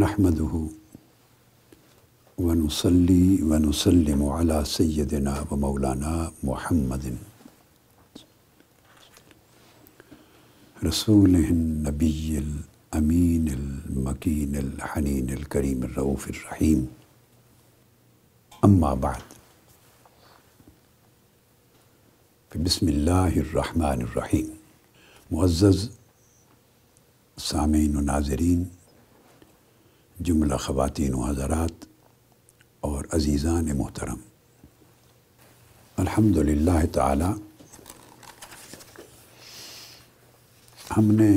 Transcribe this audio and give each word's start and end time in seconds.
نحمده 0.00 0.68
ونصلي 2.38 3.42
ونسلم 3.42 4.20
على 4.24 4.64
سيدنا 4.64 5.34
ومولانا 5.50 6.32
محمد. 6.44 7.16
رسوله 10.84 11.46
النبي 11.48 12.38
الأمين 12.38 13.48
المكين 13.48 14.56
الحنين 14.56 15.30
الكريم 15.30 15.82
الرؤوف 15.82 16.28
الرحيم. 16.28 16.86
أما 18.64 18.94
بعد. 18.94 19.22
بسم 22.64 22.86
اللہ 22.86 23.40
الرحمن 23.46 24.00
الرحیم 24.08 24.48
معزز، 25.30 25.88
سامعین 27.38 27.96
و 27.96 28.00
ناظرین 28.00 28.64
جملہ 30.26 30.56
خواتین 30.56 31.14
و 31.14 31.22
حضرات 31.22 31.84
اور 32.80 33.04
عزیزان 33.12 33.76
محترم۔ 33.78 34.16
الحمد 35.96 36.36
للہ 36.36 36.84
تعالی، 36.92 37.30
ہم 40.96 41.10
نے 41.10 41.30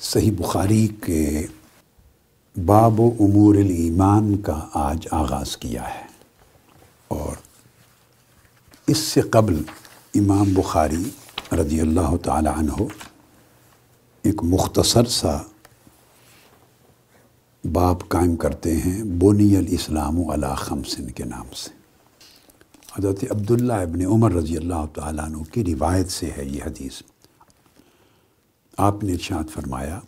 صحیح 0.00 0.32
بخاری 0.38 0.86
کے 1.06 1.46
باب 2.56 3.00
و 3.00 3.10
امور 3.20 3.54
الایمان 3.54 4.36
کا 4.42 4.60
آج 4.74 5.08
آغاز 5.10 5.56
کیا 5.56 5.88
ہے 5.94 6.06
اور 7.08 7.36
اس 8.86 8.98
سے 8.98 9.20
قبل 9.20 9.62
امام 10.14 10.54
بخاری 10.54 11.04
رضی 11.52 11.80
اللہ 11.80 12.16
تعالی 12.16 12.50
عنہ 12.56 12.82
ایک 14.24 14.42
مختصر 14.42 15.04
سا 15.04 15.38
باب 17.64 18.08
قائم 18.08 18.34
کرتے 18.36 18.76
ہیں 18.76 19.02
بونی 19.20 19.56
الاسلام 19.56 20.18
علی 20.30 20.54
خمسن 20.56 21.10
کے 21.10 21.24
نام 21.24 21.46
سے۔ 21.56 21.70
حضرت 22.98 23.24
عبداللہ 23.30 23.72
ابن 23.72 24.04
عمر 24.06 24.32
رضی 24.32 24.56
اللہ 24.56 24.84
تعالیٰ 24.94 25.24
عنہ 25.24 25.42
کی 25.52 25.64
روایت 25.64 26.10
سے 26.10 26.30
ہے 26.36 26.44
یہ 26.44 26.62
حدیث۔ 26.64 27.02
آپ 28.78 29.02
نے 29.04 29.12
ارشاد 29.12 29.50
فرمایا 29.54 29.98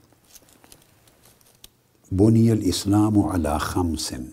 بونی 2.13 2.51
الاسلام 2.51 3.19
علی 3.21 3.57
خمسن 3.61 4.25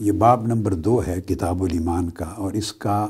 یہ 0.00 0.12
باب 0.18 0.46
نمبر 0.46 0.74
دو 0.74 1.00
ہے 1.06 1.20
کتاب 1.20 1.62
الایمان 1.62 2.10
کا، 2.10 2.24
اور 2.26 2.52
اس 2.52 2.72
کا 2.74 3.06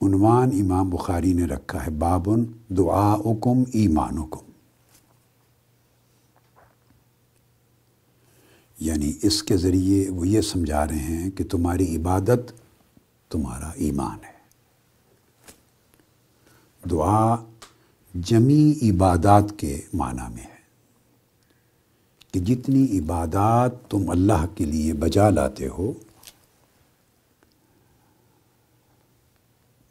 عنوان 0.00 0.50
امام 0.60 0.90
بخاری 0.90 1.32
نے 1.32 1.44
رکھا 1.44 1.84
ہے، 1.86 1.90
بابن 1.90 2.44
دعا 2.76 3.14
حکم 3.16 3.62
ایمان 3.72 4.18
یعنی 8.78 9.12
اس 9.22 9.42
کے 9.42 9.56
ذریعے 9.56 10.10
وہ 10.10 10.28
یہ 10.28 10.40
سمجھا 10.40 10.88
رہے 10.88 10.96
ہیں 10.96 11.30
کہ 11.30 11.44
تمہاری 11.44 11.96
عبادت 11.96 12.52
تمہارا 13.32 13.70
ایمان 13.74 14.24
ہے۔ 14.24 14.36
دعا 16.90 17.36
جمی 18.14 18.74
عبادات 18.82 19.44
کے 19.56 19.80
معنی 19.92 20.34
میں 20.34 20.42
ہے 20.42 20.56
کہ 22.32 22.40
جتنی 22.40 22.98
عبادات 22.98 23.90
تم 23.90 24.10
اللہ 24.10 24.46
کے 24.54 24.64
لیے 24.64 24.92
بجا 24.92 25.30
لاتے 25.30 25.68
ہو، 25.68 25.92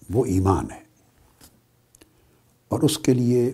وہ 0.10 0.26
ایمان 0.26 0.72
ہے۔ 0.72 0.84
اور 2.68 2.80
اس 2.80 2.98
کے 2.98 3.14
لیے 3.14 3.52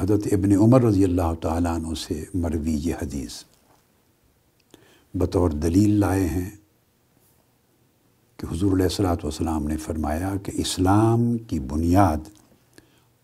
حضرت 0.00 0.20
ابن 0.32 0.52
عمر 0.52 0.82
رضی 0.82 1.04
اللہ 1.04 1.34
تعالیٰ 1.40 1.74
عنہ 1.74 1.94
سے 1.94 2.24
مروی 2.34 2.74
یہ 2.74 2.94
حدیث۔ 2.94 3.44
بطور 5.14 5.50
دلیل 5.50 5.90
لائے 5.90 6.26
ہیں 6.26 6.50
کہ 8.36 8.46
حضور 8.52 8.72
علیہ 8.72 8.84
السلاۃ 8.84 9.16
والسلام 9.22 9.66
نے 9.66 9.76
فرمایا 9.76 10.34
کہ 10.42 10.52
اسلام 10.54 11.38
کی 11.38 11.60
بنیاد 11.60 12.16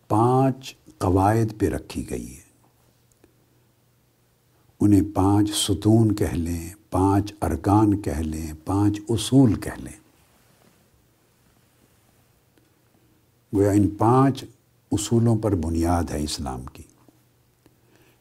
پانچ 0.09 0.77
قواعد 0.99 1.61
پہ 1.61 1.69
رکھی 1.69 2.11
گئی 2.11 2.37
ہے۔ 2.37 2.41
انہیں 4.81 5.01
پانچ 5.15 5.51
ستون 5.55 6.15
کہہ 6.15 6.35
لیں، 6.35 6.71
پانچ 6.91 7.33
ارکان 7.43 8.03
کہہ 8.03 8.23
لیں، 8.23 8.53
پانچ 8.65 9.01
اصول 9.09 9.55
کہہ 9.55 9.81
لیں۔ 9.81 10.01
گویا 13.57 13.71
ان 13.71 13.89
پانچ 13.89 14.45
اصولوں 14.93 15.37
پر 15.37 15.55
بنیاد 15.55 16.05
ہے 16.11 16.23
اسلام 16.23 16.65
کی۔ 16.65 16.83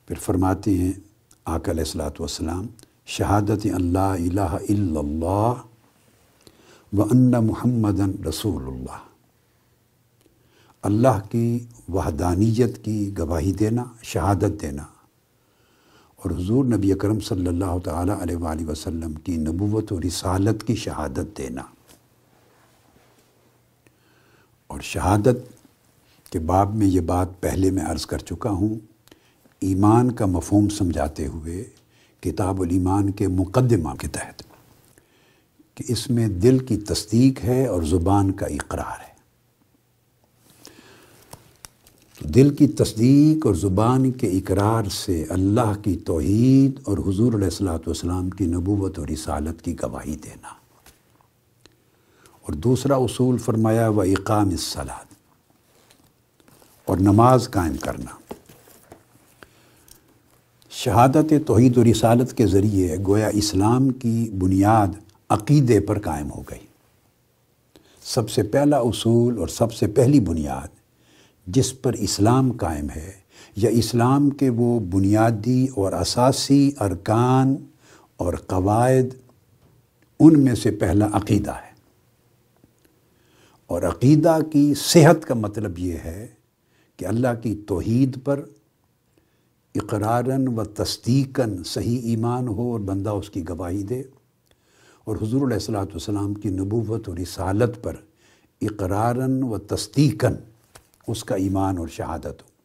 پھر 0.08 0.16
فرماتے 0.16 0.78
ہیں، 0.78 0.94
آقا 1.46 1.72
علیہ 1.72 1.84
السلاۃ 1.84 2.20
والسلام 2.20 2.68
شہادت 3.10 3.68
اللہ 3.74 4.00
الہ 4.00 4.42
الا 4.42 5.00
اللہ 5.00 5.54
و 6.98 7.04
ان 7.04 7.32
محمد 7.32 8.26
رسول 8.26 8.68
اللہ۔ 8.68 8.98
اللہ 10.84 11.20
کی 11.32 11.60
وحدانیت 11.90 12.86
کی 12.86 13.18
گواہی 13.18 13.52
دینا، 13.52 13.84
شہادت 14.04 14.62
دینا۔ 14.62 14.84
اور 16.16 16.32
حضور 16.32 16.66
نبی 16.66 16.94
اکرم 16.94 17.20
صلی 17.20 17.48
اللہ 17.48 17.78
تعالیٰ 17.84 18.22
علیہ 18.22 18.36
وآلہ 18.36 18.66
وسلم 18.66 19.14
کی 19.14 19.38
نبوت 19.38 19.94
و 19.94 20.00
رسالت 20.00 20.64
کی 20.64 20.76
شہادت 20.76 21.38
دینا۔ 21.38 21.62
اور 24.68 24.80
شہادت 24.82 25.38
کے 26.32 26.40
باب 26.40 26.76
میں 26.76 26.88
یہ 26.88 27.02
بات 27.02 27.28
پہلے 27.40 27.72
میں 27.72 27.84
عرض 27.84 28.06
کر 28.06 28.18
چکا 28.18 28.50
ہوں، 28.50 28.76
ایمان 29.60 30.12
کا 30.12 30.26
مفہوم 30.26 30.70
سمجھاتے 30.70 31.28
ہوئے 31.28 31.64
کتاب 32.22 32.62
الایمان 32.62 33.12
کے 33.12 33.28
مقدمہ 33.28 33.90
کے 34.00 34.08
تحت 34.08 34.44
کہ 35.76 35.84
اس 35.88 36.10
میں 36.10 36.28
دل 36.28 36.60
کی 36.60 36.78
تصدیق 36.78 37.44
ہے 37.44 37.68
اور 37.68 37.84
زبان 37.84 38.32
کا 38.32 38.46
اقرار 38.46 39.00
ہے۔ 39.00 39.18
تو 42.20 42.28
دل 42.28 42.56
کی 42.56 42.68
تصدیق 42.68 43.46
اور 43.46 43.56
زبان 43.56 44.12
کے 44.12 44.28
اقرار 44.28 44.84
سے 44.86 45.26
اللہ 45.30 45.84
کی 45.84 45.98
توحید 45.98 46.80
اور 46.84 46.98
حضور 46.98 47.34
علیہ 47.34 47.44
السلاۃ 47.44 47.80
والسلام 47.80 48.30
کی 48.30 48.46
نبوت 48.46 49.00
اور 49.00 49.08
رسالت 49.08 49.62
کی 49.62 49.76
گواہی 49.82 50.16
دینا۔ 50.16 50.48
اور 52.42 52.54
دوسرا 52.54 52.96
اصول 52.96 53.38
فرمایا 53.38 53.90
و 53.90 54.02
اقام 54.02 54.50
الصلاۃ 54.50 55.06
اور 56.86 56.98
نماز 56.98 57.50
قائم 57.52 57.78
کرنا۔ 57.78 58.27
شہادت 60.86 61.34
توحید 61.46 61.78
و 61.78 61.84
رسالت 61.84 62.38
کے 62.38 62.48
ذریعے 62.48 62.96
گویا 63.08 63.28
اسلام 63.28 63.90
کی 63.90 64.30
بنیاد 64.40 64.88
عقیدے 65.30 65.80
پر 65.80 66.00
قائم 66.00 66.32
ہو 66.32 66.42
گئی۔ 66.42 66.68
سب 68.02 68.30
سے 68.30 68.44
پہلا 68.44 68.78
اصول 68.78 69.38
اور 69.38 69.48
سب 69.48 69.74
سے 69.74 69.88
پہلی 69.88 70.20
بنیاد 70.20 70.68
جس 71.48 71.82
پر 71.82 71.94
اسلام 71.94 72.52
قائم 72.52 72.88
ہے 72.96 73.12
یا 73.56 73.70
اسلام 73.70 74.30
کے 74.30 74.50
وہ 74.50 74.80
بنیادی 74.80 75.68
اور 75.76 75.94
اساسی 75.94 76.72
ارکان 76.80 77.56
اور 78.18 78.34
قواعد 78.34 79.16
ان 80.20 80.40
میں 80.44 80.56
سے 80.56 80.72
پہلا 80.72 81.08
عقیدہ 81.14 81.52
ہے۔ 81.52 81.74
اور 83.68 83.82
عقیدہ 83.82 84.38
کی 84.52 84.74
صحت 84.78 85.26
کا 85.26 85.34
مطلب 85.34 85.80
یہ 85.80 85.94
ہے 85.94 86.28
کہ 86.98 87.06
اللہ 87.06 87.42
کی 87.44 87.56
توحید 87.68 88.18
پر 88.24 88.44
اقرارن 89.84 90.48
و 90.48 90.64
تصدیقاً 90.64 91.64
صحیح 91.64 92.00
ایمان 92.00 92.48
ہو 92.48 92.72
اور 92.72 92.80
بندہ 92.80 93.10
اس 93.10 93.30
کی 93.30 93.50
گواہی 93.50 93.84
دے۔ 93.84 94.04
اور 95.04 95.16
حضور 95.16 95.42
علیہ 95.42 95.54
السلاۃ 95.54 95.86
والسلام 95.86 96.34
کی 96.34 96.50
نبوت 96.50 97.10
و 97.10 97.16
رسالت 97.16 97.84
پر 97.84 97.96
اقرارن 98.62 99.44
و 99.44 99.58
تصدیقاً 99.58 100.36
اس 101.08 101.24
کا 101.24 101.36
ایمان 101.36 101.78
اور 101.78 101.88
شہادت 101.88 102.26
ہو۔ 102.26 102.58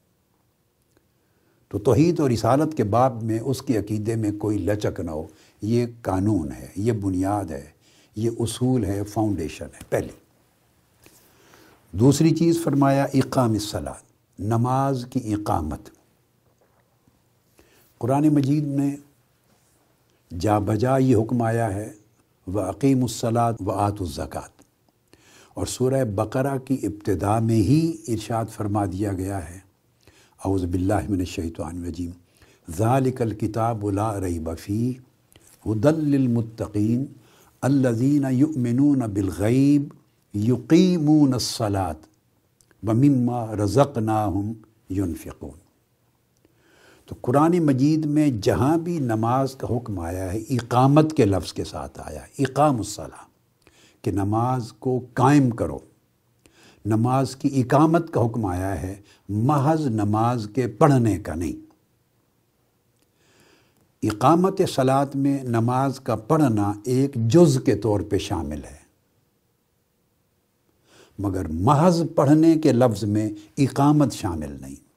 تو 1.69 1.79
توحید 1.79 2.21
اور 2.21 2.31
رسالت 2.31 2.77
کے 2.77 2.85
باب 2.85 3.23
میں 3.23 3.39
اس 3.39 3.63
کے 3.63 3.79
عقیدے 3.79 4.17
میں 4.17 4.33
کوئی 4.33 4.59
لچک 4.59 5.01
نہ 5.01 5.11
ہو۔ 5.11 5.27
یہ 5.63 5.87
قانون 6.03 6.53
ہے، 6.53 6.67
یہ 6.77 6.93
بنیاد 6.93 7.45
ہے، 7.45 7.71
یہ 8.17 8.31
اصول 8.39 8.85
ہے، 8.85 9.05
فاؤنڈیشن 9.05 9.65
ہے، 9.65 9.85
پہلی۔ 9.89 10.13
دوسری 11.93 12.31
چیز 12.31 12.63
فرمایا، 12.65 13.07
اقام 13.15 13.53
الصلاۃ 13.53 14.03
نماز 14.39 15.07
کی 15.11 15.35
اقامت۔ 15.35 15.89
قرآن 18.03 18.29
مجید 18.35 18.65
میں 18.67 18.97
جا 20.31 20.59
بجا 20.59 20.97
یہ 20.99 21.17
حکم 21.17 21.43
آیا 21.43 21.73
ہے 21.75 21.91
و 22.47 22.59
عقیم 22.61 23.03
الصلاۃ 23.03 23.61
و 23.67 23.71
آت 23.71 24.01
الزکوٰۃ 24.01 24.65
اور 25.55 25.67
سورہ 25.67 26.03
بقرہ 26.15 26.57
کی 26.59 26.79
ابتدا 26.83 27.39
میں 27.39 27.61
ہی 27.69 27.81
ارشاد 28.09 28.51
فرما 28.55 28.85
دیا 28.93 29.13
گیا 29.13 29.39
ہے۔ 29.51 29.59
اعوذ 30.45 30.65
باللہ 30.65 31.09
من 31.09 31.19
الشیطان 31.19 31.79
الرجیم۔ 31.79 32.11
ذالک 32.79 33.23
الکتاب 33.23 33.91
لا 33.91 34.11
ریب 34.21 34.51
فی 34.61 34.81
ہدل 35.67 36.05
للمتقین 36.11 37.07
الذین 37.63 38.27
یؤمنون 38.33 39.11
بالغیب 39.15 39.93
یقیمون 40.35 41.33
الصلاۃ 41.33 42.07
ومما 42.83 43.45
رزقناہم 43.65 44.53
ينفقون۔ 44.91 45.62
تو 47.13 47.19
قرآن 47.21 47.59
مجید 47.59 48.05
میں 48.05 48.31
جہاں 48.43 48.79
بھی 48.79 48.99
نماز 48.99 49.55
کا 49.55 49.77
حکم 49.77 49.99
آیا 49.99 50.33
ہے، 50.33 50.39
اقامت 50.39 51.17
کے 51.17 51.25
لفظ 51.25 51.53
کے 51.53 51.65
ساتھ 51.65 52.01
آیا 52.05 52.23
ہے، 52.23 52.43
اقام 52.43 52.77
الصلاح 52.77 53.25
کہ 54.03 54.11
نماز 54.11 54.73
کو 54.73 55.01
قائم 55.15 55.51
کرو۔ 55.51 55.79
نماز 56.85 57.37
کی 57.37 57.61
اقامت 57.61 58.13
کا 58.13 58.27
حکم 58.27 58.47
آیا 58.47 58.83
ہے، 58.83 58.95
محض 59.29 59.87
نماز 59.87 60.49
کے 60.55 60.67
پڑھنے 60.67 61.19
کا 61.19 61.35
نہیں۔ 61.35 61.73
اقامت 64.03 64.61
صلات 64.69 65.17
میں 65.17 65.43
نماز 65.43 66.01
کا 66.01 66.17
پڑھنا 66.17 66.73
ایک 66.85 67.15
جز 67.15 67.59
کے 67.67 67.77
طور 67.77 68.01
پہ 68.01 68.19
شامل 68.19 68.65
ہے۔ 68.65 68.79
مگر 71.19 71.49
محض 71.49 72.03
پڑھنے 72.15 72.55
کے 72.55 72.73
لفظ 72.73 73.05
میں 73.05 73.31
اقامت 73.59 74.13
شامل 74.13 74.57
نہیں۔ 74.61 74.92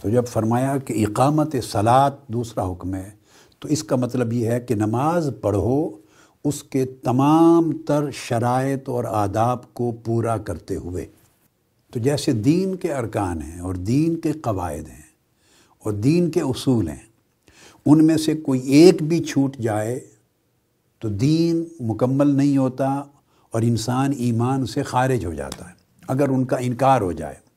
تو 0.00 0.10
جب 0.10 0.26
فرمایا 0.26 0.76
کہ 0.76 1.04
اقامت 1.06 1.56
صلات 1.62 2.28
دوسرا 2.28 2.70
حکم 2.70 2.94
ہے، 2.94 3.10
تو 3.58 3.68
اس 3.68 3.82
کا 3.84 3.96
مطلب 3.96 4.32
یہ 4.32 4.50
ہے 4.50 4.60
کہ 4.60 4.74
نماز 4.74 5.30
پڑھو، 5.40 5.90
اس 6.44 6.62
کے 6.62 6.84
تمام 6.84 7.72
تر 7.86 8.10
شرائط 8.10 8.88
اور 8.88 9.04
آداب 9.04 9.74
کو 9.74 9.92
پورا 10.04 10.36
کرتے 10.36 10.76
ہوئے۔ 10.76 11.06
تو 11.92 11.98
جیسے 11.98 12.32
دین 12.32 12.74
کے 12.74 12.92
ارکان 12.92 13.42
ہیں 13.42 13.60
اور 13.60 13.74
دین 13.74 14.16
کے 14.16 14.32
قواعد 14.32 14.88
ہیں 14.88 15.02
اور 15.78 15.92
دین 15.92 16.30
کے 16.30 16.40
اصول 16.40 16.88
ہیں، 16.88 17.04
ان 17.86 18.06
میں 18.06 18.16
سے 18.16 18.34
کوئی 18.36 18.60
ایک 18.60 19.02
بھی 19.02 19.22
چھوٹ 19.24 19.56
جائے 19.56 19.98
تو 20.98 21.08
دین 21.08 21.64
مکمل 21.80 22.36
نہیں 22.36 22.56
ہوتا 22.56 22.88
اور 23.52 23.62
انسان 23.62 24.12
ایمان 24.16 24.66
سے 24.66 24.82
خارج 24.82 25.26
ہو 25.26 25.34
جاتا 25.34 25.68
ہے، 25.68 25.74
اگر 26.08 26.28
ان 26.28 26.44
کا 26.44 26.56
انکار 26.56 27.00
ہو 27.00 27.12
جائے۔ 27.12 27.49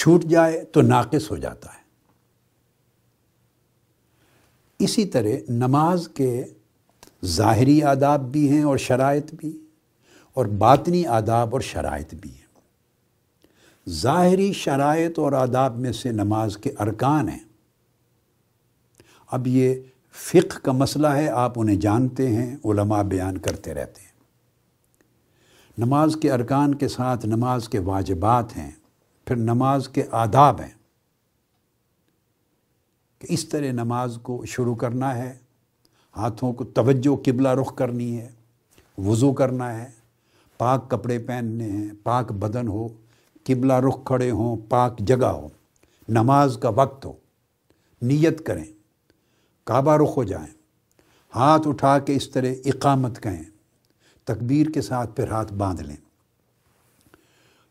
چھوٹ 0.00 0.24
جائے 0.24 0.64
تو 0.64 0.82
ناقص 0.82 1.30
ہو 1.30 1.36
جاتا 1.36 1.72
ہے۔ 1.72 1.80
اسی 4.78 5.04
طرح 5.04 5.28
نماز 5.48 6.08
کے 6.14 6.44
ظاہری 7.24 7.82
آداب 7.82 8.32
بھی 8.32 8.48
ہیں 8.48 8.62
اور 8.62 8.76
شرائط 8.76 9.34
بھی، 9.34 9.66
اور 10.32 10.46
باطنی 10.46 11.06
آداب 11.06 11.48
اور 11.52 11.60
شرائط 11.60 12.14
بھی 12.14 12.30
ہیں۔ 12.30 12.48
ظاہری 13.90 14.52
شرائط 14.52 15.18
اور 15.18 15.32
آداب 15.32 15.78
میں 15.78 15.92
سے 15.92 16.12
نماز 16.12 16.56
کے 16.56 16.72
ارکان 16.78 17.28
ہیں۔ 17.28 17.44
اب 19.26 19.46
یہ 19.46 19.74
فقہ 20.12 20.58
کا 20.58 20.72
مسئلہ 20.72 21.06
ہے، 21.06 21.28
آپ 21.28 21.52
انہیں 21.56 21.76
جانتے 21.76 22.28
ہیں، 22.28 22.56
علماء 22.64 23.02
بیان 23.02 23.38
کرتے 23.38 23.74
رہتے 23.74 24.02
ہیں۔ 24.02 24.12
نماز 25.78 26.16
کے 26.22 26.32
ارکان 26.32 26.74
کے 26.74 26.88
ساتھ 26.88 27.26
نماز 27.26 27.68
کے 27.68 27.78
واجبات 27.78 28.56
ہیں۔ 28.56 28.70
پھر 29.30 29.38
نماز 29.38 29.88
کے 29.88 30.04
آداب 30.10 30.60
ہیں 30.60 30.72
کہ 33.18 33.26
اس 33.30 33.48
طرح 33.48 33.72
نماز 33.72 34.18
کو 34.22 34.44
شروع 34.44 34.74
کرنا 34.74 35.14
ہے، 35.14 35.32
ہاتھوں 36.16 36.52
کو 36.52 36.64
توجہ 36.64 37.14
قبلہ 37.24 37.48
رخ 37.48 37.74
کرنی 37.76 38.20
ہے، 38.20 38.28
وضو 38.98 39.32
کرنا 39.32 39.78
ہے، 39.78 39.88
پاک 40.58 40.90
کپڑے 40.90 41.18
پہننے 41.18 41.70
ہیں، 41.70 41.88
پاک 42.02 42.32
بدن 42.32 42.68
ہو، 42.68 42.88
قبلہ 43.44 43.72
رخ 43.72 44.04
کھڑے 44.04 44.30
ہوں، 44.30 44.56
پاک 44.68 44.98
جگہ 44.98 45.26
ہو، 45.26 45.48
نماز 46.08 46.58
کا 46.62 46.68
وقت 46.68 47.06
ہو، 47.06 47.12
نیت 48.02 48.46
کریں، 48.46 48.64
کعبہ 49.64 49.96
رخ 49.96 50.16
ہو 50.16 50.24
جائیں، 50.24 50.52
ہاتھ 51.34 51.68
اٹھا 51.68 51.98
کے 51.98 52.16
اس 52.16 52.30
طرح 52.30 52.52
اقامت 52.64 53.22
کہیں، 53.22 53.42
تکبیر 54.24 54.70
کے 54.70 54.82
ساتھ 54.82 55.16
پھر 55.16 55.30
ہاتھ 55.30 55.52
باندھ 55.52 55.82
لیں۔ 55.82 55.96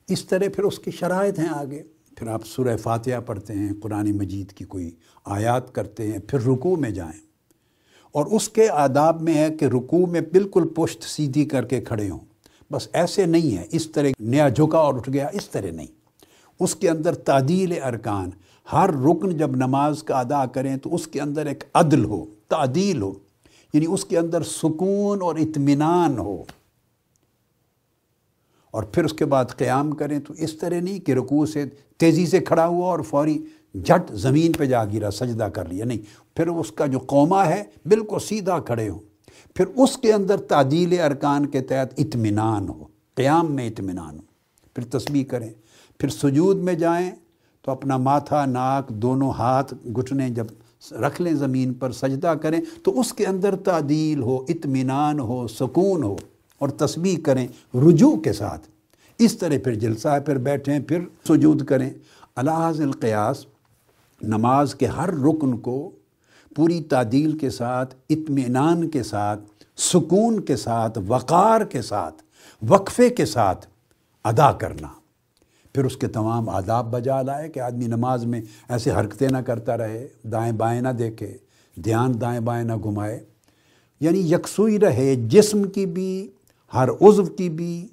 اس 0.09 0.25
طرح 0.25 0.45
پھر 0.56 0.63
اس 0.63 0.79
کی 0.79 0.91
شرائط 0.91 1.39
ہیں 1.39 1.50
آگے۔ 1.50 1.83
پھر 2.15 2.27
آپ 2.27 2.45
سورہ 2.45 2.77
فاتحہ 2.77 3.19
پڑھتے 3.25 3.53
ہیں، 3.53 3.73
قرآن 3.81 4.17
مجید 4.17 4.51
کی 4.51 4.65
کوئی 4.65 4.91
آیات 5.25 5.75
کرتے 5.75 6.11
ہیں، 6.11 6.19
پھر 6.19 6.39
رکوع 6.41 6.75
میں 6.75 6.89
جائیں۔ 6.89 7.19
اور 8.11 8.25
اس 8.25 8.50
کے 8.50 8.69
آداب 8.69 9.21
میں 9.21 9.33
ہے 9.33 9.50
کہ 9.50 9.65
رکوع 9.65 10.06
میں 10.06 10.21
بالکل 10.21 10.67
پشت 10.75 11.03
سیدھی 11.03 11.45
کر 11.45 11.65
کے 11.65 11.81
کھڑے 11.81 12.09
ہوں۔ 12.09 12.19
بس 12.71 12.88
ایسے 12.94 13.25
نہیں 13.25 13.57
ہے، 13.57 13.65
اس 13.71 13.91
طرح 13.91 14.07
نیا 14.19 14.50
جھکا 14.50 14.77
اور 14.77 14.94
اٹھ 14.94 15.09
گیا، 15.09 15.27
اس 15.27 15.50
طرح 15.50 15.71
نہیں۔ 15.71 15.88
اس 16.59 16.75
کے 16.75 16.89
اندر 16.89 17.15
تعدیل 17.15 17.83
ارکان، 17.83 18.29
ہر 18.73 18.89
رکن 18.89 19.38
جب 19.38 19.56
نماز 19.56 20.03
کا 20.03 20.19
ادا 20.19 20.45
کریں 20.45 20.77
تو 20.77 20.95
اس 20.95 21.07
کے 21.07 21.21
اندر 21.21 21.45
ایک 21.45 21.63
عدل 21.73 22.06
ہو، 22.06 22.25
تعدیل 22.47 23.01
ہو 23.01 23.13
یعنی 23.73 23.85
اس 23.89 24.06
کے 24.06 24.17
اندر 24.17 24.44
سکون 24.44 25.21
اور 25.21 25.35
اطمینان 25.35 26.17
ہو۔ 26.17 26.44
اور 28.71 28.83
پھر 28.83 29.06
اس 29.06 29.13
کے 29.13 29.25
بعد 29.25 29.45
قیام 29.57 29.92
کریں 29.92 30.19
تو 30.19 30.33
اس 30.38 30.54
طرح 30.54 30.80
نہیں 30.80 31.00
کہ 31.00 31.12
رکوع 31.12 31.45
سے 31.45 31.66
تیزی 31.98 32.25
سے 32.25 32.39
کھڑا 32.39 32.68
ہوا 32.68 32.92
اور 32.92 33.00
فوری 33.00 33.44
جھٹ 33.74 34.12
زمین 34.12 34.51
پہ 34.51 34.66
جا 34.66 34.86
گرا، 34.86 35.12
سجدہ 35.12 35.44
کر 35.44 35.66
لیا۔ 35.66 35.86
نہیں، 35.86 35.98
پھر 36.36 36.48
اس 36.48 36.71
کا 36.71 36.86
جو 36.86 37.00
قومہ 37.00 37.45
ہے 37.45 37.63
بالکل 37.86 38.19
سیدھا 38.19 38.60
کھڑے 38.60 38.89
ہوں۔ 38.89 39.00
پھر 39.54 39.66
اس 39.75 39.98
کے 39.98 40.13
اندر 40.13 40.38
تعدیل 40.38 41.00
ارکان 41.00 41.45
کے 41.45 41.62
تحت 41.62 41.94
اطمینان 41.98 42.69
ہو، 42.69 42.83
قیام 43.16 43.51
میں 43.51 43.68
اطمینان 43.68 44.16
ہو۔ 44.16 44.21
پھر 44.74 45.00
تسبیح 45.00 45.24
کریں، 45.24 45.50
پھر 46.00 46.10
سجود 46.10 46.57
میں 46.57 46.74
جائیں 46.74 47.12
تو 47.62 47.71
اپنا 47.71 47.98
ماتھا، 47.98 48.45
ناک، 48.45 48.89
دونوں 48.89 49.31
ہاتھ 49.31 49.74
گھٹنے 49.95 50.30
جب 50.30 50.45
رکھ 50.92 51.21
لیں 51.21 51.33
زمین 51.33 51.74
پر، 51.74 51.92
سجدہ 51.92 52.33
کریں 52.42 52.62
تو 52.83 53.00
اس 53.00 53.13
کے 53.13 53.25
اندر 53.25 53.56
تعدیل 53.56 54.21
ہو، 54.21 54.45
اطمینان 54.50 55.19
ہو، 55.19 55.48
سکون 55.48 56.04
ہو۔ 56.04 56.16
اور 56.59 56.69
تسبیح 56.69 57.17
کریں 57.23 57.47
رجوع 57.75 58.15
کے 58.15 58.33
ساتھ۔ 58.33 58.67
اس 59.19 59.38
طرح 59.38 59.56
پھر 59.63 59.75
جلسہ 59.75 60.07
ہے 60.07 60.19
پھر 60.19 60.38
بیٹھیں، 60.38 60.79
پھر 60.79 61.00
سجود 61.27 61.65
کریں۔ 61.65 61.89
الحاظ 62.35 62.81
القیاس، 62.81 63.45
نماز 64.21 64.75
کے 64.75 64.85
ہر 64.85 65.09
رکن 65.09 65.57
کو 65.57 65.91
پوری 66.56 66.83
تعدیل 66.83 67.38
کے 67.38 67.50
ساتھ، 67.50 67.95
اطمینان 68.09 68.89
کے 68.89 69.03
ساتھ، 69.03 69.41
سکون 69.77 70.39
کے 70.39 70.56
ساتھ، 70.56 71.00
وقار 71.07 71.61
کے 71.61 71.81
ساتھ، 71.81 72.23
وقفے 72.67 73.09
کے 73.09 73.25
ساتھ 73.25 73.67
ادا 74.23 74.51
کرنا۔ 74.51 74.88
پھر 75.73 75.85
اس 75.85 75.97
کے 75.97 76.07
تمام 76.07 76.50
آداب 76.50 76.91
بجا 76.91 77.21
لائے 77.21 77.50
کہ 77.50 77.59
آدمی 77.59 77.88
نماز 77.88 78.25
میں 78.25 78.41
ایسے 78.69 78.91
حرکتیں 78.91 79.29
نہ 79.29 79.38
کرتا 79.38 79.77
رہے، 79.77 80.07
دائیں 80.23 80.53
بائیں 80.53 80.81
نہ 80.81 80.89
دیکھے، 80.89 81.38
دھیان 81.75 82.21
دائیں 82.21 82.39
بائیں 82.39 82.63
نہ 82.63 82.73
گھمائے۔ 82.83 83.19
یعنی 83.99 84.33
یکسوئی 84.33 84.80
رہے، 84.80 85.16
جسم 85.16 85.63
کی 85.63 85.85
بھی 85.85 86.28
ہر 86.73 86.90
عضو 87.02 87.26
کی 87.26 87.49
بھی 87.49 87.88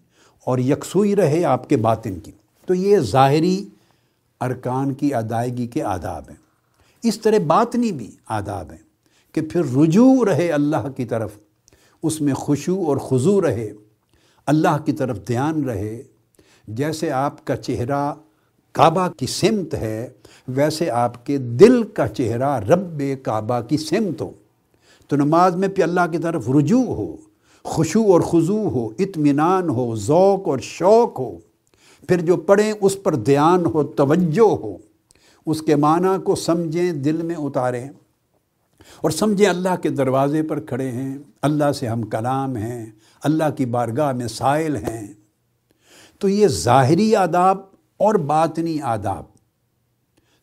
اور 0.44 0.58
یکسوئی 0.58 1.16
رہے 1.16 1.44
آپ 1.44 1.68
کے 1.68 1.76
باطن 1.76 2.18
کی۔ 2.18 2.30
تو 2.66 2.74
یہ 2.74 2.98
ظاہری 2.98 3.68
ارکان 4.40 4.94
کی 4.94 5.14
ادائیگی 5.14 5.66
کے 5.66 5.82
آداب 5.82 6.22
ہیں۔ 6.28 6.36
اس 7.02 7.20
طرح 7.20 7.38
باطنی 7.46 7.92
بھی 7.92 8.10
آداب 8.26 8.70
ہیں 8.70 8.86
کہ 9.34 9.40
پھر 9.40 9.62
رجوع 9.76 10.24
رہے 10.24 10.50
اللہ 10.50 10.88
کی 10.96 11.04
طرف، 11.04 11.30
اس 12.02 12.20
میں 12.20 12.34
خوشو 12.34 12.82
اور 12.86 12.96
خضو 12.96 13.42
رہے، 13.42 13.72
اللہ 14.46 14.78
کی 14.84 14.92
طرف 14.92 15.18
دھیان 15.28 15.64
رہے۔ 15.64 16.02
جیسے 16.68 17.10
آپ 17.10 17.44
کا 17.44 17.56
چہرہ 17.56 18.14
کعبہ 18.72 19.08
کی 19.08 19.26
سمت 19.26 19.74
ہے، 19.74 20.08
ویسے 20.48 20.90
آپ 20.90 21.26
کے 21.26 21.38
دل 21.38 21.82
کا 21.82 22.08
چہرہ 22.08 22.60
رب 22.60 23.02
کعبہ 23.22 23.60
کی 23.60 23.76
سمت 23.76 24.20
ہو۔ 24.20 24.30
تو 25.08 25.16
نماز 25.16 25.56
میں 25.56 25.68
پہ 25.68 25.82
اللہ 25.82 26.00
کی 26.12 26.18
طرف 26.18 26.50
رجوع 26.50 26.84
ہو۔ 26.84 27.16
خوشو 27.66 28.12
اور 28.12 28.20
خضو 28.20 28.68
ہو، 28.68 28.88
اطمینان 28.98 29.68
ہو، 29.68 29.96
ذوق 29.96 30.48
اور 30.48 30.58
شوق 30.58 31.18
ہو۔ 31.18 31.38
پھر 32.08 32.20
جو 32.20 32.36
پڑھیں، 32.36 32.72
اس 32.80 32.96
پر 33.02 33.14
دھیان 33.14 33.66
ہو، 33.66 33.82
توجہ 33.82 34.48
ہو۔ 34.48 34.76
اس 35.46 35.62
کے 35.62 35.76
معنی 35.76 36.22
کو 36.24 36.34
سمجھیں، 36.34 36.92
دل 36.92 37.22
میں 37.22 37.34
اتاریں۔ 37.34 37.88
اور 39.00 39.10
سمجھیں 39.10 39.48
اللہ 39.48 39.76
کے 39.82 39.88
دروازے 39.88 40.42
پر 40.42 40.60
کھڑے 40.60 40.90
ہیں۔ 40.90 41.18
اللہ 41.42 41.72
سے 41.72 41.88
ہم 41.88 42.02
کلام 42.02 42.56
ہیں۔ 42.56 42.86
اللہ 43.24 43.50
کی 43.56 43.66
بارگاہ 43.66 44.12
میں 44.12 44.28
سائل 44.28 44.76
ہیں۔ 44.76 45.14
تو 46.18 46.28
یہ 46.28 46.48
ظاہری 46.48 47.16
آداب 47.16 47.58
اور 47.96 48.14
باطنی 48.14 48.80
آداب 48.82 49.24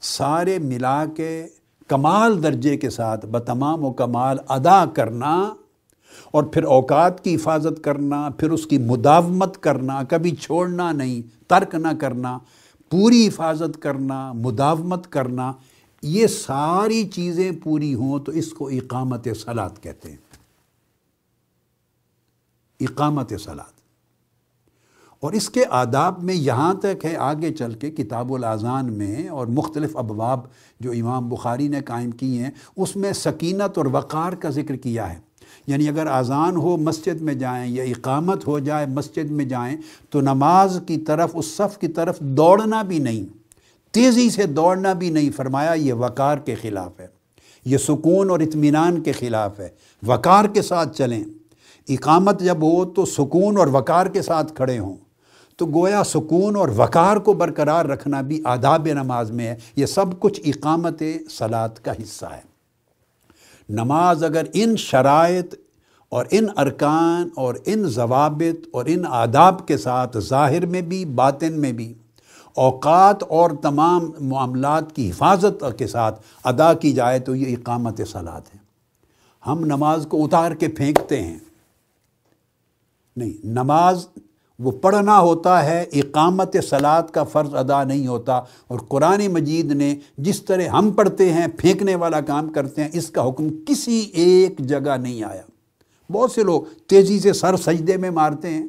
سارے 0.02 0.60
ملا 0.60 1.06
کے 1.06 1.48
کمال 1.88 2.44
درجے 2.44 2.78
کے 2.78 2.90
ساتھ، 2.90 3.26
بتمام 3.26 3.86
و 3.86 3.94
کمال 3.94 4.38
ادا 4.48 4.86
کرنا 4.86 5.54
اور 6.32 6.44
پھر 6.44 6.64
اوقات 6.64 7.24
کی 7.24 7.36
حفاظت 7.36 7.84
کرنا، 7.84 8.30
پھر 8.38 8.52
اس 8.52 8.66
کی 8.66 8.78
مداومت 8.78 9.64
کرنا، 9.64 10.04
کبھی 10.04 10.36
چھوڑنا 10.36 10.92
نہیں، 10.92 11.22
ترک 11.48 11.76
نہ 11.76 11.88
کرنا، 12.00 12.38
پوری 12.90 13.28
حفاظت 13.28 13.82
کرنا، 13.82 14.32
مداومت 14.34 15.12
کرنا، 15.12 15.54
یہ 16.02 16.28
ساری 16.28 17.08
چیزیں 17.08 17.52
پوری 17.64 17.94
ہوں 17.94 18.20
تو 18.20 18.32
اس 18.32 18.50
کو 18.50 18.68
اقامت 18.68 19.28
سلاد 19.46 19.70
کہتے 19.82 20.10
ہیں۔ 20.10 20.18
اقامت 22.80 23.34
سلاد 23.44 23.82
اور 25.20 25.32
اس 25.32 25.50
کے 25.50 25.64
آداب 25.70 26.24
میں 26.24 26.34
یہاں 26.34 26.74
تک 26.74 27.06
ہے 27.06 27.16
آگے 27.16 27.54
چل 27.54 27.74
کے 27.74 27.92
کتاب 27.92 28.34
الاذان 28.34 28.94
میں 28.94 29.28
اور 29.28 29.48
مختلف 29.48 29.98
ابواب 29.98 30.40
جو 30.80 30.92
امام 30.92 31.30
بخاری 31.30 31.68
نے 31.68 31.82
قائم 31.82 32.12
کی 32.12 32.40
ہیں، 32.40 32.52
اس 32.78 32.96
میں 32.96 33.14
سکینت 33.14 33.78
اور 33.78 33.86
وقار 33.86 34.34
کا 34.34 34.50
ذکر 34.50 34.76
کیا 34.76 35.14
ہے۔ 35.14 35.20
یعنی 35.68 35.88
اگر 35.88 36.08
اذان 36.08 36.56
ہو 36.56 36.78
مسجد 36.78 37.22
میں 37.22 37.34
جائیں 37.34 37.72
یا 37.72 37.84
اقامت 37.84 38.48
ہو 38.48 38.60
جائے 38.60 38.86
مسجد 38.86 39.32
میں 39.32 39.46
جائیں 39.46 39.78
تو 40.10 40.22
نماز 40.22 40.80
کی 40.88 40.98
طرف، 40.98 41.30
اس 41.34 41.46
صف 41.46 41.78
کی 41.78 41.88
طرف 41.88 42.20
دوڑنا 42.20 42.82
بھی 42.82 43.00
نہیں۔ 43.00 43.38
تیزی 43.92 44.30
سے 44.30 44.46
دوڑنا 44.46 44.94
بھی 44.94 45.10
نہیں۔ 45.10 45.30
فرمایا، 45.32 45.74
یہ 45.74 45.94
وقار 45.94 46.38
کے 46.38 46.56
خلاف 46.56 47.00
ہے۔ 47.00 47.08
یہ 47.66 47.78
سکون 47.78 48.30
اور 48.30 48.40
اطمینان 48.40 49.02
کے 49.02 49.12
خلاف 49.12 49.60
ہے۔ 49.60 49.70
وقار 50.06 50.46
کے 50.46 50.62
ساتھ 50.62 50.98
چلیں۔ 50.98 51.24
اقامت 51.90 52.40
جب 52.40 52.58
ہو 52.62 52.86
تو 52.86 53.06
سکون 53.06 53.58
اور 53.58 53.68
وقار 53.68 54.06
کے 54.06 54.22
ساتھ 54.22 54.54
کھڑے 54.54 54.80
ہوں۔ 54.80 54.96
تو 55.58 55.66
گویا 55.66 56.04
سکون 56.04 56.56
اور 56.56 56.70
وقار 56.76 57.18
کو 57.18 57.34
برقرار 57.34 57.86
رکھنا 57.86 58.22
بھی 58.22 58.42
آداب 58.46 58.88
نماز 58.92 59.32
میں 59.32 59.48
ہے۔ 59.48 59.56
یہ 59.76 59.86
سب 59.86 60.20
کچھ 60.20 60.42
اقامت 60.46 61.04
سلاد 61.30 61.70
کا 61.70 61.92
حصہ 61.92 62.26
ہے۔ 62.26 62.53
نماز 63.70 64.24
اگر 64.24 64.44
ان 64.54 64.78
شرائط 64.78 65.56
اور 66.10 66.26
ان 66.32 66.46
ارکان 66.58 67.30
اور 67.36 67.56
ان 67.66 67.84
ضوابط 67.84 68.68
اور 68.72 68.86
ان 68.88 69.04
آداب 69.08 69.68
کے 69.68 69.78
ساتھ 69.78 70.18
ظاہر 70.18 70.66
میں 70.66 70.82
بھی، 70.82 71.06
باطن 71.06 71.62
میں 71.62 71.72
بھی 71.72 71.94
اوقات 72.56 73.24
اور 73.24 73.52
تمام 73.62 74.12
معاملات 74.20 74.96
کی 74.96 75.10
حفاظت 75.10 75.64
کے 75.78 75.88
ساتھ 75.88 76.22
ادا 76.44 76.74
کی 76.74 76.94
جائے 76.94 77.20
تو 77.20 77.36
یہ 77.36 77.56
اقامت 77.56 78.02
سلاد 78.12 78.42
ہے۔ 78.56 78.64
ہم 79.48 79.60
نماز 79.60 80.08
کو 80.10 80.26
اتار 80.26 80.52
کے 80.52 80.68
پھینکتے 80.68 81.22
ہیں۔ 81.22 81.40
نہیں، 83.16 83.34
نماز 83.44 84.08
وہ 84.60 84.72
پڑھنا 84.72 85.20
ہوتا 85.20 85.66
ہے، 85.66 85.86
اقامت 85.94 86.56
سلاد 86.70 87.04
کا 87.04 87.24
فرض 87.24 87.56
ادا 87.56 87.84
نہیں 87.84 88.08
ہوتا۔ 88.08 88.34
اور 88.68 88.80
قرآن 88.80 89.28
مجید 89.28 89.72
نے 89.72 89.96
جس 90.18 90.46
طرح 90.46 90.62
ہم 90.62 90.92
پڑھتے 90.92 91.34
ہیں، 91.34 91.48
پھینکنے 91.58 91.96
والا 91.96 92.22
کام 92.22 92.50
کرتے 92.50 92.82
ہیں، 92.82 92.90
اس 92.94 93.10
کا 93.10 93.28
حکم 93.28 93.48
کسی 93.68 94.00
ایک 94.14 94.60
جگہ 94.60 94.98
نہیں 94.98 95.24
آیا۔ 95.24 95.42
بہت 96.12 96.32
سے 96.32 96.44
لوگ 96.44 96.62
تیزی 96.88 97.20
سے 97.20 97.34
سر 97.34 97.58
سجدے 97.58 97.98
میں 97.98 98.10
مارتے 98.10 98.50
ہیں۔ 98.50 98.68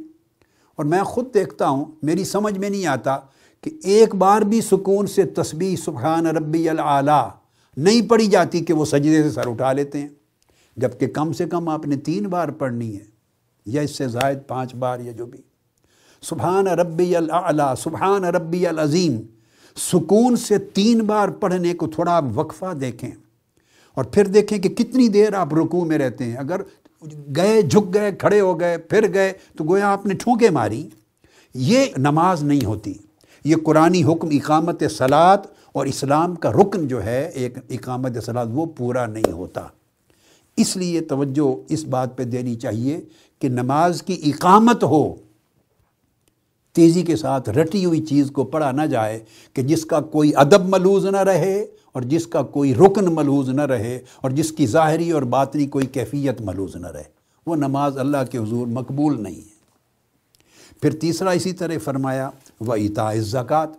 اور 0.77 0.85
میں 0.85 1.03
خود 1.03 1.35
دیکھتا 1.35 1.69
ہوں، 1.69 1.85
میری 2.03 2.25
سمجھ 2.25 2.59
میں 2.59 2.71
نہیں 2.71 2.87
آتا 2.87 3.19
کہ 3.61 3.71
ایک 3.85 4.15
بار 4.15 4.41
بھی 4.41 4.61
سکون 4.61 5.07
سے 5.07 5.25
تسبیح 5.25 5.77
سبحان 5.77 6.27
ربی 6.27 6.69
العلیٰ 6.69 7.29
نہیں 7.77 8.09
پڑھی 8.09 8.27
جاتی 8.27 8.61
کہ 8.61 8.73
وہ 8.73 8.85
سجدے 8.85 9.23
سے 9.23 9.31
سر 9.31 9.47
اٹھا 9.47 9.73
لیتے 9.73 9.99
ہیں۔ 9.99 10.09
جبکہ 10.77 11.07
کم 11.07 11.33
سے 11.33 11.47
کم 11.47 11.69
آپ 11.69 11.87
نے 11.87 11.97
تین 11.97 12.23
بار 12.23 12.49
پڑھنی 12.49 12.95
ہے، 12.95 13.05
یا 13.67 13.83
اس 13.83 13.99
سے 13.99 14.09
زائد 14.09 14.39
پانچ 14.47 14.75
بار 14.75 15.01
یا 15.01 15.13
جو 15.13 15.27
بھی۔ 15.27 15.54
سبحان 16.25 16.67
ربی 16.67 17.17
العلیٰ 17.17 17.75
سبحان 17.83 18.25
ربی 18.25 18.67
العظیم۔ 18.67 19.21
سکون 19.77 20.37
سے 20.37 20.59
تین 20.59 20.99
بار 20.99 21.29
پڑھنے 21.29 21.75
کو 21.75 21.87
تھوڑا 21.87 22.17
آپ 22.17 22.25
وقفہ 22.35 22.75
دیکھیں 22.75 23.11
اور 23.95 24.05
پھر 24.05 24.27
دیکھیں 24.27 24.59
کہ 24.59 24.69
کتنی 24.69 25.09
دیر 25.09 25.35
آپ 25.35 25.55
رکوع 25.55 25.85
میں 25.85 25.99
رہتے 25.99 26.25
ہیں۔ 26.25 26.37
اگر 26.37 26.61
گئے، 27.37 27.63
جھک 27.63 27.95
گئے، 27.95 28.13
کھڑے 28.13 28.41
ہو 28.41 28.61
گئے، 28.61 28.79
پھر 28.79 29.15
گئے، 29.15 29.33
تو 29.59 29.65
گویا 29.65 29.93
آپ 29.93 30.07
نے 30.07 30.15
ٹھونکے 30.15 30.51
ماری۔ 30.51 30.89
یہ 31.55 31.85
نماز 31.99 32.43
نہیں 32.43 32.65
ہوتی۔ 32.65 32.95
یہ 33.45 33.57
قرآن 33.65 33.95
حکم، 33.95 34.29
اقامت 34.33 34.83
سلاد 34.91 35.39
اور 35.73 35.87
اسلام 35.87 36.35
کا 36.35 36.53
رکن 36.53 36.89
جو 36.89 37.05
ہے، 37.05 37.31
ایک 37.35 37.59
اقامت 37.71 38.25
سلاد 38.25 38.47
وہ 38.51 38.67
پورا 38.67 39.07
نہیں 39.07 39.33
ہوتا۔ 39.33 39.61
اس 40.57 40.77
لیے 40.77 41.01
توجہ 41.01 41.73
اس 41.73 41.85
بات 41.85 42.17
پہ 42.17 42.25
دینی 42.25 42.55
چاہیے 42.55 43.01
کہ 43.39 43.49
نماز 43.49 44.03
کی 44.03 44.23
اقامت 44.25 44.85
ہو۔ 44.85 45.15
تیزی 46.75 47.03
کے 47.03 47.17
ساتھ 47.17 47.51
رٹی 47.51 47.85
ہوئی 47.85 48.07
چیز 48.07 48.31
کو 48.31 48.45
پڑھا 48.45 48.71
نہ 48.71 48.83
جائے 48.83 49.25
کہ 49.53 49.63
جس 49.63 49.85
کا 49.85 50.01
کوئی 50.01 50.33
ادب 50.37 50.69
ملوز 50.69 51.07
نہ 51.07 51.17
رہے 51.17 51.67
اور 51.93 52.03
جس 52.03 52.27
کا 52.27 52.43
کوئی 52.43 52.75
رکن 52.75 53.15
ملوز 53.15 53.49
نہ 53.49 53.63
رہے 53.63 54.01
اور 54.17 54.31
جس 54.31 54.53
کی 54.53 54.67
ظاہری 54.67 55.11
اور 55.11 55.23
باطنی 55.23 55.67
کوئی 55.67 55.87
کیفیت 55.87 56.41
ملوز 56.41 56.77
نہ 56.77 56.87
رہے۔ 56.87 57.03
وہ 57.47 57.57
نماز 57.57 57.99
اللہ 57.99 58.17
کے 58.31 58.39
حضور 58.39 58.67
مقبول 58.67 59.23
نہیں 59.23 59.37
ہے۔ 59.37 59.55
پھر 60.83 60.91
تیسرا 60.91 61.31
اسی 61.31 61.53
طرح 61.53 61.75
فرمایا، 61.85 62.31
وہ 62.61 62.75
اطاع 62.75 63.15
زکوٰۃ 63.19 63.73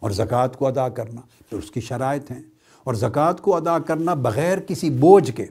اور 0.00 0.10
زکوٰۃ 0.10 0.48
کو 0.58 0.66
ادا 0.66 0.88
کرنا۔ 0.88 1.20
پھر 1.50 1.58
اس 1.58 1.70
کی 1.70 1.80
شرائط 1.80 2.30
ہیں۔ 2.30 2.42
اور 2.84 2.94
زکوٰۃ 2.94 3.36
کو 3.42 3.56
ادا 3.56 3.78
کرنا 3.78 4.14
بغیر 4.14 4.58
کسی 4.58 4.90
بوجھ 4.90 5.32
کے 5.32 5.46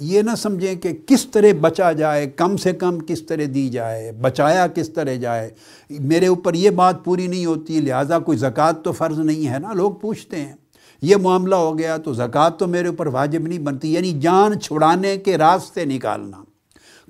یہ 0.00 0.22
نہ 0.22 0.30
سمجھیں 0.36 0.74
کہ 0.74 0.92
کس 1.06 1.26
طرح 1.26 1.46
بچا 1.60 1.92
جائے، 1.92 2.26
کم 2.26 2.56
سے 2.56 2.72
کم 2.72 2.98
کس 2.98 3.22
طرح 3.22 3.42
دی 3.54 3.68
جائے، 3.68 4.12
بچایا 4.12 4.66
کس 4.66 4.90
طرح 4.90 5.14
جائے۔ 5.14 5.50
میرے 5.90 6.26
اوپر 6.26 6.54
یہ 6.54 6.70
بات 6.70 7.04
پوری 7.04 7.26
نہیں 7.26 7.46
ہوتی، 7.46 7.80
لہٰذا 7.80 8.18
کوئی 8.18 8.38
زکوٰۃ 8.38 8.72
تو 8.82 8.92
فرض 8.92 9.18
نہیں 9.18 9.48
ہے 9.48 9.58
نا، 9.58 9.72
لوگ 9.72 9.92
پوچھتے 9.92 10.36
ہیں۔ 10.36 10.52
یہ 11.02 11.16
معاملہ 11.16 11.54
ہو 11.54 11.78
گیا 11.78 11.96
تو 11.96 12.12
زکوٰۃ 12.12 12.50
تو 12.58 12.66
میرے 12.66 12.88
اوپر 12.88 13.06
واجب 13.06 13.42
نہیں 13.42 13.58
بنتی 13.58 13.92
یعنی 13.92 14.20
جان 14.20 14.60
چھڑانے 14.60 15.16
کے 15.16 15.38
راستے 15.38 15.84
نکالنا۔ 15.84 16.42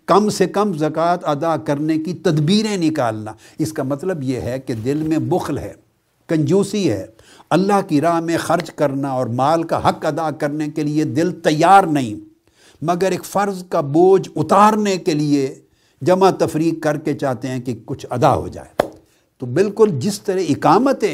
کم 0.06 0.28
سے 0.28 0.46
کم 0.46 0.72
زکوٰۃ 0.72 1.16
ادا 1.22 1.56
کرنے 1.56 1.98
کی 1.98 2.12
تدبیریں 2.12 2.76
نکالنا۔ 2.76 3.32
اس 3.58 3.72
کا 3.72 3.82
مطلب 3.82 4.22
یہ 4.22 4.40
ہے 4.40 4.58
کہ 4.58 4.74
دل 4.74 4.96
میں 4.96 5.18
بخل 5.18 5.58
ہے، 5.58 5.72
کنجوسی 6.26 6.90
ہے۔ 6.90 7.06
اللہ 7.50 7.80
کی 7.88 8.00
راہ 8.00 8.20
میں 8.20 8.36
خرچ 8.36 8.70
کرنا 8.70 9.08
اور 9.08 9.26
مال 9.26 9.62
کا 9.62 9.88
حق 9.88 10.06
ادا 10.06 10.30
کرنے 10.30 10.68
کے 10.68 10.82
لیے 10.82 11.04
دل 11.04 11.32
تیار 11.32 11.82
نہیں۔ 11.82 12.25
مگر 12.82 13.10
ایک 13.10 13.24
فرض 13.24 13.68
کا 13.68 13.80
بوجھ 13.80 14.28
اتارنے 14.36 14.96
کے 14.96 15.14
لیے 15.14 15.58
جمع 16.02 16.30
تفریق 16.30 16.82
کر 16.82 16.96
کے 16.96 17.14
چاہتے 17.14 17.48
ہیں 17.48 17.60
کہ 17.60 17.80
کچھ 17.84 18.06
ادا 18.10 18.34
ہو 18.34 18.48
جائے۔ 18.48 18.88
تو 19.38 19.46
بالکل 19.46 19.88
جس 19.98 20.20
طرح 20.20 20.40
اقامت 20.48 21.04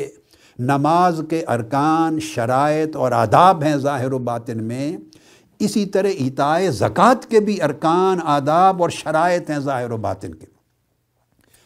نماز 0.58 1.20
کے 1.30 1.44
ارکان، 1.48 2.20
شرائط 2.20 2.96
اور 2.96 3.12
آداب 3.12 3.64
ہیں 3.64 3.76
ظاہر 3.76 4.12
و 4.12 4.18
باطن 4.18 4.64
میں، 4.64 4.96
اسی 5.58 5.86
طرح 5.86 6.08
اتائے 6.20 6.70
زکوٰۃ 6.70 7.28
کے 7.28 7.40
بھی 7.40 7.62
ارکان، 7.62 8.18
آداب 8.24 8.82
اور 8.82 8.90
شرائط 8.90 9.50
ہیں 9.50 9.58
ظاہر 9.58 9.90
و 9.90 9.96
باطن 9.96 10.34
کے۔ 10.34 10.46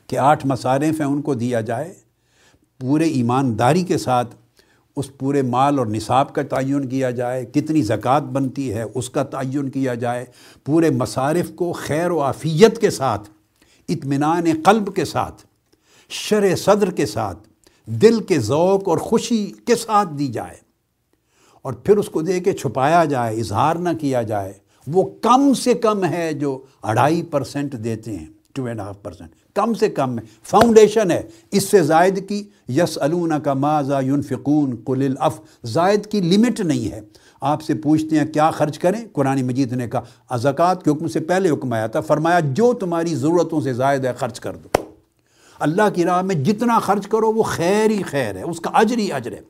کہ 0.06 0.18
آٹھ 0.18 0.46
مصارف 0.46 1.00
ہیں، 1.00 1.06
ان 1.06 1.22
کو 1.22 1.34
دیا 1.34 1.60
جائے۔ 1.60 1.94
پورے 2.80 3.04
ایمانداری 3.04 3.82
کے 3.82 3.98
ساتھ 3.98 4.34
اس 4.96 5.18
پورے 5.18 5.42
مال 5.42 5.78
اور 5.78 5.86
نصاب 5.86 6.34
کا 6.34 6.42
تعین 6.42 6.88
کیا 6.88 7.10
جائے، 7.10 7.44
کتنی 7.44 7.82
زکوٰۃ 7.82 8.20
بنتی 8.20 8.72
ہے 8.72 8.82
اس 8.94 9.10
کا 9.10 9.22
تعین 9.22 9.68
کیا 9.68 9.94
جائے، 9.94 10.24
پورے 10.64 10.90
مصارف 10.90 11.50
کو 11.56 11.72
خیر 11.72 12.10
و 12.10 12.22
عافیت 12.22 12.80
کے 12.80 12.90
ساتھ، 12.90 13.30
اطمینان 13.88 14.44
قلب 14.64 14.94
کے 14.94 15.04
ساتھ، 15.04 15.42
شر 16.08 16.56
صدر 16.56 16.90
کے 16.90 17.06
ساتھ، 17.06 17.38
دل 17.86 18.20
کے 18.20 18.38
ذوق 18.38 18.88
اور 18.88 18.98
خوشی 18.98 19.52
کے 19.66 19.74
ساتھ 19.74 20.08
دی 20.18 20.28
جائے۔ 20.28 20.56
اور 21.62 21.72
پھر 21.72 21.96
اس 21.96 22.08
کو 22.08 22.20
دے 22.20 22.40
کے 22.40 22.52
چھپایا 22.52 23.04
جائے، 23.04 23.36
اظہار 23.36 23.76
نہ 23.76 23.88
کیا 24.00 24.22
جائے۔ 24.22 24.52
وہ 24.86 25.02
کم 25.22 25.54
سے 25.54 25.74
کم 25.74 26.04
ہے 26.04 26.32
جو 26.32 26.64
اڑھائی 26.82 27.22
پرسنٹ 27.22 27.72
دیتے 27.72 28.16
ہیں 28.16 28.26
ٹو 28.52 28.64
اینڈ 28.64 28.80
ہاف 28.80 29.02
پرسنٹ 29.02 29.30
کم 29.56 29.74
سے 29.74 29.88
کم 29.88 30.18
ہے 30.18 30.24
فاؤنڈیشن 30.42 31.10
ہے۔ 31.10 31.22
اس 31.50 31.70
سے 31.70 31.82
زائد 31.82 32.28
کی 32.28 32.44
یس 32.68 32.98
الون 33.00 33.32
کا 33.44 33.54
ماضا 33.54 34.00
یونفقون 34.00 34.76
قل 34.84 35.06
الاف 35.10 35.40
زائد 35.64 36.06
کی 36.06 36.20
لمٹ 36.20 36.60
نہیں 36.60 36.92
ہے۔ 36.92 37.00
آپ 37.40 37.62
سے 37.62 37.74
پوچھتے 37.74 38.18
ہیں 38.18 38.26
کیا 38.26 38.50
خرچ 38.50 38.78
کریں؟ 38.78 39.04
قرآن 39.12 39.42
مجید 39.42 39.72
نے 39.72 39.88
کہا 39.88 40.00
ازکوٰۃ 40.28 40.74
کے 40.84 40.90
حکم 40.90 41.08
سے 41.08 41.20
پہلے 41.20 41.50
حکم 41.50 41.72
آیا 41.72 41.86
تھا۔ 41.86 42.00
فرمایا، 42.00 42.40
جو 42.40 42.72
تمہاری 42.72 43.14
ضرورتوں 43.14 43.60
سے 43.60 43.72
زائد 43.72 44.04
ہے، 44.04 44.12
خرچ 44.12 44.40
کر 44.40 44.56
دو۔ 44.56 44.82
اللہ 45.60 45.82
کی 45.94 46.04
راہ 46.04 46.22
میں 46.22 46.34
جتنا 46.34 46.78
خرچ 46.78 47.08
کرو، 47.08 47.32
وہ 47.32 47.42
خیر 47.42 47.90
ہی 47.90 48.02
خیر 48.02 48.36
ہے، 48.36 48.42
اس 48.42 48.60
کا 48.60 48.70
اجر 48.74 48.98
ہی 48.98 49.12
اجر 49.12 49.32
ہے۔ 49.32 49.40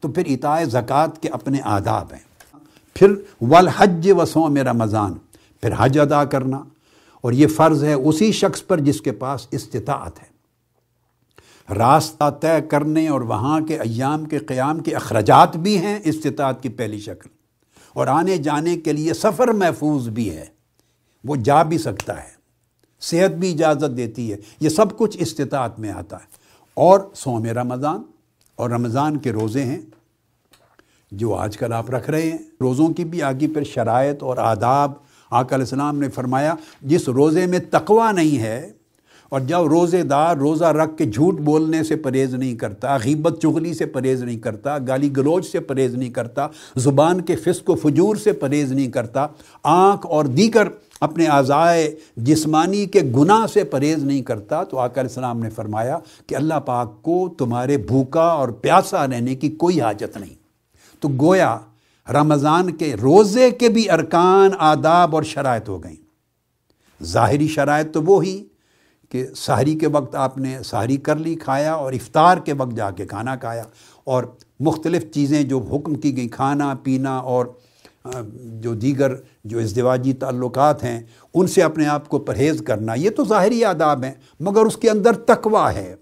تو 0.00 0.08
پھر 0.08 0.22
اطاع 0.26 0.64
زکوٰۃ 0.64 1.18
کے 1.20 1.28
اپنے 1.28 1.58
آداب 1.64 2.12
ہیں۔ 2.12 2.56
پھر، 2.94 3.14
والحج 3.40 4.10
و 4.18 4.24
سوم 4.24 4.56
رمضان۔ 4.56 5.12
پھر 5.60 5.70
حج 5.78 5.98
ادا 5.98 6.24
کرنا۔ 6.24 6.60
اور 7.22 7.32
یہ 7.32 7.46
فرض 7.46 7.84
ہے 7.84 7.92
اسی 7.92 8.32
شخص 8.32 8.66
پر 8.66 8.80
جس 8.80 9.00
کے 9.00 9.12
پاس 9.12 9.46
استطاعت 9.50 10.22
ہے۔ 10.22 10.32
راستہ 11.74 12.30
طے 12.30 12.68
کرنے 12.70 13.08
اور 13.08 13.20
وہاں 13.20 13.60
کے 13.60 13.78
ایام 13.78 14.24
کے 14.24 14.38
قیام 14.38 14.80
کے 14.80 14.94
اخراجات 14.94 15.56
بھی 15.56 15.78
ہیں 15.78 15.98
استطاعت 16.04 16.62
کی 16.62 16.68
پہلی 16.68 17.00
شکل۔ 17.00 17.28
اور 17.92 18.06
آنے 18.06 18.36
جانے 18.36 18.76
کے 18.76 18.92
لیے 18.92 19.14
سفر 19.14 19.48
محفوظ 19.48 20.08
بھی 20.08 20.36
ہے۔ 20.36 20.44
وہ 21.24 21.36
جا 21.36 21.62
بھی 21.62 21.78
سکتا 21.78 22.22
ہے۔ 22.22 22.28
صحت 23.00 23.30
بھی 23.30 23.52
اجازت 23.52 23.96
دیتی 23.96 24.32
ہے۔ 24.32 24.36
یہ 24.60 24.68
سب 24.68 24.98
کچھ 24.98 25.16
استطاعت 25.20 25.78
میں 25.78 25.90
آتا 25.90 26.16
ہے۔ 26.16 26.26
اور 26.74 27.00
سوم 27.14 27.44
رمضان 27.44 28.02
اور 28.56 28.70
رمضان 28.70 29.16
کے 29.16 29.32
روزے 29.32 29.62
ہیں 29.62 29.80
جو 31.12 31.34
آج 31.34 31.56
کل 31.56 31.72
آپ 31.72 31.90
رکھ 31.90 32.10
رہے 32.10 32.22
ہیں۔ 32.22 32.38
روزوں 32.60 32.88
کی 32.88 33.04
بھی 33.04 33.22
آگے 33.22 33.46
پھر 33.46 33.64
شرائط 33.64 34.22
اور 34.22 34.36
آداب 34.36 34.92
آقا 35.32 35.54
علیہ 35.56 35.64
السلام 35.64 35.98
نے 35.98 36.08
فرمایا، 36.08 36.54
جس 36.82 37.08
روزے 37.08 37.46
میں 37.46 37.58
تقوی 37.70 38.12
نہیں 38.12 38.38
ہے، 38.38 38.70
اور 39.28 39.40
جب 39.40 39.66
روزے 39.66 40.02
دار 40.02 40.36
روزہ 40.36 40.64
رکھ 40.74 40.96
کے 40.98 41.04
جھوٹ 41.04 41.38
بولنے 41.40 41.82
سے 41.84 41.96
پرہیز 41.96 42.34
نہیں 42.34 42.54
کرتا، 42.54 42.96
غیبت 43.04 43.40
چغلی 43.42 43.72
سے 43.74 43.86
پرہیز 43.86 44.22
نہیں 44.22 44.38
کرتا، 44.38 44.76
گالی 44.88 45.10
گلوچ 45.16 45.46
سے 45.46 45.60
پرہیز 45.60 45.94
نہیں 45.94 46.10
کرتا، 46.10 46.46
زبان 46.76 47.20
کے 47.20 47.36
فسق 47.36 47.70
و 47.70 47.74
فجور 47.74 48.16
سے 48.16 48.32
پرہیز 48.32 48.72
نہیں 48.72 48.90
کرتا، 48.92 49.26
آنکھ 49.64 50.06
اور 50.06 50.24
دیگر 50.26 50.68
اپنے 51.00 51.26
اعضائے 51.26 51.90
جسمانی 52.16 52.84
کے 52.86 53.00
گناہ 53.16 53.46
سے 53.52 53.64
پرہیز 53.64 54.04
نہیں 54.04 54.22
کرتا، 54.22 54.62
تو 54.64 54.78
آقا 54.78 55.00
علیہ 55.00 55.10
السلام 55.10 55.40
نے 55.42 55.50
فرمایا 55.50 55.98
کہ 56.26 56.34
اللہ 56.34 56.60
پاک 56.66 57.02
کو 57.02 57.28
تمہارے 57.38 57.76
بھوکا 57.78 58.26
اور 58.32 58.48
پیاسا 58.62 59.06
رہنے 59.06 59.34
کی 59.34 59.50
کوئی 59.56 59.80
حاجت 59.80 60.16
نہیں۔ 60.16 60.34
تو 61.02 61.08
گویا 61.20 61.56
رمضان 62.10 62.72
کے 62.72 62.94
روزے 62.94 63.50
کے 63.50 63.68
بھی 63.68 63.90
ارکان، 63.90 64.50
آداب 64.58 65.14
اور 65.14 65.22
شرائط 65.22 65.68
ہو 65.68 65.84
گئیں۔ 65.84 65.96
ظاہری 67.04 67.48
شرائط 67.48 67.94
تو 67.94 68.02
وہی 68.02 68.44
کہ 69.08 69.26
سحری 69.36 69.74
کے 69.74 69.86
وقت 69.86 70.14
آپ 70.14 70.38
نے 70.38 70.58
سحری 70.64 70.96
کر 70.96 71.16
لی، 71.16 71.34
کھایا 71.34 71.74
اور 71.74 71.92
افطار 71.92 72.38
کے 72.38 72.52
وقت 72.52 72.76
جا 72.76 72.90
کے 72.90 73.06
کھانا 73.06 73.36
کھایا۔ 73.36 73.62
اور 74.04 74.24
مختلف 74.60 75.04
چیزیں 75.14 75.42
جو 75.42 75.58
حکم 75.58 75.94
کی 75.94 76.16
گئیں، 76.16 76.28
کھانا، 76.28 76.74
پینا 76.82 77.16
اور 77.16 77.46
جو 78.44 78.74
دیگر 78.74 79.14
جو 79.44 79.58
ازدواجی 79.58 80.12
تعلقات 80.12 80.84
ہیں، 80.84 81.00
ان 81.34 81.46
سے 81.46 81.62
اپنے 81.62 81.86
آپ 81.86 82.08
کو 82.08 82.18
پرہیز 82.18 82.62
کرنا، 82.66 82.94
یہ 82.94 83.10
تو 83.10 83.24
ظاہری 83.24 83.64
آداب 83.64 84.04
ہیں، 84.04 84.14
مگر 84.40 84.60
اس 84.60 84.76
کے 84.76 84.90
اندر 84.90 85.12
تقوی 85.12 85.74
ہے۔ 85.74 85.94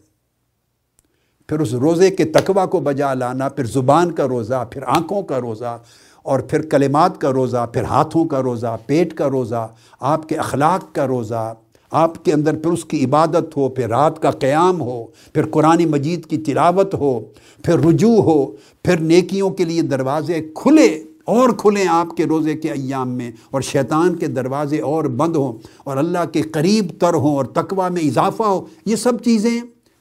پھر 1.51 1.61
اس 1.61 1.73
روزے 1.75 2.11
کے 2.11 2.25
تقوی 2.25 2.67
کو 2.71 2.81
بجا 2.81 3.15
لانا، 3.15 3.49
پھر 3.49 3.65
زبان 3.67 4.11
کا 4.13 4.29
روزہ، 4.29 4.65
پھر 4.71 4.83
آنکھوں 4.87 5.23
کا 5.23 5.41
روزہ، 5.41 5.79
اور 6.23 6.41
پھر 6.41 6.63
کلمات 6.63 7.21
کا 7.21 7.33
روزہ، 7.33 7.65
پھر 7.73 7.85
ہاتھوں 7.85 8.25
کا 8.25 8.43
روزہ، 8.43 8.77
پیٹ 8.87 9.15
کا 9.15 9.29
روزہ، 9.31 9.67
آپ 10.01 10.29
کے 10.29 10.37
اخلاق 10.37 10.95
کا 10.95 11.07
روزہ، 11.07 11.53
آپ 11.93 12.25
کے 12.25 12.33
اندر 12.33 12.57
پھر 12.57 12.71
اس 12.71 12.85
کی 12.85 13.05
عبادت 13.05 13.57
ہو، 13.57 13.69
پھر 13.69 13.89
رات 13.89 14.23
کا 14.23 14.31
قیام 14.31 14.81
ہو، 14.81 15.05
پھر 15.33 15.47
قرآن 15.47 15.85
مجید 15.85 16.27
کی 16.27 16.37
تلاوت 16.39 16.95
ہو، 16.95 17.19
پھر 17.65 17.79
رجوع 17.79 18.17
ہو، 18.23 18.45
پھر 18.85 19.01
نیکیوں 19.01 19.51
کے 19.51 19.65
لیے 19.65 19.83
دروازے 19.83 20.41
کھلے، 20.55 20.87
اور 21.25 21.51
کھلیں 21.59 21.85
آپ 21.91 22.17
کے 22.17 22.25
روزے 22.27 22.55
کے 22.55 22.71
ایام 22.71 23.09
میں، 23.09 23.31
اور 23.51 23.61
شیطان 23.61 24.15
کے 24.15 24.27
دروازے 24.27 24.81
اور 24.81 25.05
بند 25.05 25.37
ہوں، 25.37 25.59
اور 25.85 25.97
اللہ 25.97 26.25
کے 26.33 26.43
قریب 26.43 26.93
تر 27.01 27.15
ہوں، 27.15 27.37
اور 27.37 27.45
تقوی 27.45 27.91
میں 27.91 28.03
اضافہ 28.03 28.43
ہو، 28.43 28.65
یہ 28.87 28.97
سب 28.97 29.23
چیزیں 29.25 29.61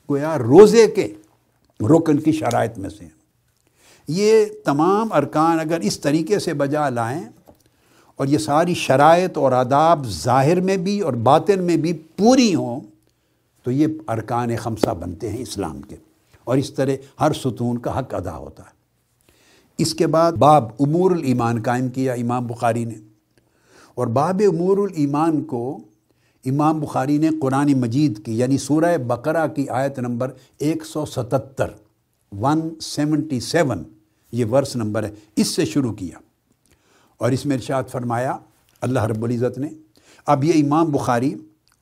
گویا 0.10 0.38
روزے 0.38 0.88
کے 0.88 1.08
رکن 1.84 2.20
کی 2.20 2.32
شرائط 2.32 2.78
میں 2.78 2.90
سے۔ 2.90 3.06
یہ 4.08 4.46
تمام 4.66 5.14
ارکان 5.14 5.60
اگر 5.60 5.80
اس 5.80 6.00
طریقے 6.00 6.40
سے 6.40 6.54
بجا 6.54 6.90
لائیں 6.90 7.24
اور 8.16 8.28
یہ 8.28 8.38
ساری 8.38 8.74
شرائط 8.74 9.38
اور 9.38 9.52
آداب 9.52 10.08
ظاہر 10.08 10.62
میں 10.62 10.78
بھی 10.78 11.00
اور 11.00 11.14
باطن 11.14 11.64
میں 11.64 11.78
بھی 11.78 11.94
پوری 11.94 12.56
ہوں، 12.56 12.80
تو 13.64 13.72
یہ 13.72 13.88
ارکان 14.08 14.56
خمسہ 14.56 14.90
بنتے 14.90 15.30
ہیں 15.30 15.42
اسلام 15.42 15.82
کے۔ 15.82 15.96
اور 16.44 16.58
اس 16.58 16.74
طرح 16.74 16.92
ہر 17.20 17.34
ستون 17.34 17.78
کا 17.78 18.00
حق 18.00 18.14
ادا 18.14 18.38
ہوتا 18.38 18.64
ہے۔ 18.64 18.80
اس 19.78 19.94
کے 19.94 20.08
بعد 20.08 20.32
باب 20.32 20.66
امور 20.80 21.12
الایمان 21.12 21.64
قائم 21.64 21.90
کیا 21.90 22.14
امام 22.14 22.48
بخاری 22.48 22.86
نے۔ 22.86 22.96
اور 23.96 24.08
باب 24.08 24.42
امور 24.48 24.78
الایمان 24.78 25.44
کو 25.44 25.80
امام 26.46 26.80
بخاری 26.80 27.18
نے 27.18 27.30
قرآن 27.42 27.74
مجید 27.74 28.26
کی 28.26 28.38
یعنی 28.38 28.58
سورہ 28.58 28.98
بقرہ 28.98 29.48
کی 29.48 29.70
آیت 29.70 30.00
نمبر 30.00 30.32
ایک 30.58 30.86
سو 30.86 31.06
ستتر، 31.06 31.68
ون 32.32 32.70
سیونٹی 32.82 33.40
سیون، 33.40 33.84
یہ 34.32 34.46
ورس 34.46 34.76
نمبر 34.76 35.04
ہے، 35.04 35.12
اس 35.36 35.48
سے 35.48 35.66
شروع 35.66 35.94
کیا۔ 35.94 36.18
اور 37.18 37.32
اس 37.32 37.46
میں 37.46 37.56
ارشاد 37.56 37.84
فرمایا، 37.88 38.38
اللہ 38.82 39.00
رب 39.00 39.24
العزت 39.24 39.58
نے، 39.58 39.68
اب 40.28 40.44
یہ 40.44 40.64
امام 40.66 40.92
بخاری، 40.92 41.34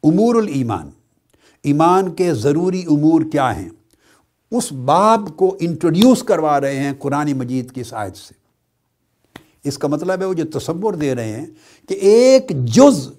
امور 0.03 0.35
الایمان، 0.35 0.89
ایمان 1.63 2.11
کے 2.11 2.33
ضروری 2.33 2.83
امور 2.89 3.21
کیا 3.31 3.59
ہیں؟ 3.59 3.69
اس 4.51 4.71
باب 4.71 5.29
کو 5.35 5.57
انٹروڈیوس 5.59 6.23
کروا 6.23 6.61
رہے 6.61 6.79
ہیں 6.79 6.93
قرآن 6.99 7.33
مجید 7.33 7.71
کی 7.71 7.81
اس 7.81 7.93
آیت 7.93 8.17
سے۔ 8.17 8.33
اس 9.63 9.77
کا 9.77 9.87
مطلب 9.87 10.21
ہے، 10.21 10.25
وہ 10.25 10.33
جو 10.33 10.59
تصور 10.59 10.93
دے 10.93 11.15
رہے 11.15 11.31
ہیں 11.31 11.45
کہ 11.89 11.93
ایک 11.93 12.49
جز 12.49 13.09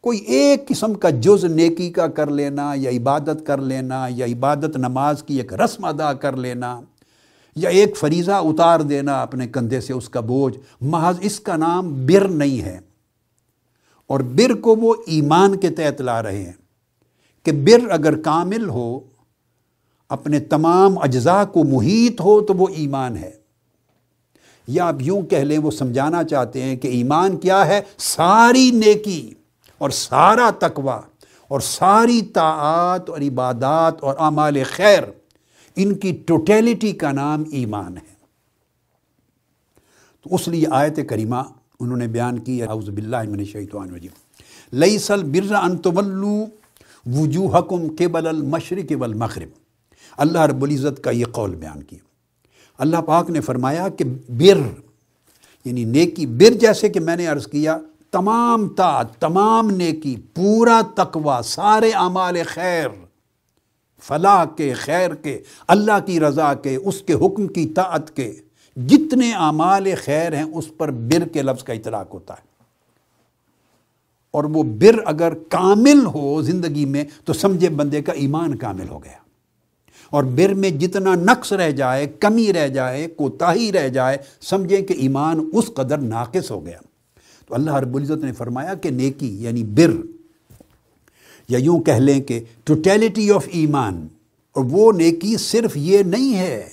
کوئی 0.00 0.18
ایک 0.18 0.68
قسم 0.68 0.94
کا 0.94 1.10
جز 1.10 1.44
نیکی 1.44 1.90
کا 1.90 2.06
کر 2.06 2.30
لینا 2.30 2.72
یا 2.76 2.90
عبادت 2.90 3.46
کر 3.46 3.58
لینا 3.58 4.06
یا 4.10 4.26
عبادت 4.26 4.76
نماز 4.76 5.22
کی 5.22 5.36
ایک 5.36 5.54
رسم 5.54 5.84
ادا 5.84 6.12
کر 6.12 6.36
لینا 6.36 6.80
یا 7.56 7.70
ایک 7.70 7.96
فریضہ 7.96 8.30
اتار 8.30 8.80
دینا 8.80 9.22
اپنے 9.22 9.48
کندھے 9.48 9.80
سے 9.80 9.92
اس 9.92 10.08
کا 10.08 10.20
بوجھ، 10.20 10.58
محض 10.80 11.16
اس 11.20 11.40
کا 11.40 11.56
نام 11.56 12.06
بر 12.06 12.28
نہیں 12.28 12.62
ہے۔ 12.62 12.80
اور 14.06 14.20
بر 14.20 14.54
کو 14.54 14.76
وہ 14.76 14.94
ایمان 15.06 15.56
کے 15.56 15.70
تحت 15.70 16.00
لا 16.00 16.22
رہے 16.22 16.42
ہیں 16.42 16.52
کہ 17.42 17.52
بر 17.52 17.90
اگر 17.90 18.16
کامل 18.16 18.68
ہو، 18.68 19.00
اپنے 20.08 20.40
تمام 20.40 20.98
اجزاء 20.98 21.44
کو 21.44 21.64
محیط 21.64 22.20
ہو 22.20 22.40
تو 22.40 22.54
وہ 22.54 22.66
ایمان 22.76 23.16
ہے۔ 23.16 23.30
یا 24.68 24.88
آپ 24.88 24.94
یوں 25.00 25.22
کہہ 25.22 25.38
لیں، 25.38 25.58
وہ 25.58 25.70
سمجھانا 25.70 26.24
چاہتے 26.24 26.62
ہیں 26.62 26.76
کہ 26.76 26.88
ایمان 26.88 27.36
کیا 27.36 27.66
ہے؟ 27.66 27.80
ساری 27.98 28.70
نیکی۔ 28.70 29.34
اور 29.80 29.90
سارا 29.90 30.50
تقوی 30.58 30.98
اور 31.48 31.60
ساری 31.60 32.22
طاعات 32.22 33.10
اور 33.10 33.20
عبادات 33.20 33.94
اور 34.00 34.14
اعمال 34.18 34.62
خیر، 34.64 35.02
ان 35.76 35.94
کی 35.94 36.18
ٹوٹیلٹی 36.26 36.92
کا 36.92 37.12
نام 37.12 37.44
ایمان 37.52 37.96
ہے۔ 37.96 38.14
تو 40.22 40.34
اس 40.34 40.48
لیے 40.48 40.66
آیت 40.70 41.00
کریمہ 41.08 41.36
انہوں 41.80 41.96
نے 41.96 42.06
بیان 42.06 42.38
کی 42.38 42.62
اعوذ 42.62 42.90
باللہ 42.90 43.22
من 43.22 43.38
الشیطان 43.38 43.88
الرجیم۔ 43.88 44.10
لیس 44.72 45.10
البر 45.10 45.54
ان 45.54 45.78
تولوا 45.78 46.46
وجوہکم 47.06 47.94
قبل 47.98 48.26
المشرق 48.26 48.92
والمغرب۔ 48.98 49.48
اللہ 50.18 50.38
رب 50.38 50.62
العزت 50.62 51.04
کا 51.04 51.10
یہ 51.10 51.24
قول 51.24 51.54
بیان 51.54 51.82
کیا۔ 51.82 51.98
اللہ 52.78 52.96
پاک 52.96 53.30
نے 53.30 53.40
فرمایا 53.40 53.88
کہ 53.88 54.04
بر 54.28 54.58
یعنی 55.64 55.84
نیکی 55.84 56.26
بر 56.26 56.52
جیسے 56.52 56.88
کہ 56.88 57.00
میں 57.00 57.16
نے 57.16 57.26
عرض 57.26 57.46
کیا 57.46 57.78
تمام 58.10 58.68
تا 58.68 59.02
تمام 59.02 59.70
نیکی، 59.70 60.16
پورا 60.34 60.80
تقوی، 60.94 61.42
سارے 61.44 61.90
اعمال 61.90 62.36
خیر، 62.46 62.88
فلاح 64.02 64.44
کے، 64.44 64.72
خیر 64.72 65.14
کے، 65.14 65.42
اللہ 65.68 66.06
کی 66.06 66.20
رضا 66.20 66.54
کے، 66.54 66.76
اس 66.76 67.02
کے 67.02 67.12
حکم 67.12 67.46
کی 67.46 67.66
طاعت 67.66 68.16
کے، 68.16 68.32
جتنے 68.76 69.32
اعمال 69.32 69.88
خیر 70.04 70.32
ہیں 70.32 70.42
اس 70.42 70.64
پر 70.78 70.90
بر 70.90 71.28
کے 71.28 71.42
لفظ 71.42 71.64
کا 71.64 71.72
اطلاق 71.72 72.14
ہوتا 72.14 72.34
ہے۔ 72.34 72.50
اور 74.30 74.44
وہ 74.44 74.62
بر 74.62 75.00
اگر 75.04 75.34
کامل 75.34 76.06
ہو 76.06 76.42
زندگی 76.42 76.84
میں 76.84 77.04
تو 77.24 77.32
سمجھے 77.32 77.68
بندے 77.68 78.02
کا 78.02 78.12
ایمان 78.12 78.56
کامل 78.56 78.88
ہو 78.88 79.04
گیا۔ 79.04 79.18
اور 80.10 80.24
بر 80.24 80.54
میں 80.54 80.70
جتنا 80.70 81.14
نقص 81.14 81.52
رہ 81.52 81.70
جائے، 81.70 82.06
کمی 82.06 82.52
رہ 82.52 82.68
جائے، 82.68 83.06
کوتاہی 83.06 83.72
رہ 83.72 83.88
جائے 83.88 84.18
سمجھیں 84.40 84.82
کہ 84.82 84.92
ایمان 84.92 85.50
اس 85.54 85.70
قدر 85.74 85.98
ناقص 85.98 86.50
ہو 86.50 86.66
گیا۔ 86.66 86.78
تو 87.50 87.54
اللہ 87.54 87.74
رب 87.74 87.94
العزت 87.96 88.24
نے 88.24 88.32
فرمایا 88.32 88.74
کہ 88.74 88.90
نیکی 88.90 89.28
یعنی 89.42 89.62
بر، 89.76 89.90
یا 91.48 91.58
یوں 91.58 91.80
کہہ 91.80 92.00
لیں 92.00 92.20
کہ 92.20 92.38
ٹوٹیلٹی 92.64 93.30
آف 93.30 93.48
ایمان، 93.52 94.06
اور 94.56 94.64
وہ 94.70 94.90
نیکی 94.92 95.36
صرف 95.36 95.76
یہ 95.76 96.02
نہیں 96.02 96.36
ہے 96.38 96.68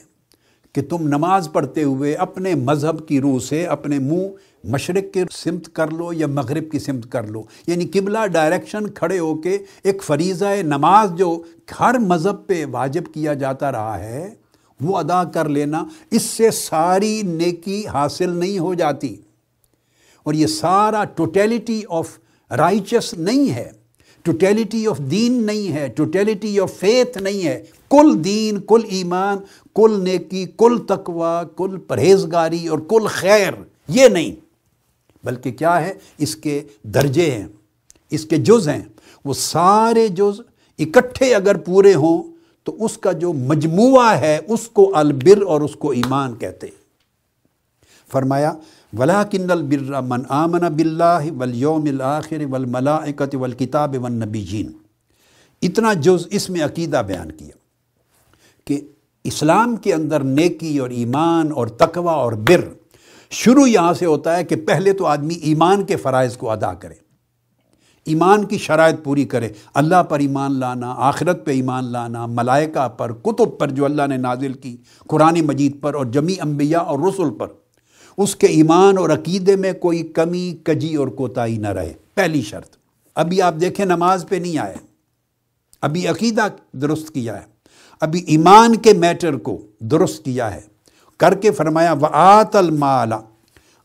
کہ 0.75 0.81
تم 0.81 1.07
نماز 1.07 1.49
پڑھتے 1.53 1.83
ہوئے 1.83 2.13
اپنے 2.15 2.53
مذہب 2.55 3.07
کی 3.07 3.19
روح 3.21 3.39
سے 3.39 3.65
اپنے 3.65 3.99
منہ 3.99 4.27
مشرق 4.63 5.13
کی 5.13 5.23
سمت 5.33 5.73
کر 5.73 5.91
لو 5.91 6.13
یا 6.13 6.27
مغرب 6.27 6.71
کی 6.71 6.79
سمت 6.79 7.11
کر 7.11 7.27
لو۔ 7.27 7.43
یعنی 7.67 7.87
قبلہ 7.87 8.25
ڈائریکشن 8.31 8.89
کھڑے 8.89 9.19
ہو 9.19 9.35
کے 9.35 9.57
ایک 9.83 10.03
فریضہ 10.03 10.55
نماز 10.63 11.17
جو 11.17 11.37
ہر 11.79 11.99
مذہب 11.99 12.47
پہ 12.47 12.63
واجب 12.71 13.13
کیا 13.13 13.33
جاتا 13.33 13.71
رہا 13.71 13.99
ہے، 13.99 14.33
وہ 14.79 14.97
ادا 14.97 15.23
کر 15.23 15.49
لینا، 15.49 15.83
اس 16.11 16.21
سے 16.21 16.51
ساری 16.51 17.21
نیکی 17.21 17.85
حاصل 17.87 18.29
نہیں 18.29 18.59
ہو 18.59 18.73
جاتی۔ 18.73 19.15
اور 20.27 20.33
یہ 20.33 20.47
سارا 20.47 21.03
ٹوٹیلٹی 21.03 21.81
آف 21.89 22.19
رائچس 22.57 23.13
نہیں 23.13 23.49
ہے 23.49 23.71
ٹوٹیلٹی 24.21 24.87
آف 24.87 24.97
دین 24.97 25.33
نہیں 25.33 25.73
ہے 25.73 25.87
ٹوٹیلٹی 25.87 26.59
آف 26.59 26.73
فیتھ 26.73 27.17
نہیں 27.17 27.47
ہے۔ 27.47 27.63
کل 27.89 28.23
دین، 28.23 28.59
کل 28.59 28.81
ایمان، 28.89 29.37
کل 29.75 30.03
نیکی، 30.03 30.45
کل 30.57 30.77
تقوی، 30.87 31.45
کل 31.57 31.77
پرہیزگاری 31.77 32.67
اور 32.67 32.79
کل 32.79 33.07
خیر، 33.07 33.53
یہ 33.87 34.07
نہیں۔ 34.07 34.35
بلکہ 35.23 35.51
کیا 35.51 35.81
ہے؟ 35.81 35.93
اس 36.17 36.35
کے 36.35 36.61
درجے 36.83 37.31
ہیں، 37.31 37.47
اس 38.09 38.25
کے 38.25 38.37
جز 38.37 38.69
ہیں۔ 38.69 38.83
وہ 39.25 39.33
سارے 39.33 40.07
جز 40.07 40.41
اکٹھے 40.79 41.35
اگر 41.35 41.57
پورے 41.57 41.93
ہوں 41.93 42.23
تو 42.63 42.85
اس 42.85 42.97
کا 42.97 43.11
جو 43.11 43.33
مجموعہ 43.33 44.19
ہے، 44.19 44.39
اس 44.47 44.67
کو 44.67 44.91
البر 44.97 45.41
اور 45.41 45.61
اس 45.61 45.75
کو 45.75 45.91
ایمان 45.91 46.35
کہتے 46.35 46.67
ہیں۔ 46.67 46.87
فرمایا 48.11 48.53
ولا 48.93 49.23
کن 49.23 49.51
البر 49.51 50.01
من 50.01 50.21
آمن 50.29 50.67
بلّہ 50.75 51.31
ولیوم 51.39 51.85
الآخر 51.85 52.45
والملائکت 52.49 53.35
والکتاب 53.35 53.95
والنبیین۔ 54.01 54.71
اتنا 55.61 55.93
جز 55.93 56.25
اس 56.31 56.49
میں 56.49 56.63
عقیدہ 56.65 57.01
بیان 57.07 57.31
کیا 57.31 57.55
کہ 58.67 58.79
اسلام 59.25 59.75
کے 59.75 59.93
اندر 59.93 60.23
نیکی 60.23 60.77
اور 60.77 60.89
ایمان 60.89 61.51
اور 61.51 61.67
تقوی 61.67 62.13
اور 62.13 62.33
بر 62.47 62.61
شروع 63.31 63.67
یہاں 63.67 63.93
سے 63.93 64.05
ہوتا 64.05 64.37
ہے 64.37 64.43
کہ 64.43 64.55
پہلے 64.55 64.93
تو 64.93 65.05
آدمی 65.05 65.35
ایمان 65.49 65.83
کے 65.85 65.95
فرائض 65.95 66.37
کو 66.37 66.49
ادا 66.51 66.73
کرے، 66.73 66.93
ایمان 68.05 68.45
کی 68.45 68.57
شرائط 68.57 69.03
پوری 69.03 69.25
کرے، 69.25 69.49
اللہ 69.73 70.03
پر 70.03 70.19
ایمان 70.19 70.59
لانا، 70.59 70.93
آخرت 70.97 71.45
پہ 71.45 71.51
ایمان 71.51 71.91
لانا، 71.91 72.25
ملائکہ 72.25 72.87
پر، 72.87 73.11
کتب 73.13 73.57
پر 73.59 73.71
جو 73.71 73.85
اللہ 73.85 74.07
نے 74.07 74.17
نازل 74.17 74.53
کی، 74.53 74.75
قرآن 75.07 75.41
مجید 75.41 75.81
پر 75.81 75.93
اور 75.93 76.05
جمی 76.05 76.35
انبیاء 76.41 76.81
اور 76.81 76.99
رسول 76.99 77.37
پر۔ 77.37 77.47
اس 78.17 78.35
کے 78.35 78.47
ایمان 78.47 78.97
اور 78.97 79.09
عقیدے 79.09 79.55
میں 79.55 79.73
کوئی 79.73 80.03
کمی، 80.03 80.55
کجی 80.63 80.95
اور 80.95 81.07
کوتاہی 81.07 81.57
نہ 81.57 81.67
رہے۔ 81.67 81.93
پہلی 82.13 82.41
شرط، 82.41 82.75
ابھی 83.15 83.41
آپ 83.41 83.53
دیکھیں 83.61 83.85
نماز 83.85 84.25
پہ 84.29 84.35
نہیں 84.35 84.57
آئے۔ 84.57 84.75
ابھی 85.81 86.07
عقیدہ 86.07 86.47
درست 86.73 87.13
کیا 87.13 87.35
ہے۔ 87.35 87.45
ابھی 87.99 88.23
ایمان 88.27 88.75
کے 88.75 88.93
میٹر 88.93 89.35
کو 89.35 89.61
درست 89.79 90.25
کیا 90.25 90.53
ہے۔ 90.53 90.61
کر 91.17 91.33
کے 91.33 91.51
فرمایا 91.51 91.93
و 91.93 92.05
آت 92.05 92.55
المال 92.55 93.13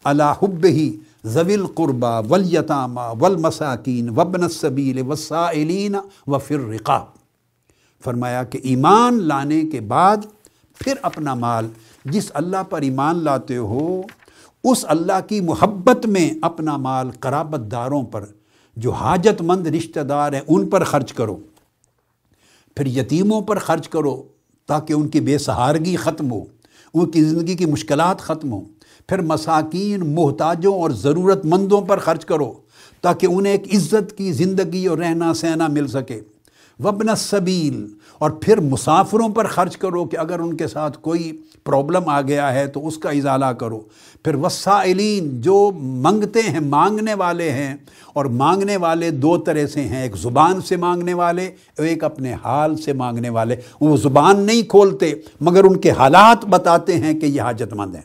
اللہ 0.05 0.35
حب 0.42 0.64
ہی 0.64 0.97
زویل 1.25 1.66
قربا 1.66 2.18
ولیتامہ 2.18 3.01
ول 3.21 3.37
مساکین 3.37 4.09
وبن 4.09 4.49
صبیل 4.49 5.01
وسائلین 5.09 5.97
و 6.27 6.38
فر 6.38 6.77
فرمایا 8.05 8.45
کہ 8.45 8.59
ایمان 8.62 9.23
لانے 9.23 9.62
کے 9.73 9.81
بعد 9.81 10.16
پھر 10.79 10.95
اپنا 11.03 11.35
مال، 11.35 11.68
جس 12.05 12.31
اللہ 12.35 12.62
پر 12.71 12.83
ایمان 12.83 13.25
لاتے 13.25 13.57
ہو 13.57 14.03
اس 14.64 14.85
اللہ 14.88 15.20
کی 15.29 15.40
محبت 15.40 16.07
میں 16.07 16.31
اپنا 16.42 16.77
مال 16.77 17.11
قرابت 17.20 17.70
داروں 17.70 18.03
پر، 18.03 18.25
جو 18.77 18.92
حاجت 18.92 19.42
مند 19.42 19.66
رشتہ 19.66 20.01
دار 20.01 20.33
ہیں، 20.33 20.40
ان 20.48 20.68
پر 20.68 20.85
خرچ 20.85 21.12
کرو۔ 21.12 21.37
پھر 22.77 22.87
یتیموں 22.87 23.40
پر 23.40 23.59
خرچ 23.59 23.88
کرو 23.88 24.22
تاکہ 24.66 24.92
ان 24.92 25.09
کی 25.09 25.20
بے 25.20 25.38
سہارگی 25.38 25.96
ختم 25.96 26.33
ہو، 26.33 26.44
ان 26.94 27.11
کی 27.11 27.25
زندگی 27.25 27.55
کی 27.55 27.66
مشکلات 27.66 28.20
ختم 28.20 28.53
ہوں۔ 28.53 28.64
پھر 29.09 29.20
مساکین، 29.20 30.14
محتاجوں 30.14 30.75
اور 30.75 30.90
ضرورت 30.90 31.44
مندوں 31.44 31.83
پر 31.83 31.98
خرچ 31.98 32.25
کرو 32.25 32.53
تاکہ 33.01 33.27
انہیں 33.27 33.53
ایک 33.53 33.75
عزت 33.75 34.18
کی 34.18 34.33
زندگی 34.33 34.87
اور 34.87 34.98
رہنا 34.98 35.35
سہنا 35.35 35.68
مل 35.68 35.87
سکے۔ 35.87 36.20
وبن 36.85 37.16
سبیل 37.16 37.87
اور 38.22 38.30
پھر 38.30 38.61
مسافروں 38.61 39.28
پر 39.28 39.46
خرچ 39.46 39.76
کرو 39.76 40.04
کہ 40.04 40.16
اگر 40.16 40.38
ان 40.38 40.56
کے 40.56 40.66
ساتھ 40.66 40.98
کوئی 40.98 41.40
پرابلم 41.64 42.08
آ 42.08 42.20
گیا 42.20 42.54
ہے 42.54 42.66
تو 42.66 42.87
اس 42.87 42.98
کا 42.98 43.11
ازالہ 43.11 43.46
کرو۔ 43.46 43.80
پھر 44.24 44.35
وسائلین 44.35 45.40
جو 45.40 45.70
منگتے 45.74 46.40
ہیں، 46.40 46.61
مانگنے 46.61 47.14
والے 47.14 47.50
ہیں 47.50 47.74
اور 48.12 48.24
مانگنے 48.24 48.76
والے 48.76 49.11
دو 49.11 49.37
طرح 49.37 49.66
سے 49.66 49.80
ہیں، 49.80 50.02
ایک 50.02 50.16
زبان 50.16 50.61
سے 50.61 50.76
مانگنے 50.76 51.14
والے 51.14 51.46
اور 51.46 51.87
ایک 51.87 52.04
اپنے 52.04 52.35
حال 52.44 52.76
سے 52.76 52.92
مانگنے 52.92 53.28
والے۔ 53.28 53.56
وہ 53.80 53.96
زبان 53.96 54.40
نہیں 54.40 54.62
کھولتے، 54.62 55.12
مگر 55.40 55.64
ان 55.64 55.76
کے 55.76 55.90
حالات 55.90 56.44
بتاتے 56.44 56.94
ہیں 56.94 57.20
کہ 57.20 57.26
یہ 57.26 57.42
حاجت 57.42 57.74
مند 57.74 57.94
ہیں۔ 57.94 58.02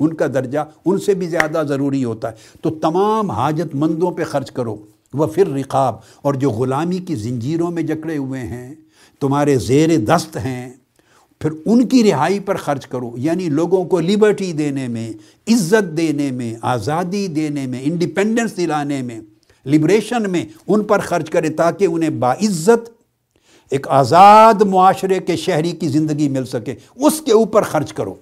ان 0.00 0.14
کا 0.14 0.26
درجہ 0.26 0.58
ان 0.84 0.98
سے 0.98 1.14
بھی 1.14 1.26
زیادہ 1.26 1.62
ضروری 1.66 2.04
ہوتا 2.04 2.28
ہے۔ 2.28 2.36
تو 2.62 2.70
تمام 2.70 3.30
حاجت 3.30 3.74
مندوں 3.74 4.10
پہ 4.10 4.24
خرچ 4.24 4.50
کرو۔ 4.50 4.76
وہ 5.14 5.26
پھر 5.26 5.46
رقاب 5.48 5.94
اور 6.22 6.34
جو 6.34 6.50
غلامی 6.50 6.98
کی 6.98 7.14
زنجیروں 7.14 7.70
میں 7.70 7.82
جکڑے 7.82 8.16
ہوئے 8.16 8.40
ہیں 8.40 8.74
تمہارے 9.20 9.58
زیر 9.58 9.96
دست 9.96 10.36
ہیں، 10.36 10.72
پھر 11.40 11.50
ان 11.66 11.86
کی 11.86 12.10
رہائی 12.10 12.40
پر 12.40 12.56
خرچ 12.56 12.86
کرو۔ 12.86 13.10
یعنی 13.16 13.48
لوگوں 13.48 13.84
کو 13.84 14.00
لبرٹی 14.00 14.52
دینے 14.52 14.88
میں، 14.88 15.10
عزت 15.48 15.96
دینے 15.96 16.30
میں، 16.30 16.54
آزادی 16.62 17.26
دینے 17.26 17.66
میں 17.66 17.80
انڈیپینڈنس 17.82 18.56
دلانے 18.56 19.02
میں 19.02 19.20
لبریشن 19.66 20.30
میں 20.30 20.44
ان 20.66 20.84
پر 20.84 20.98
خرچ 20.98 21.30
کرے 21.30 21.48
تاکہ 21.48 21.84
انہیں 21.84 22.10
باعزت، 22.10 22.90
ایک 23.70 23.88
آزاد 23.88 24.54
معاشرے 24.54 25.18
کے 25.18 25.36
شہری 25.36 25.72
کی 25.72 25.88
زندگی 25.88 26.28
مل 26.28 26.44
سکے۔ 26.44 26.74
اس 26.96 27.20
کے 27.20 27.32
اوپر 27.32 27.62
خرچ 27.62 27.92
کرو۔ 27.92 28.14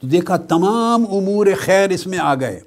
تو 0.00 0.06
دیکھا، 0.06 0.36
تمام 0.36 1.04
امور 1.10 1.46
خیر 1.58 1.90
اس 1.90 2.06
میں 2.06 2.18
آ 2.18 2.34
گئے۔ 2.34 2.60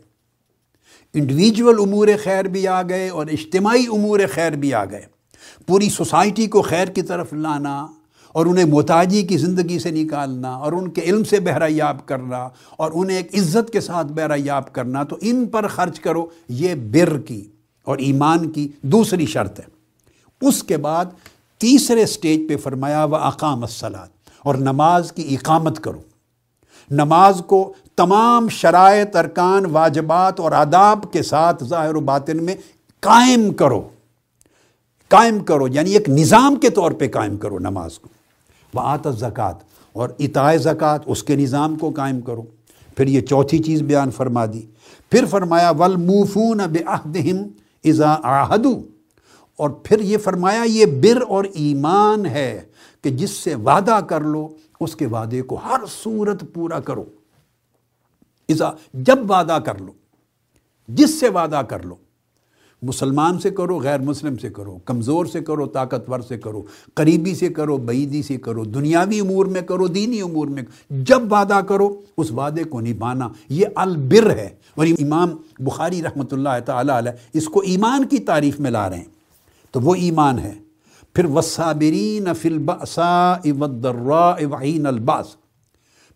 انڈیویجول 1.13 1.75
امور 1.79 2.07
خیر 2.23 2.45
بھی 2.45 2.67
آ 2.67 2.81
گئے 2.81 3.09
اور 3.09 3.27
اجتماعی 3.27 3.85
امور 3.91 4.19
خیر 4.31 4.51
بھی 4.51 4.73
آ 4.73 4.85
گئے۔ 4.85 5.16
پوری 5.65 5.89
سوسائٹی 5.89 6.47
کو 6.47 6.61
خیر 6.61 6.87
کی 6.87 7.01
طرف 7.01 7.33
لانا 7.33 7.87
اور 8.31 8.45
انہیں 8.45 8.65
محتاجی 8.65 9.23
کی 9.23 9.37
زندگی 9.37 9.79
سے 9.79 9.91
نکالنا 9.91 10.55
اور 10.55 10.71
ان 10.71 10.89
کے 10.89 11.01
علم 11.01 11.23
سے 11.23 11.39
بہرہ 11.39 11.67
یاب 11.69 12.05
کرنا 12.05 12.49
اور 12.77 12.91
انہیں 12.93 13.17
ایک 13.17 13.35
عزت 13.35 13.73
کے 13.73 13.81
ساتھ 13.81 14.07
بہرہ 14.07 14.37
یاب 14.37 14.73
کرنا، 14.73 15.03
تو 15.03 15.17
ان 15.21 15.45
پر 15.45 15.67
خرچ 15.67 15.99
کرو، 15.99 16.25
یہ 16.49 16.75
بر 16.75 17.17
کی 17.17 17.45
اور 17.83 17.97
ایمان 17.97 18.49
کی 18.49 18.67
دوسری 18.81 19.25
شرط 19.25 19.59
ہے۔ 19.59 19.65
اس 20.41 20.63
کے 20.63 20.77
بعد 20.77 21.05
تیسرے 21.57 22.05
سٹیج 22.05 22.49
پہ 22.49 22.57
فرمایا، 22.57 23.03
و 23.03 23.15
اقام 23.15 23.61
الصلاۃ 23.61 24.29
اور 24.39 24.55
نماز 24.55 25.11
کی 25.11 25.35
اقامت 25.35 25.79
کرو۔ 25.79 26.01
نماز 26.91 27.41
کو 27.47 27.73
تمام 27.95 28.49
شرائط، 28.49 29.15
ارکان، 29.15 29.65
واجبات 29.65 30.39
اور 30.39 30.51
آداب 30.51 31.13
کے 31.13 31.23
ساتھ 31.23 31.63
ظاہر 31.63 31.95
و 31.95 31.99
باطن 31.99 32.43
میں 32.43 32.55
قائم 32.99 33.53
کرو۔ 33.53 33.89
قائم 35.09 35.39
کرو 35.39 35.67
یعنی 35.67 35.91
ایک 35.91 36.09
نظام 36.09 36.55
کے 36.55 36.69
طور 36.69 36.91
پہ 36.91 37.07
قائم 37.07 37.37
کرو 37.37 37.59
نماز 37.59 37.99
کو۔ 37.99 38.09
وہ 38.73 38.81
آت 38.83 39.07
زکوٰۃ 39.17 39.53
اور 39.93 40.09
اتائے 40.19 40.57
زکوٰۃ 40.57 40.97
اس 41.05 41.23
کے 41.23 41.35
نظام 41.35 41.77
کو 41.77 41.91
قائم 41.91 42.21
کرو۔ 42.21 42.41
پھر 42.97 43.07
یہ 43.07 43.21
چوتھی 43.21 43.57
چیز 43.57 43.81
بیان 43.81 44.11
فرما 44.11 44.45
دی۔ 44.45 44.65
پھر 45.11 45.25
فرمایا 45.25 45.71
ولموفون 45.71 46.57
بہدم 46.57 47.37
ازا 47.83 48.15
آہدو 48.23 48.81
اور 49.57 49.69
پھر 49.69 49.99
یہ 49.99 50.17
فرمایا، 50.17 50.63
یہ 50.63 50.85
بر 50.85 51.21
اور 51.27 51.43
ایمان 51.53 52.25
ہے 52.25 52.61
کہ 53.01 53.09
جس 53.09 53.29
سے 53.29 53.55
وعدہ 53.55 53.99
کر 54.09 54.21
لو، 54.21 54.49
اس 54.79 54.95
کے 54.95 55.05
وعدے 55.05 55.41
کو 55.41 55.55
ہر 55.55 55.81
صورت 56.03 56.43
پورا 56.53 56.79
کرو۔ 56.79 57.03
ازا 58.49 58.69
جب 58.93 59.31
وعدہ 59.31 59.59
کر 59.65 59.81
لو، 59.81 59.91
جس 60.87 61.19
سے 61.19 61.29
وعدہ 61.29 61.61
کر 61.67 61.85
لو 61.85 61.95
مسلمان 62.81 63.39
سے 63.39 63.49
کرو، 63.49 63.79
غیر 63.79 63.99
مسلم 63.99 64.37
سے 64.37 64.49
کرو، 64.49 64.77
کمزور 64.85 65.25
سے 65.25 65.41
کرو، 65.41 65.65
طاقتور 65.65 66.19
سے 66.19 66.37
کرو، 66.37 66.61
قریبی 66.93 67.35
سے 67.35 67.49
کرو، 67.49 67.77
بعیدی 67.77 68.23
سے 68.23 68.37
کرو، 68.37 68.63
دنیاوی 68.63 69.19
امور 69.19 69.45
میں 69.45 69.61
کرو، 69.61 69.87
دینی 69.87 70.21
امور 70.21 70.47
میں، 70.47 70.63
جب 70.89 71.33
وعدہ 71.33 71.59
کرو، 71.67 72.01
اس 72.17 72.31
وعدے 72.31 72.63
کو 72.63 72.81
نبھانا، 72.81 73.29
یہ 73.49 73.65
البر 73.75 74.29
ہے۔ 74.29 74.49
اور 74.75 74.85
امام 74.85 75.29
بخاری 75.59 76.01
رحمۃ 76.01 76.27
اللہ 76.31 76.59
تعالیٰ 76.65 76.97
علیہ 76.97 77.11
اس 77.33 77.45
کو 77.45 77.59
ایمان 77.59 78.07
کی 78.07 78.17
تعریف 78.17 78.59
میں 78.59 78.71
لا 78.71 78.89
رہے 78.89 78.97
ہیں۔ 78.97 79.17
تو 79.71 79.81
وہ 79.81 79.95
ایمان 79.95 80.39
ہے۔ 80.39 80.53
پھر 81.13 81.25
وصابرین 81.25 82.33
فی 82.33 82.49
البأساء 82.49 83.49
والضراء 83.59 84.45
وحین 84.51 84.85
الباس 84.85 85.25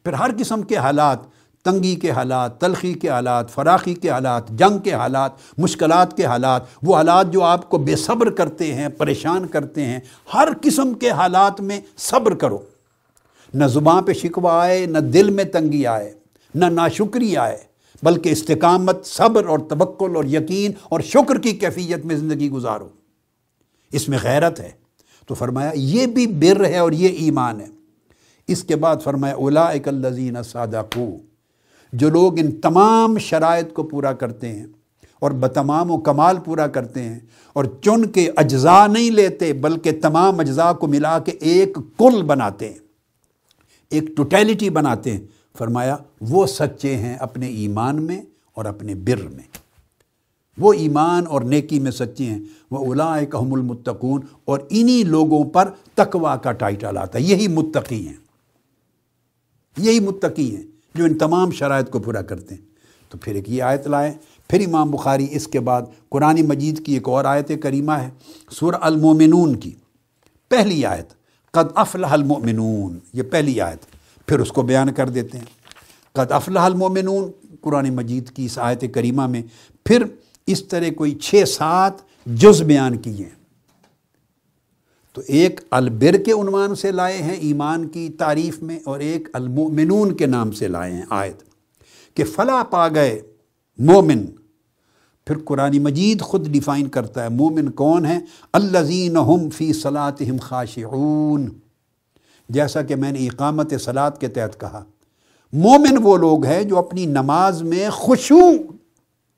پھر 0.04 0.14
ہر 0.14 0.30
قسم 0.40 0.62
کے 0.62 0.76
حالات 0.76 1.18
تنگی 1.64 1.96
کے 1.96 2.12
حالات، 2.12 2.62
تلخی 2.62 2.94
کے 2.94 3.10
حالات، 3.10 3.50
فراخی 3.50 3.94
کے 3.94 4.10
حالات، 4.10 4.50
جنگ 4.50 4.78
کے 4.78 4.94
حالات، 4.94 5.32
مشکلات 5.58 6.18
کے 6.18 6.26
حالات، 6.26 6.62
وہ 6.84 6.96
حالات 6.96 7.32
جو 7.32 7.44
آپ 7.44 7.70
کو 7.70 7.78
بے 7.78 7.96
صبر 7.96 8.30
کرتے 8.30 8.74
ہیں، 8.74 8.90
پریشان 8.90 9.48
کرتے 9.48 9.86
ہیں، 9.86 10.00
ہر 10.34 10.48
قسم 10.62 10.94
کے 10.94 11.10
حالات 11.10 11.62
میں 11.62 11.82
صبر 11.98 12.34
کرو۔ 12.34 12.58
نہ 13.54 13.66
زباں 13.66 14.02
پہ 14.02 14.14
شکوہ 14.14 14.50
آئے، 14.52 14.86
نہ 14.86 14.98
دل 14.98 15.30
میں 15.30 15.44
تنگی 15.44 15.86
آئے، 15.86 16.14
نہ 16.56 16.66
ناشکری 16.66 17.38
آئے، 17.38 17.58
بلکہ 18.04 18.30
استقامت، 18.30 19.06
صبر 19.06 19.46
اور 19.46 19.60
توکل 19.60 20.16
اور 20.16 20.24
یقین 20.24 20.72
اور 20.84 21.00
شکر 21.00 21.38
کی 21.38 21.52
کیفیت 21.52 22.06
میں 22.06 22.16
زندگی 22.16 22.50
گزارو۔ 22.50 22.88
اس 23.92 24.10
میں 24.10 24.18
غیرت 24.24 24.60
ہے۔ 24.60 24.72
تو 25.28 25.34
فرمایا، 25.34 25.72
یہ 25.74 26.06
بھی 26.06 26.28
بر 26.28 26.66
ہے 26.66 26.78
اور 26.78 26.92
یہ 26.92 27.08
ایمان 27.08 27.62
ہے۔ 27.62 27.68
اس 28.48 28.64
کے 28.64 28.76
بعد 28.76 28.96
فرمایا 29.04 29.36
اولا 29.36 29.72
الزین 29.86 30.44
صادقو 30.44 31.31
جو 31.94 32.10
لوگ 32.10 32.40
ان 32.40 32.52
تمام 32.52 33.18
شرائط 33.18 33.74
کو 33.74 33.84
پورا 33.84 34.14
کرتے 34.14 34.50
ہیں 34.50 34.66
اور 35.20 35.32
بتمام 35.32 35.92
و 35.92 35.98
کمال 35.98 36.38
پورا 36.46 36.68
کرتے 36.68 37.04
ہیں 37.04 37.20
اور 37.54 37.66
چن 37.82 38.06
کے 38.06 38.32
اجزاء 38.36 38.88
نہیں 38.88 39.12
لیتے، 39.12 39.54
بلکہ 39.54 39.92
تمام 40.02 40.40
اجزاء 40.40 40.74
کو 40.74 40.88
ملا 40.88 41.20
کے 41.20 41.32
ایک 41.32 41.78
کل 41.98 42.24
بناتے 42.24 42.70
ہیں، 42.70 42.80
ایک 43.90 44.04
ٹوٹیلٹی 44.18 44.70
بناتے 44.70 45.12
ہیں۔ 45.12 45.20
فرمایا، 45.58 45.98
وہ 46.22 46.46
سچے 46.46 46.96
ہیں 46.96 47.16
اپنے 47.16 47.48
ایمان 47.48 48.04
میں 48.04 48.22
اور 48.54 48.66
اپنے 48.66 48.96
بر 48.96 49.28
میں۔ 49.28 49.44
وہ 50.58 50.74
ایمان 50.74 51.24
اور 51.28 51.42
نیکی 51.42 51.80
میں 51.80 51.92
سچے 51.92 52.26
ہیں۔ 52.26 52.40
وہ 52.72 52.78
اولا 52.78 53.24
کہم 53.24 53.54
المتقون۔ 53.54 54.22
اور 54.46 54.60
انہی 54.70 55.04
لوگوں 55.04 55.44
پر 55.44 55.70
تقوا 55.96 56.36
کا 56.36 56.52
ٹائٹل 56.52 56.98
آتا 56.98 57.20
ہے۔ 57.20 57.24
یہی 57.24 57.48
متقی 57.48 58.08
ہیں۔ 58.08 58.16
یہی 59.78 60.00
متقی 60.00 60.56
ہیں۔ 60.56 60.71
جو 60.96 61.06
ان 61.06 61.18
تمام 61.18 61.52
شرائط 61.52 61.90
کو 61.90 62.00
پورا 62.00 62.22
کرتے 62.22 62.56
ہیں۔ 62.56 62.62
تو 63.10 63.18
پھر 63.18 63.36
ایک 63.36 63.50
یہ 63.50 63.64
آیت 63.64 63.88
لائیں۔ 63.88 64.14
پھر 64.50 64.68
امام 64.68 64.92
بخاری 64.92 65.28
اس 65.32 65.48
کے 65.48 65.60
بعد 65.60 65.82
قرآن 66.10 66.42
مجید 66.48 66.86
کی 66.86 66.94
ایک 66.94 67.10
اور 67.10 67.26
آیت 67.26 67.52
کریمہ 67.64 67.92
ہے 67.92 68.10
سور 68.52 68.74
المومنون 68.82 69.56
کی۔ 69.56 69.72
پہلی 70.50 70.86
آیت، 70.86 71.14
قد 71.52 71.72
افلح 71.76 72.08
المومنون۔ 72.08 73.00
یہ 73.14 73.24
پہلی 73.24 73.62
آیت۔ 73.62 73.86
پھر 74.28 74.40
اس 74.40 74.50
کو 74.50 74.62
بیان 74.62 74.94
کر 74.94 75.10
دیتے 75.10 75.38
ہیں۔ 75.38 75.46
قد 76.14 76.32
افلح 76.32 76.60
المومنون، 76.60 77.32
قرآن 77.62 77.96
مجید 77.96 78.30
کی 78.30 78.46
اس 78.46 78.60
آیت 78.60 78.94
کریمہ 78.94 79.28
میں۔ 79.28 79.42
پھر 79.86 80.04
اس 80.48 80.64
طرح 80.64 80.90
کوئی 80.98 81.12
چھ 81.12 81.44
سات 81.48 81.94
جز 82.26 82.62
بیان 82.62 82.98
کیے 82.98 83.24
ہیں۔ 83.24 83.41
تو 85.14 85.22
ایک 85.28 85.60
البر 85.72 86.18
کے 86.18 86.32
عنوان 86.32 86.76
سے 86.76 86.92
لائے 86.92 87.18
ہیں، 87.18 87.34
ایمان 87.34 87.88
کی 87.88 88.10
تعریف 88.10 88.62
میں، 88.62 88.80
اور 88.86 89.00
ایک 89.00 89.30
المؤمنون 89.34 90.16
کے 90.16 90.26
نام 90.26 90.52
سے 90.52 90.68
لائے 90.68 90.94
ہیں 90.94 91.04
آیت۔ 91.10 91.44
کہ 92.14 92.24
فلا 92.24 92.64
پا 92.64 92.88
گئے 92.88 93.22
مومن۔ 93.78 94.26
پھر 95.26 95.38
قرآن 95.46 95.84
مجید 95.84 96.22
خود 96.22 96.48
ڈیفائن 96.48 96.88
کرتا 96.88 97.24
ہے، 97.24 97.30
مومن 97.30 97.72
کون 97.72 98.06
ہے 98.06 98.20
الزین 98.54 99.18
ہم 99.18 99.50
فی 99.50 99.74
صلاحم 99.74 100.36
خاشعون۔ 100.42 101.50
جیسا 102.50 102.82
کہ 102.82 102.96
میں 102.96 103.12
نے 103.12 103.20
اقامت 103.20 103.74
سلاد 103.80 104.12
کے 104.20 104.28
تحت 104.28 104.60
کہا۔ 104.60 104.84
مومن 105.54 105.98
وہ 106.04 106.18
لوگ 106.18 106.46
ہیں 106.46 106.64
جو 106.64 106.78
اپنی 106.78 107.06
نماز 107.06 107.64
میں 107.64 107.90
خوشو 107.90 108.40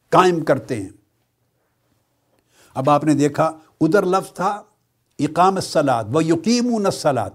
قائم 0.10 0.40
کرتے 0.40 0.76
ہیں۔ 0.76 0.90
اب 2.76 2.90
آپ 2.90 3.04
نے 3.04 3.14
دیکھا، 3.14 3.52
ادھر 3.82 4.06
لفظ 4.06 4.34
تھا 4.34 4.62
اقام 5.20 5.56
السلاد 5.56 6.04
و 6.14 6.22
یقیم 6.22 6.86
السلاد 6.86 7.30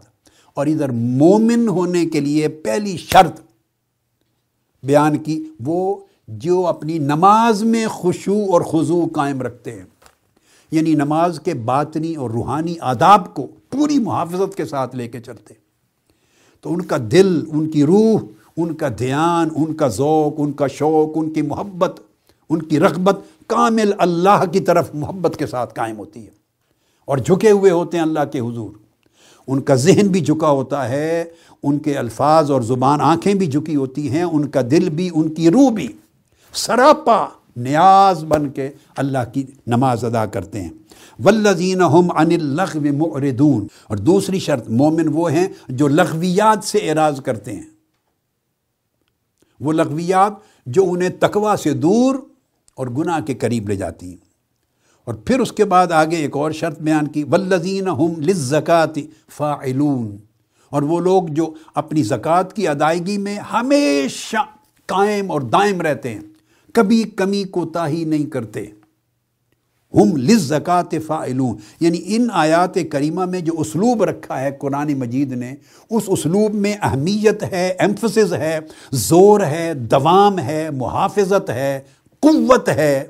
اور 0.54 0.66
ادھر 0.66 0.88
مومن 0.90 1.68
ہونے 1.68 2.06
کے 2.06 2.20
لیے 2.20 2.48
پہلی 2.48 2.96
شرط 2.96 3.40
بیان 4.82 5.16
کی، 5.18 5.44
وہ 5.64 5.96
جو 6.28 6.66
اپنی 6.66 6.98
نماز 6.98 7.62
میں 7.62 7.86
خوشو 7.86 8.44
اور 8.52 8.60
خضو 8.60 9.06
قائم 9.12 9.42
رکھتے 9.42 9.72
ہیں 9.72 9.84
یعنی 10.70 10.94
نماز 10.94 11.40
کے 11.44 11.54
باطنی 11.54 12.14
اور 12.14 12.30
روحانی 12.30 12.74
آداب 12.80 13.34
کو 13.34 13.46
پوری 13.70 13.98
محافظت 13.98 14.56
کے 14.56 14.64
ساتھ 14.64 14.96
لے 14.96 15.08
کے 15.08 15.20
چلتے 15.20 15.54
تو 16.60 16.72
ان 16.72 16.82
کا 16.82 16.96
دل، 17.12 17.44
ان 17.52 17.70
کی 17.70 17.84
روح، 17.84 18.20
ان 18.56 18.74
کا 18.74 18.88
دھیان، 18.98 19.48
ان 19.56 19.74
کا 19.74 19.88
ذوق، 19.88 20.34
ان 20.38 20.52
کا 20.52 20.66
شوق، 20.66 21.10
ان 21.14 21.30
کی 21.30 21.42
محبت، 21.42 22.00
ان 22.50 22.62
کی 22.62 22.80
رغبت 22.80 23.18
کامل 23.46 23.92
اللہ 23.98 24.44
کی 24.52 24.60
طرف 24.60 24.90
محبت 24.94 25.36
کے 25.36 25.46
ساتھ 25.46 25.74
قائم 25.74 25.98
ہوتی 25.98 26.26
ہے۔ 26.26 26.37
اور 27.08 27.18
جھکے 27.18 27.50
ہوئے 27.50 27.70
ہوتے 27.70 27.96
ہیں 27.96 28.04
اللہ 28.04 28.24
کے 28.32 28.40
حضور۔ 28.40 28.70
ان 29.46 29.60
کا 29.60 29.74
ذہن 29.74 30.08
بھی 30.08 30.20
جھکا 30.20 30.50
ہوتا 30.50 30.88
ہے، 30.88 31.24
ان 31.62 31.78
کے 31.78 31.98
الفاظ 31.98 32.50
اور 32.50 32.60
زبان، 32.60 33.00
آنکھیں 33.00 33.34
بھی 33.34 33.46
جھکی 33.46 33.76
ہوتی 33.76 34.10
ہیں، 34.10 34.22
ان 34.22 34.48
کا 34.48 34.60
دل 34.70 34.88
بھی، 34.88 35.10
ان 35.14 35.34
کی 35.34 35.50
روح 35.50 35.70
بھی 35.70 35.88
سراپا 36.54 37.26
نیاز 37.56 38.24
بن 38.24 38.48
کے 38.48 38.70
اللہ 38.96 39.18
کی 39.32 39.44
نماز 39.66 40.04
ادا 40.04 40.26
کرتے 40.26 40.62
ہیں۔ 40.62 40.70
ولزین 41.24 41.82
ہم 41.82 42.10
ان 42.10 42.32
الغو 42.40 43.10
معردون 43.10 43.66
اور 43.88 43.96
دوسری 43.96 44.38
شرط 44.38 44.68
مومن 44.68 45.08
وہ 45.12 45.32
ہیں 45.32 45.48
جو 45.68 45.88
لغویات 45.88 46.64
سے 46.64 46.78
اعراض 46.78 47.20
کرتے 47.20 47.52
ہیں۔ 47.52 47.66
وہ 49.60 49.72
لغویات 49.72 50.32
جو 50.66 50.84
انہیں 50.90 51.10
تقوا 51.20 51.54
سے 51.62 51.74
دور 51.74 52.14
اور 52.74 52.86
گناہ 52.86 53.20
کے 53.20 53.34
قریب 53.34 53.68
لے 53.68 53.76
جاتی 53.76 54.08
ہیں۔ 54.08 54.27
اور 55.08 55.16
پھر 55.16 55.40
اس 55.40 55.52
کے 55.52 55.64
بعد 55.64 55.92
آگے 55.92 56.16
ایک 56.16 56.36
اور 56.36 56.50
شرط 56.50 56.80
بیان 56.80 57.08
کی 57.08 57.24
ولزین 57.24 57.88
ہم 57.88 58.20
لزکات 58.20 58.98
فاعلون۔ 59.36 60.16
اور 60.70 60.82
وہ 60.82 61.00
لوگ 61.00 61.22
جو 61.28 61.54
اپنی 61.74 62.02
زکوٰۃ 62.02 62.52
کی 62.54 62.68
ادائیگی 62.68 63.18
میں 63.18 63.38
ہمیشہ 63.38 64.36
قائم 64.86 65.30
اور 65.30 65.40
دائم 65.40 65.80
رہتے 65.80 66.10
ہیں، 66.10 66.20
کبھی 66.72 67.02
کمی 67.02 67.44
کو 67.44 67.64
تاہی 67.66 68.04
نہیں 68.04 68.26
کرتے۔ 68.26 68.64
ہم 69.94 70.16
لز 70.16 70.48
زکات 70.48 70.94
فائلون 71.06 71.56
یعنی 71.80 71.98
ان 72.04 72.28
آیات 72.32 72.78
کریمہ 72.90 73.24
میں 73.24 73.40
جو 73.40 73.52
اسلوب 73.58 74.04
رکھا 74.04 74.40
ہے 74.40 74.50
قرآن 74.60 74.94
مجید 74.94 75.32
نے، 75.32 75.54
اس 75.90 76.02
اسلوب 76.06 76.54
میں 76.54 76.76
اہمیت 76.82 77.42
ہے 77.42 77.74
ایمفسز 77.78 78.34
ہے، 78.34 78.58
زور 78.90 79.40
ہے، 79.40 79.74
دوام 79.74 80.38
ہے، 80.38 80.68
محافظت 80.70 81.50
ہے، 81.50 81.80
قوت 82.20 82.68
ہے۔ 82.68 83.06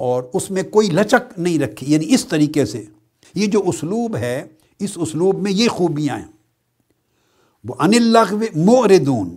اور 0.00 0.22
اس 0.34 0.50
میں 0.50 0.62
کوئی 0.62 0.88
لچک 0.88 1.40
نہیں 1.40 1.58
رکھی۔ 1.58 1.92
یعنی 1.92 2.14
اس 2.14 2.26
طریقے 2.26 2.66
سے 2.66 2.84
یہ 3.34 3.46
جو 3.46 3.62
اسلوب 3.66 4.16
ہے، 4.16 4.44
اس 4.78 4.90
اسلوب 4.96 5.42
میں 5.42 5.52
یہ 5.52 5.68
خوبیاں 5.68 6.16
ہیں۔ 6.16 6.26
وہ 7.64 7.74
ان 7.78 7.90
اللہ 7.94 8.34
موردون 8.56 9.36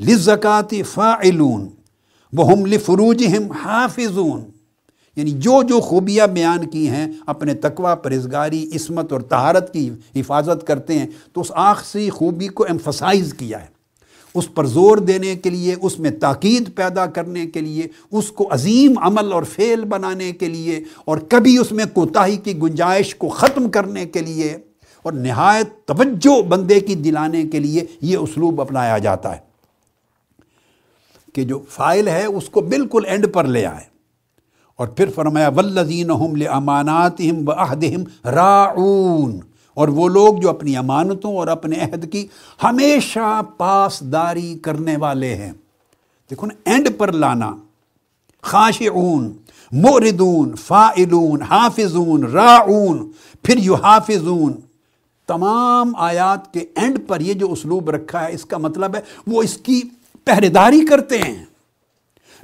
لزکات 0.00 0.74
فاعلون 0.94 1.68
وہ 2.32 2.52
ہم 2.52 2.66
لفروج 2.66 3.26
ہم 3.26 3.52
حافظون۔ 3.52 4.44
یعنی 5.16 5.30
جو 5.30 5.62
جو 5.62 5.80
خوبیاں 5.80 6.26
بیان 6.26 6.70
کی 6.70 6.88
ہیں، 6.88 7.06
اپنے 7.26 7.54
تقوی 7.54 7.92
پرزگاری 8.02 8.70
عصمت 8.74 9.12
اور 9.12 9.20
تہارت 9.20 9.72
کی 9.72 9.90
حفاظت 10.16 10.66
کرتے 10.66 10.98
ہیں۔ 10.98 11.06
تو 11.32 11.40
اس 11.40 11.52
آخری 11.54 12.10
خوبی 12.10 12.48
کو 12.48 12.64
ایمفسائز 12.64 13.34
کیا 13.38 13.62
ہے۔ 13.62 13.77
اس 14.34 14.54
پر 14.54 14.64
زور 14.64 14.96
دینے 14.96 15.36
کے 15.36 15.50
لیے، 15.50 15.74
اس 15.82 15.98
میں 15.98 16.10
تاکید 16.10 16.74
پیدا 16.74 17.06
کرنے 17.06 17.46
کے 17.46 17.60
لیے، 17.60 17.86
اس 18.12 18.32
کو 18.32 18.48
عظیم 18.50 18.98
عمل 18.98 19.32
اور 19.32 19.42
فعل 19.42 19.84
بنانے 19.84 20.32
کے 20.32 20.46
لیے، 20.46 20.80
اور 21.04 21.18
کبھی 21.18 21.58
اس 21.58 21.72
میں 21.72 21.84
کوتاہی 21.92 22.36
کی 22.36 22.58
گنجائش 22.58 23.14
کو 23.14 23.28
ختم 23.28 23.70
کرنے 23.70 24.06
کے 24.06 24.20
لیے، 24.20 24.56
اور 25.02 25.12
نہایت 25.12 25.86
توجہ 25.86 26.42
بندے 26.42 26.80
کی 26.80 26.94
دلانے 26.94 27.42
کے 27.42 27.58
لیے 27.58 27.84
یہ 28.02 28.16
اسلوب 28.16 28.60
اپنایا 28.60 28.98
جاتا 28.98 29.36
ہے۔ 29.36 29.48
کہ 31.34 31.44
جو 31.44 31.60
فائل 31.70 32.08
ہے، 32.08 32.24
اس 32.24 32.48
کو 32.48 32.60
بالکل 32.60 33.02
اینڈ 33.06 33.26
پر 33.32 33.44
لے 33.44 33.66
آئے۔ 33.66 33.98
اور 34.76 34.88
پھر 34.88 35.06
فرمایا 35.14 35.48
ولزین 35.48 36.10
امانات 36.50 37.22
راعون۔ 38.24 39.40
اور 39.78 39.88
وہ 39.88 40.08
لوگ 40.08 40.34
جو 40.34 40.50
اپنی 40.50 40.76
امانتوں 40.76 41.36
اور 41.36 41.46
اپنے 41.46 41.76
عہد 41.76 42.12
کی 42.12 42.26
ہمیشہ 42.62 43.40
پاسداری 43.56 44.58
کرنے 44.62 44.96
والے 44.96 45.34
ہیں۔ 45.34 45.52
دیکھو 46.30 46.46
نا، 46.46 46.70
اینڈ 46.70 46.88
پر 46.98 47.12
لانا۔ 47.12 47.56
خاشعون 48.42 49.32
موردون 49.72 50.54
فائلون، 50.56 51.42
حافظون، 51.42 52.24
راعون، 52.24 53.10
پھر 53.42 53.56
یو 53.56 53.74
حافظون 53.74 54.52
تمام 55.26 55.92
آیات 55.96 56.52
کے 56.52 56.60
اینڈ 56.76 56.98
پر 57.06 57.20
یہ 57.20 57.34
جو 57.34 57.52
اسلوب 57.52 57.90
رکھا 57.90 58.28
ہے، 58.28 58.32
اس 58.32 58.44
کا 58.44 58.58
مطلب 58.58 58.96
ہے 58.96 59.00
وہ 59.26 59.42
اس 59.42 59.56
کی 59.56 59.82
پہرے 60.24 60.48
داری 60.48 60.86
کرتے 60.86 61.18
ہیں۔ 61.18 61.44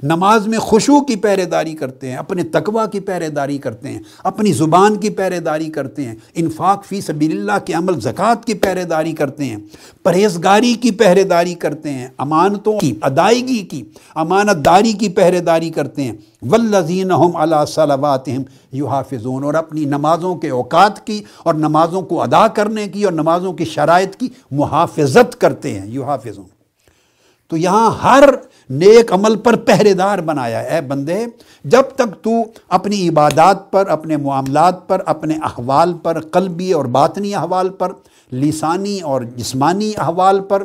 نماز 0.03 0.47
میں 0.47 0.59
خوشو 0.59 1.01
کی 1.01 1.15
پہرے 1.15 1.45
داری 1.45 1.73
کرتے 1.73 2.09
ہیں، 2.09 2.17
اپنے 2.17 2.43
تقوی 2.43 2.83
کی 2.91 2.99
پہرے 2.99 3.29
داری 3.29 3.57
کرتے 3.57 3.87
ہیں، 3.87 3.99
اپنی 4.23 4.51
زبان 4.51 4.95
کی 4.95 5.09
پہرے 5.09 5.39
داری 5.39 5.69
کرتے 5.69 6.05
ہیں، 6.05 6.15
انفاق 6.33 6.85
فی 6.85 7.01
سبیل 7.01 7.31
اللہ 7.31 7.65
کے 7.65 7.73
عمل، 7.73 7.99
زکوٰۃ 7.99 8.43
کی 8.45 8.53
پہرے 8.53 8.83
داری 8.83 9.11
کرتے 9.11 9.45
ہیں، 9.45 9.57
پرہیزگاری 10.03 10.73
کی 10.73 10.91
پہرے 10.91 11.23
داری 11.23 11.53
کرتے 11.53 11.89
ہیں، 11.89 12.07
امانتوں 12.17 12.79
کی، 12.79 12.93
ادائیگی 13.01 13.57
کی 13.57 13.83
امانت 14.15 14.65
داری 14.65 14.93
کی 14.93 15.09
پہرے 15.09 15.39
داری 15.39 15.69
کرتے 15.69 16.03
ہیں۔ 16.03 16.13
ولزین 16.41 17.11
اللہ 17.11 17.65
صلواتہم 17.67 18.41
یحافظون 18.71 19.43
اور 19.43 19.53
اپنی 19.53 19.85
نمازوں 19.85 20.35
کے 20.35 20.49
اوقات 20.49 21.05
کی 21.07 21.23
اور 21.43 21.53
نمازوں 21.53 22.01
کو 22.01 22.21
ادا 22.21 22.47
کرنے 22.47 22.87
کی 22.87 23.03
اور 23.03 23.13
نمازوں 23.13 23.53
کی 23.53 23.65
شرائط 23.65 24.15
کی 24.15 24.29
محافظت 24.51 25.41
کرتے 25.41 25.79
ہیں، 25.79 25.87
یحافظون۔ 25.87 26.45
تو 27.49 27.57
یہاں 27.57 27.91
ہر 28.03 28.23
نیک 28.69 29.13
عمل 29.13 29.35
پر 29.35 29.55
پہرے 29.55 29.93
دار 29.93 30.19
بنایا 30.19 30.59
اے 30.59 30.81
بندے، 30.81 31.25
جب 31.63 31.81
تک 31.95 32.23
تو 32.23 32.31
اپنی 32.69 33.07
عبادات 33.09 33.69
پر، 33.71 33.87
اپنے 33.87 34.17
معاملات 34.17 34.87
پر، 34.87 35.01
اپنے 35.05 35.35
احوال 35.43 35.93
پر، 35.93 36.19
قلبی 36.21 36.71
اور 36.73 36.85
باطنی 36.85 37.35
احوال 37.35 37.69
پر، 37.69 37.91
لسانی 38.31 38.99
اور 39.01 39.21
جسمانی 39.35 39.91
احوال 39.97 40.39
پر، 40.41 40.63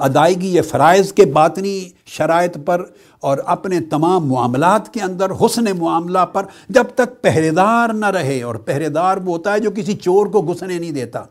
ادائیگی 0.00 0.52
یا 0.54 0.62
فرائض 0.62 1.12
کے 1.12 1.24
باطنی 1.24 1.78
شرائط 2.06 2.56
پر 2.66 2.82
اور 3.22 3.38
اپنے 3.46 3.80
تمام 3.80 4.26
معاملات 4.28 4.92
کے 4.94 5.00
اندر 5.00 5.30
حسن 5.40 5.64
معاملہ 5.78 6.24
پر، 6.32 6.44
جب 6.68 6.84
تک 6.94 7.20
پہرے 7.22 7.50
دار 7.50 7.92
نہ 7.94 8.06
رہے، 8.06 8.42
اور 8.42 8.54
پہرے 8.54 8.88
دار 8.88 9.16
وہ 9.16 9.32
ہوتا 9.32 9.52
ہے 9.52 9.60
جو 9.60 9.70
کسی 9.76 9.96
چور 9.96 10.26
کو 10.26 10.42
گھسنے 10.42 10.78
نہیں 10.78 10.92
دیتا، 10.92 11.22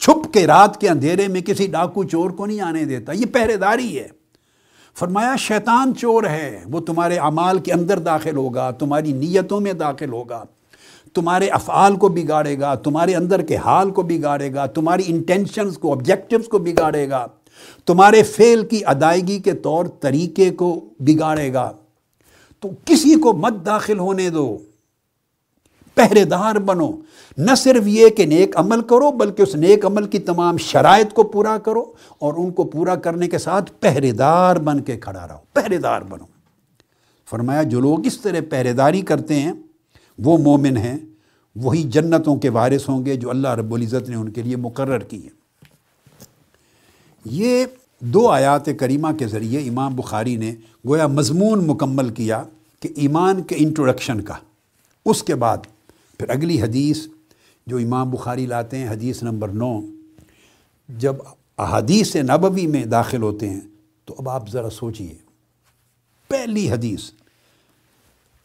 چھپ 0.00 0.32
کے 0.32 0.46
رات 0.46 0.80
کے 0.80 0.88
اندھیرے 0.88 1.28
میں 1.28 1.40
کسی 1.40 1.66
ڈاکو 1.66 2.04
چور 2.04 2.30
کو 2.30 2.46
نہیں 2.46 2.60
آنے 2.60 2.84
دیتا، 2.84 3.12
یہ 3.12 3.26
پہرے 3.32 3.56
داری 3.56 3.98
ہے۔ 3.98 4.08
فرمایا، 4.98 5.36
شیطان 5.36 5.94
چور 5.94 6.24
ہے، 6.24 6.64
وہ 6.70 6.80
تمہارے 6.80 7.16
اعمال 7.16 7.58
کے 7.58 7.72
اندر 7.72 7.98
داخل 7.98 8.36
ہوگا، 8.36 8.70
تمہاری 8.70 9.12
نیتوں 9.12 9.60
میں 9.60 9.72
داخل 9.72 10.12
ہوگا، 10.12 10.44
تمہارے 11.14 11.48
افعال 11.48 11.96
کو 11.96 12.08
بگاڑے 12.08 12.60
گا، 12.60 12.74
تمہارے 12.74 13.14
اندر 13.14 13.42
کے 13.42 13.56
حال 13.56 13.90
کو 13.90 14.02
بگاڑے 14.02 14.54
گا، 14.54 14.66
تمہاری 14.66 15.02
انٹینشنز 15.06 15.78
کو 15.78 15.92
آبجیکٹیوز 15.92 16.48
کو 16.48 16.58
بگاڑے 16.58 17.10
گا، 17.10 17.26
تمہارے 17.86 18.22
فعل 18.22 18.66
کی 18.66 18.80
ادائیگی 18.86 19.38
کے 19.38 19.52
طور 19.52 19.84
طریقے 20.00 20.50
کو 20.50 20.80
بگاڑے 20.98 21.52
گا۔ 21.52 21.72
تو 22.60 22.68
کسی 22.84 23.14
کو 23.14 23.32
مت 23.32 23.52
داخل 23.66 23.98
ہونے 23.98 24.30
دو۔ 24.30 24.58
پہرے 25.94 26.24
دار 26.24 26.56
بنو۔ 26.56 26.90
نہ 27.38 27.54
صرف 27.56 27.86
یہ 27.86 28.08
کہ 28.08 28.26
نیک 28.26 28.56
عمل 28.56 28.80
کرو، 28.80 29.10
بلکہ 29.10 29.42
اس 29.42 29.54
نیک 29.54 29.86
عمل 29.86 30.06
کی 30.06 30.18
تمام 30.18 30.56
شرائط 30.56 31.12
کو 31.12 31.22
پورا 31.22 31.58
کرو 31.58 31.84
اور 32.18 32.34
ان 32.36 32.50
کو 32.50 32.64
پورا 32.64 32.94
کرنے 32.94 33.28
کے 33.28 33.38
ساتھ 33.38 33.72
پہرے 33.80 34.12
دار 34.12 34.56
بن 34.56 34.80
کے 34.80 34.96
کھڑا 34.96 35.28
رہو۔ 35.28 35.38
پہرے 35.52 35.78
دار 35.78 36.02
بنو۔ 36.02 36.24
فرمایا، 37.30 37.62
جو 37.62 37.80
لوگ 37.80 38.06
اس 38.06 38.20
طرح 38.20 38.40
پہرے 38.50 38.72
داری 38.72 39.00
کرتے 39.00 39.34
ہیں، 39.34 39.52
وہ 40.18 40.38
مومن 40.38 40.76
ہیں، 40.76 40.96
وہی 41.56 41.82
جنتوں 41.82 42.36
کے 42.36 42.48
وارث 42.48 42.88
ہوں 42.88 43.06
گے 43.06 43.16
جو 43.16 43.30
اللہ 43.30 43.48
رب 43.48 43.74
العزت 43.74 44.08
نے 44.08 44.16
ان 44.16 44.28
کے 44.28 44.42
لیے 44.42 44.56
مقرر 44.56 44.98
کی 44.98 45.24
ہے 45.24 45.28
یہ 47.24 47.64
دو 48.00 48.28
آیات 48.28 48.68
کریمہ 48.78 49.08
کے 49.18 49.26
ذریعے 49.26 49.68
امام 49.68 49.96
بخاری 49.96 50.36
نے 50.36 50.54
گویا 50.88 51.06
مضمون 51.06 51.66
مکمل 51.66 52.08
کیا 52.08 52.42
کہ 52.80 52.88
ایمان 52.96 53.42
کے 53.42 53.54
انٹروڈکشن 53.58 54.20
کا، 54.20 54.34
اس 55.06 55.22
کے 55.22 55.34
بعد 55.34 55.56
پھر 56.18 56.30
اگلی 56.30 56.62
حدیث 56.62 57.06
جو 57.66 57.76
امام 57.76 58.10
بخاری 58.10 58.46
لاتے 58.46 58.78
ہیں، 58.78 58.88
حدیث 58.88 59.22
نمبر 59.22 59.48
نو، 59.48 59.80
جب 60.88 61.16
احادیث 61.58 62.16
نبوی 62.16 62.66
میں 62.66 62.84
داخل 62.84 63.22
ہوتے 63.22 63.48
ہیں 63.48 63.60
تو 64.04 64.14
اب 64.18 64.28
آپ 64.28 64.48
ذرا 64.50 64.70
سوچئے۔ 64.70 65.14
پہلی 66.28 66.70
حدیث، 66.70 67.10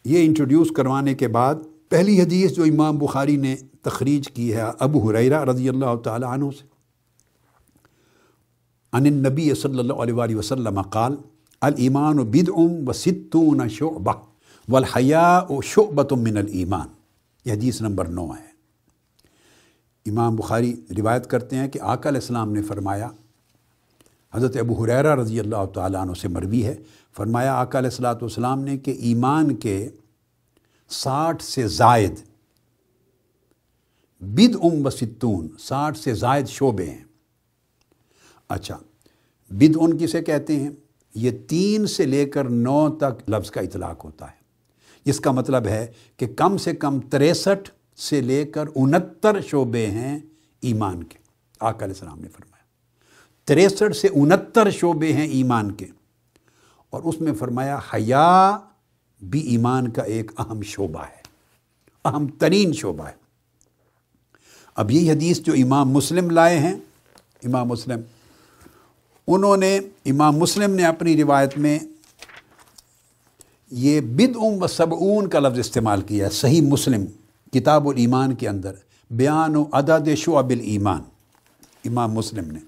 یہ 0.05 0.25
انٹروڈیوس 0.25 0.71
کروانے 0.75 1.13
کے 1.13 1.27
بعد 1.27 1.55
پہلی 1.89 2.21
حدیث 2.21 2.51
جو 2.51 2.63
امام 2.63 2.97
بخاری 2.97 3.35
نے 3.35 3.55
تخریج 3.81 4.27
کی 4.27 4.53
ہے 4.53 4.61
ابو 4.79 5.09
حریرہ 5.09 5.43
رضی 5.43 5.69
اللہ 5.69 5.95
تعالیٰ 6.03 6.29
عنہ 6.29 6.45
سے۔ 6.59 6.65
ان 8.93 9.05
النبی 9.05 9.53
صلی 9.53 9.79
اللہ 9.79 9.93
علیہ 9.93 10.13
وآلہ 10.13 10.35
وسلم 10.35 10.81
قال، 10.81 11.15
الایمان 11.61 12.17
بدعم 12.17 12.89
و 12.89 12.93
ستون 12.93 13.69
شعبہ 13.69 14.13
والحیاء 14.69 15.39
شعبت 15.63 16.13
من 16.13 16.37
الایمان۔ 16.37 16.96
یہ 17.47 17.53
حدیث 17.53 17.81
نمبر 17.81 18.05
نو 18.05 18.31
ہے۔ 18.31 18.47
امام 20.09 20.35
بخاری 20.35 20.75
روایت 20.97 21.27
کرتے 21.27 21.55
ہیں 21.55 21.67
کہ 21.67 21.79
آقا 21.81 22.09
علیہ 22.09 22.21
السلام 22.21 22.51
نے 22.51 22.61
فرمایا، 22.61 23.09
حضرت 24.33 24.57
ابو 24.57 24.83
حریرہ 24.83 25.15
رضی 25.15 25.39
اللہ 25.39 25.65
تعالیٰ 25.73 26.01
عنہ 26.01 26.13
سے 26.13 26.27
مروی 26.27 26.65
ہے۔ 26.65 26.75
فرمایا، 27.15 27.53
آقا 27.53 27.79
علیہ 27.79 27.89
السلاۃ 27.89 28.15
والسلام 28.15 28.61
نے 28.61 28.77
کہ 28.77 28.91
ایمان 28.91 29.55
کے 29.55 29.89
ساٹھ 30.89 31.43
سے 31.43 31.67
زائد 31.67 32.15
بد 34.21 34.55
ام 34.63 34.85
و 34.85 34.89
ستون، 34.89 35.47
ساٹھ 35.59 35.97
سے 35.97 36.13
زائد 36.13 36.47
شعبے 36.47 36.89
ہیں۔ 36.89 37.03
اچھا 38.49 38.77
بد 39.49 39.77
ان 39.79 39.97
کسے 39.97 40.21
کہتے 40.21 40.55
ہیں؟ 40.55 40.69
یہ 41.15 41.31
تین 41.47 41.87
سے 41.87 42.05
لے 42.05 42.25
کر 42.25 42.43
نو 42.43 42.89
تک 42.89 43.29
لفظ 43.29 43.51
کا 43.51 43.61
اطلاق 43.61 44.05
ہوتا 44.05 44.25
ہے۔ 44.25 44.36
جس 45.07 45.19
کا 45.19 45.31
مطلب 45.31 45.67
ہے 45.67 45.87
کہ 46.17 46.27
کم 46.27 46.57
سے 46.57 46.75
کم 46.75 46.99
تریسٹھ 46.99 47.71
سے 47.99 48.21
لے 48.21 48.45
کر 48.45 48.65
انہتر 48.75 49.41
شعبے 49.41 49.87
ہیں 49.87 50.19
ایمان 50.61 51.03
کے۔ 51.03 51.17
آقا 51.59 51.85
علیہ 51.85 51.93
السلام 51.93 52.19
نے 52.19 52.27
فرمایا، 52.27 52.63
تریسٹھ 53.45 53.97
سے 53.97 54.07
انہتر 54.13 54.71
شعبے 54.71 55.13
ہیں 55.13 55.27
ایمان 55.27 55.71
کے۔ 55.71 55.85
اور 56.89 57.03
اس 57.03 57.21
میں 57.21 57.33
فرمایا، 57.33 57.79
حیا 57.93 58.57
بھی 59.21 59.39
ایمان 59.39 59.87
کا 59.87 60.01
ایک 60.01 60.31
اہم 60.37 60.61
شعبہ 60.61 61.03
ہے، 61.03 61.21
اہم 62.05 62.27
ترین 62.27 62.73
شعبہ 62.73 63.07
ہے۔ 63.07 63.13
اب 64.75 64.91
یہ 64.91 65.11
حدیث 65.11 65.39
جو 65.39 65.53
امام 65.53 65.89
مسلم 65.89 66.29
لائے 66.29 66.59
ہیں، 66.59 66.75
امام 67.43 67.67
مسلم، 67.67 67.99
انہوں 69.27 69.57
نے، 69.57 69.79
امام 70.05 70.37
مسلم 70.37 70.71
نے 70.71 70.85
اپنی 70.85 71.23
روایت 71.23 71.57
میں 71.57 71.79
یہ 73.71 74.01
بد 74.01 74.35
ام 74.35 74.63
و 74.63 74.67
سبعون 74.67 75.27
کا 75.27 75.39
لفظ 75.39 75.59
استعمال 75.59 76.01
کیا 76.01 76.25
ہے، 76.25 76.31
صحیح 76.31 76.61
مسلم 76.61 77.05
کتاب 77.53 77.89
الایمان 77.89 78.35
کے 78.35 78.49
اندر، 78.49 78.71
بیان 79.11 79.55
و 79.55 79.65
عدد 79.71 80.09
شعب 80.17 80.49
الایمان، 80.49 81.01
امام 81.85 82.11
مسلم 82.11 82.51
نے۔ 82.51 82.59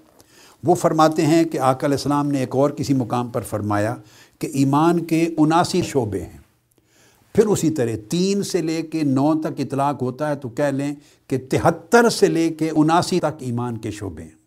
وہ 0.64 0.76
فرماتے 0.76 1.26
ہیں 1.26 1.44
کہ 1.44 1.60
آقا 1.60 1.86
علیہ 1.86 1.96
السلام 1.96 2.32
نے 2.32 2.40
ایک 2.40 2.56
اور 2.56 2.70
کسی 2.70 2.94
مقام 2.94 3.30
پر 3.30 3.42
فرمایا 3.42 3.96
کہ 4.40 4.50
ایمان 4.54 5.06
کے 5.06 5.30
اناسی 5.38 5.82
شعبے 5.82 6.22
ہیں۔ 6.22 6.38
پھر 7.36 7.46
اسی 7.46 7.70
طرح 7.70 7.92
تین 8.10 8.44
سے 8.44 8.62
لے 8.62 8.82
کے 8.82 9.04
نو 9.04 9.42
تک 9.42 9.60
اطلاق 9.60 10.02
ہوتا 10.02 10.30
ہے 10.30 10.36
تو 10.36 10.50
کہہ 10.50 10.64
لیں 10.64 10.96
کہ 11.28 11.38
تہتر 11.50 12.10
سے 12.10 12.28
لے 12.28 12.50
کے 12.50 12.70
اناسی 12.76 13.20
تک 13.20 13.36
ایمان 13.40 13.78
کے 13.78 13.92
شعبے 13.92 14.24
ہیں۔ 14.24 14.39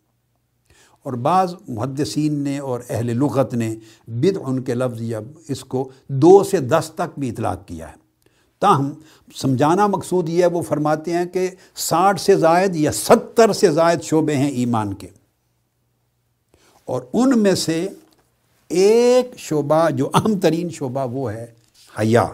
اور 1.03 1.13
بعض 1.13 1.55
محدثین 1.69 2.35
نے 2.35 2.59
اور 2.59 2.81
اہل 2.89 3.17
لغت 3.17 3.55
نے 3.55 3.77
بد 4.07 4.39
ان 4.43 4.63
کے 4.63 4.75
لفظ 4.75 5.03
یا 5.03 5.21
اس 5.49 5.65
کو 5.65 5.91
دو 6.09 6.45
سے 6.45 6.61
دس 6.61 6.91
تک 6.95 7.19
بھی 7.19 7.31
اطلاق 7.31 7.67
کیا 7.67 7.89
ہے۔ 7.89 7.95
تاہم، 8.59 8.93
سمجھانا 9.35 9.87
مقصود 9.87 10.29
یہ 10.29 10.43
ہے، 10.43 10.47
وہ 10.47 10.63
فرماتے 10.63 11.13
ہیں 11.13 11.27
کہ 11.27 11.51
ساٹھ 11.75 12.21
سے 12.21 12.37
زائد 12.37 12.77
یا 12.77 12.93
ستر 12.93 13.53
سے 13.53 13.71
زائد 13.71 14.03
شعبے 14.03 14.37
ہیں 14.37 14.51
ایمان 14.51 14.95
کے۔ 14.95 15.09
اور 16.85 17.03
ان 17.13 17.39
میں 17.39 17.55
سے 17.55 17.89
ایک 18.69 19.39
شعبہ، 19.39 19.91
جو 19.91 20.11
اہم 20.15 20.41
ترین 20.41 20.71
شعبہ، 20.71 21.07
وہ 21.13 21.33
ہے 21.33 21.47
حیا۔ 21.99 22.27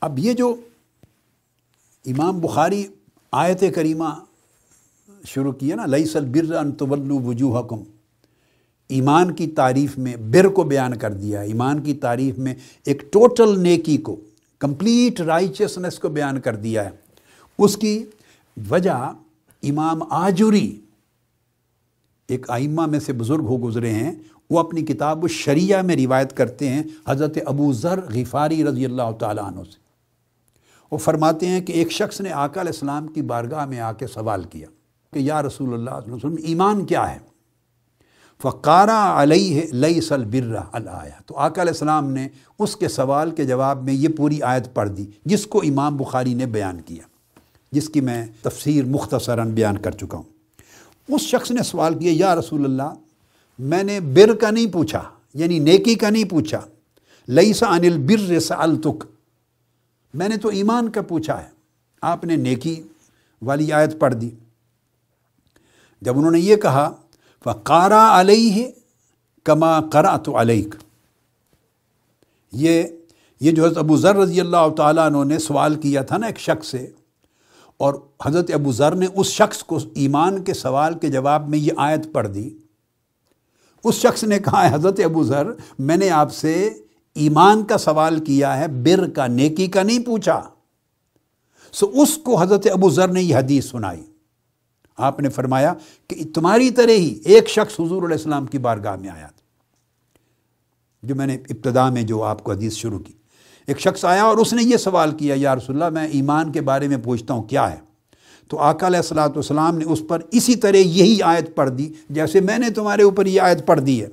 اب 0.00 0.18
یہ 0.18 0.32
جو 0.32 0.56
امام 2.06 2.40
بخاری 2.40 2.86
آیت 3.32 3.64
کریمہ 3.74 4.24
شروع 5.24 5.52
کیا 5.52 5.76
نا 5.76 5.86
لئی 5.86 6.04
سل 6.04 6.24
بر 6.24 6.54
ان 6.54 6.72
طلو 6.72 7.20
وجوہکم 7.20 7.82
ایمان 8.88 9.34
کی 9.34 9.46
تعریف 9.46 9.98
میں 9.98 10.16
بر 10.16 10.48
کو 10.48 10.62
بیان 10.62 10.98
کر 10.98 11.12
دیا۔ 11.12 11.40
ایمان 11.40 11.82
کی 11.82 11.94
تعریف 11.94 12.38
میں 12.38 12.54
ایک 12.86 13.12
ٹوٹل 13.12 13.60
نیکی 13.60 13.96
کو، 13.96 14.16
کمپلیٹ 14.58 15.20
رائچسنس 15.20 15.98
کو 15.98 16.08
بیان 16.08 16.40
کر 16.40 16.56
دیا 16.56 16.84
ہے۔ 16.84 16.90
اس 17.58 17.76
کی 17.76 18.04
وجہ 18.70 19.12
امام 19.62 19.98
آجوری، 20.10 20.80
ایک 22.28 22.50
آئمہ 22.50 22.86
میں 22.86 23.00
سے 23.00 23.12
بزرگ 23.12 23.42
ہو 23.42 23.58
گزرے 23.58 23.90
ہیں، 23.90 24.12
وہ 24.50 24.60
اپنی 24.60 24.82
کتاب 24.82 25.22
الشریعہ 25.22 25.82
میں 25.82 25.96
روایت 25.96 26.36
کرتے 26.36 26.68
ہیں 26.68 26.82
حضرت 27.08 27.38
ابو 27.46 27.72
ذر 27.72 28.00
غفاری 28.14 28.64
رضی 28.64 28.84
اللہ 28.84 29.10
تعالیٰ 29.18 29.44
عنہ 29.44 29.60
سے۔ 29.60 29.78
وہ 30.90 30.98
فرماتے 30.98 31.46
ہیں 31.46 31.60
کہ 31.60 31.72
ایک 31.72 31.92
شخص 31.92 32.20
نے 32.20 32.30
آقا 32.30 32.60
علیہ 32.60 32.72
السلام 32.72 33.06
کی 33.06 33.22
بارگاہ 33.22 33.66
میں 33.66 33.80
آ 33.80 33.92
کے 33.92 34.06
سوال 34.06 34.42
کیا۔ 34.42 34.66
کہ 35.12 35.18
یا 35.18 35.42
رسول 35.42 35.74
اللہ 35.74 35.90
علیہ 35.90 36.12
وسلم، 36.12 36.34
ایمان 36.42 36.84
کیا 36.86 37.14
ہے؟ 37.14 37.18
فقارہ 38.42 38.90
علیہ 38.90 39.62
لئی 39.72 40.00
سل 40.00 40.24
برہ 40.24 40.62
الآیا 40.72 41.22
تو 41.26 41.36
آقا 41.36 41.62
علیہ 41.62 41.72
السلام 41.72 42.10
نے 42.10 42.28
اس 42.58 42.76
کے 42.76 42.88
سوال 42.88 43.30
کے 43.30 43.44
جواب 43.44 43.84
میں 43.84 43.92
یہ 43.92 44.08
پوری 44.08 44.42
آیت 44.42 44.74
پڑھ 44.74 44.90
دی، 44.90 45.06
جس 45.24 45.46
کو 45.46 45.58
امام 45.58 45.96
بخاری 45.96 46.34
نے 46.34 46.46
بیان 46.46 46.80
کیا، 46.80 47.02
جس 47.72 47.88
کی 47.88 48.00
میں 48.00 48.26
تفسیر 48.42 48.84
مختصراً 48.84 49.50
بیان 49.50 49.78
کر 49.78 49.90
چکا 49.90 50.16
ہوں۔ 50.16 50.28
اس 51.08 51.20
شخص 51.20 51.50
نے 51.50 51.62
سوال 51.62 51.98
کیا، 51.98 52.12
یا 52.14 52.34
رسول 52.34 52.64
اللہ، 52.64 52.94
میں 53.58 53.82
نے 53.82 54.00
بر 54.00 54.34
کا 54.34 54.50
نہیں 54.50 54.72
پوچھا 54.72 55.02
یعنی 55.34 55.58
نیکی 55.58 55.94
کا 55.94 56.10
نہیں 56.10 56.24
پوچھا 56.24 56.60
لئی 57.28 57.52
سا 57.52 57.66
انل 57.66 57.98
بر 57.98 58.40
سالتک 58.40 59.04
میں 60.14 60.28
نے 60.28 60.36
تو 60.36 60.48
ایمان 60.48 60.90
کا 60.90 61.02
پوچھا 61.02 61.42
ہے۔ 61.42 61.48
آپ 62.02 62.24
نے 62.24 62.36
نیکی 62.36 62.82
والی 63.42 63.72
آیت 63.72 63.98
پڑھ 63.98 64.14
دی۔ 64.14 64.30
جب 66.02 66.18
انہوں 66.18 66.30
نے 66.30 66.40
یہ 66.40 66.56
کہا 66.56 66.90
فقارا 67.46 68.20
علیہ 68.20 68.66
کما 69.46 69.78
کرا 69.92 70.16
تو 70.16 70.40
علیک 70.40 70.74
یہ 72.52 72.82
یہ 73.40 73.50
جو 73.50 73.64
حضرت 73.64 73.78
ابو 73.78 73.96
ذر 73.96 74.16
رضی 74.16 74.40
اللہ 74.40 74.68
تعالیٰ 74.76 75.04
عنہ 75.06 75.24
نے 75.24 75.38
سوال 75.38 75.74
کیا 75.80 76.02
تھا 76.02 76.16
نا 76.16 76.26
ایک 76.26 76.38
شخص 76.40 76.66
سے، 76.66 76.86
اور 77.76 77.94
حضرت 78.24 78.50
ابو 78.54 78.72
ذر 78.72 78.94
نے 78.94 79.06
اس 79.14 79.26
شخص 79.28 79.62
کو 79.64 79.78
ایمان 79.94 80.42
کے 80.44 80.54
سوال 80.54 80.98
کے 80.98 81.08
جواب 81.08 81.48
میں 81.48 81.58
یہ 81.58 81.72
آیت 81.78 82.12
پڑھ 82.12 82.28
دی۔ 82.28 82.48
اس 83.84 83.94
شخص 83.94 84.24
نے 84.24 84.38
کہا 84.38 84.68
ہے 84.68 84.74
حضرت 84.74 85.00
ابو 85.04 85.22
ذر، 85.24 85.50
میں 85.78 85.96
نے 85.96 86.10
آپ 86.12 86.32
سے 86.34 86.54
ایمان 87.16 87.64
کا 87.64 87.78
سوال 87.78 88.18
کیا 88.24 88.56
ہے، 88.58 88.66
بر 88.84 89.08
کا، 89.16 89.26
نیکی 89.28 89.66
کا 89.66 89.82
نہیں 89.82 90.04
پوچھا۔ 90.06 90.40
سو 91.74 91.90
اس 92.02 92.16
کو 92.24 92.36
حضرت 92.36 92.66
ابو 92.72 92.90
ذر 92.90 93.08
نے 93.08 93.22
یہ 93.22 93.36
حدیث 93.36 93.70
سنائی۔ 93.70 94.02
آپ 95.00 95.20
نے 95.20 95.28
فرمایا 95.28 95.74
کہ 96.08 96.24
تمہاری 96.34 96.70
طرح 96.70 96.90
ہی 96.90 97.18
ایک 97.24 97.48
شخص 97.48 97.80
حضور 97.80 98.02
علیہ 98.02 98.16
السلام 98.16 98.46
کی 98.46 98.58
بارگاہ 98.58 98.96
میں 98.96 99.08
آیا 99.08 99.26
تھا۔ 99.26 99.40
جو 101.02 101.14
میں 101.14 101.26
نے 101.26 101.34
ابتدا 101.34 101.90
میں 101.90 102.02
جو 102.02 102.22
آپ 102.22 102.44
کو 102.44 102.52
حدیث 102.52 102.72
شروع 102.72 102.98
کی۔ 102.98 103.12
ایک 103.66 103.80
شخص 103.80 104.04
آیا 104.04 104.22
اور 104.22 104.36
اس 104.36 104.52
نے 104.52 104.62
یہ 104.62 104.76
سوال 104.76 105.10
کیا، 105.10 105.34
یا 105.38 105.56
رسول 105.56 105.82
اللہ، 105.82 106.00
میں 106.00 106.08
ایمان 106.08 106.52
کے 106.52 106.60
بارے 106.60 106.88
میں 106.88 106.96
پوچھتا 106.96 107.34
ہوں، 107.34 107.42
کیا 107.42 107.72
ہے؟ 107.72 107.76
تو 108.48 108.58
آقا 108.58 108.86
علیہ 108.86 108.96
السلاۃ 108.96 109.28
والسلام 109.28 109.78
نے 109.78 109.84
اس 109.84 110.02
پر 110.08 110.20
اسی 110.32 110.56
طرح 110.56 110.76
یہی 110.76 111.22
آیت 111.22 111.56
پڑھ 111.56 111.70
دی، 111.70 111.92
جیسے 112.10 112.40
میں 112.40 112.58
نے 112.58 112.70
تمہارے 112.70 113.02
اوپر 113.02 113.26
یہ 113.26 113.40
آیت 113.40 113.66
پڑھ 113.66 113.80
دی 113.80 114.02
ہے۔ 114.02 114.08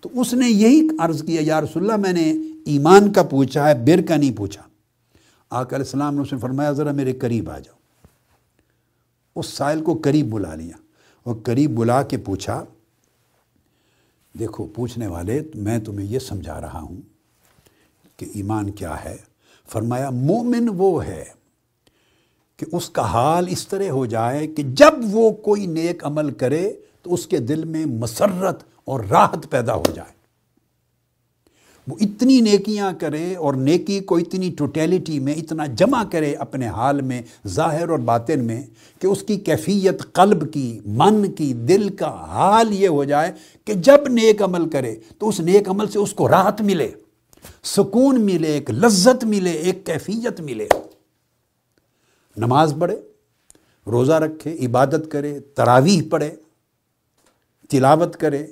تو 0.00 0.08
اس 0.20 0.34
نے 0.34 0.48
یہی 0.48 0.88
عرض 0.98 1.24
کیا، 1.24 1.40
یا 1.44 1.60
رسول 1.60 1.82
اللہ، 1.82 1.96
میں 1.96 2.12
نے 2.12 2.34
ایمان 2.66 3.12
کا 3.12 3.22
پوچھا 3.22 3.68
ہے، 3.68 3.74
بر 3.74 4.02
کا 4.08 4.16
نہیں 4.16 4.36
پوچھا۔ 4.36 4.62
آقا 5.50 5.76
علیہ 5.76 5.86
السلام 5.86 6.14
نے 6.14 6.20
اس 6.20 6.32
نے 6.32 6.38
فرمایا، 6.38 6.72
ذرا 6.72 6.92
میرے 6.92 7.12
قریب 7.12 7.50
آ 7.50 7.58
جاؤ۔ 7.58 7.79
اس 9.36 9.46
سائل 9.46 9.82
کو 9.82 10.00
قریب 10.04 10.30
بلا 10.30 10.54
لیا 10.54 10.76
اور 11.22 11.34
قریب 11.42 11.70
بلا 11.70 12.02
کے 12.02 12.16
پوچھا، 12.16 12.64
دیکھو 14.38 14.66
پوچھنے 14.66 15.06
والے، 15.06 15.42
میں 15.54 15.78
تمہیں 15.78 16.06
یہ 16.06 16.18
سمجھا 16.18 16.60
رہا 16.60 16.80
ہوں 16.80 17.00
کہ 18.16 18.26
ایمان 18.34 18.70
کیا 18.70 19.04
ہے۔ 19.04 19.16
فرمایا، 19.68 20.10
مومن 20.10 20.68
وہ 20.76 21.06
ہے 21.06 21.24
کہ 22.56 22.66
اس 22.72 22.90
کا 22.90 23.02
حال 23.02 23.46
اس 23.48 23.68
طرح 23.68 23.90
ہو 23.90 24.06
جائے 24.06 24.46
کہ 24.46 24.62
جب 24.62 24.94
وہ 25.10 25.30
کوئی 25.30 25.66
نیک 25.66 26.04
عمل 26.04 26.30
کرے 26.30 26.72
تو 27.02 27.14
اس 27.14 27.26
کے 27.26 27.38
دل 27.38 27.64
میں 27.64 27.86
مسرت 27.86 28.64
اور 28.84 29.00
راحت 29.00 29.46
پیدا 29.50 29.74
ہو 29.74 29.90
جائے۔ 29.94 30.19
وہ 31.90 31.96
اتنی 32.00 32.40
نیکیاں 32.40 32.92
کرے 33.00 33.34
اور 33.34 33.54
نیکی 33.54 34.00
کو 34.00 34.16
اتنی 34.16 34.50
ٹوٹیلٹی 34.58 35.18
میں 35.18 35.34
اتنا 35.34 35.66
جمع 35.66 36.02
کرے 36.04 36.32
اپنے 36.34 36.66
حال 36.68 37.00
میں، 37.00 37.22
ظاہر 37.46 37.88
اور 37.88 37.98
باطن 37.98 38.44
میں، 38.44 38.62
کہ 39.00 39.06
اس 39.06 39.22
کی 39.22 39.36
کیفیت 39.36 40.02
قلب 40.12 40.52
کی، 40.52 40.80
من 40.84 41.32
کی، 41.32 41.52
دل 41.52 41.88
کا 41.96 42.10
حال 42.26 42.72
یہ 42.72 42.88
ہو 42.88 43.04
جائے 43.04 43.32
کہ 43.64 43.74
جب 43.74 44.08
نیک 44.08 44.42
عمل 44.42 44.68
کرے 44.68 44.94
تو 45.18 45.28
اس 45.28 45.40
نیک 45.40 45.68
عمل 45.68 45.88
سے 45.88 45.98
اس 45.98 46.12
کو 46.12 46.28
راحت 46.28 46.60
ملے، 46.60 46.90
سکون 47.64 48.20
ملے، 48.20 48.48
ایک 48.48 48.70
لذت 48.70 49.24
ملے، 49.24 49.50
ایک 49.50 49.86
کیفیت 49.86 50.40
ملے۔ 50.40 50.68
نماز 52.36 52.74
پڑھے، 52.78 52.96
روزہ 53.86 54.12
رکھے، 54.12 54.56
عبادت 54.66 55.10
کرے، 55.10 55.40
تراویح 55.40 56.02
پڑھے، 56.10 56.30
تلاوت 57.70 58.16
کرے 58.16 58.46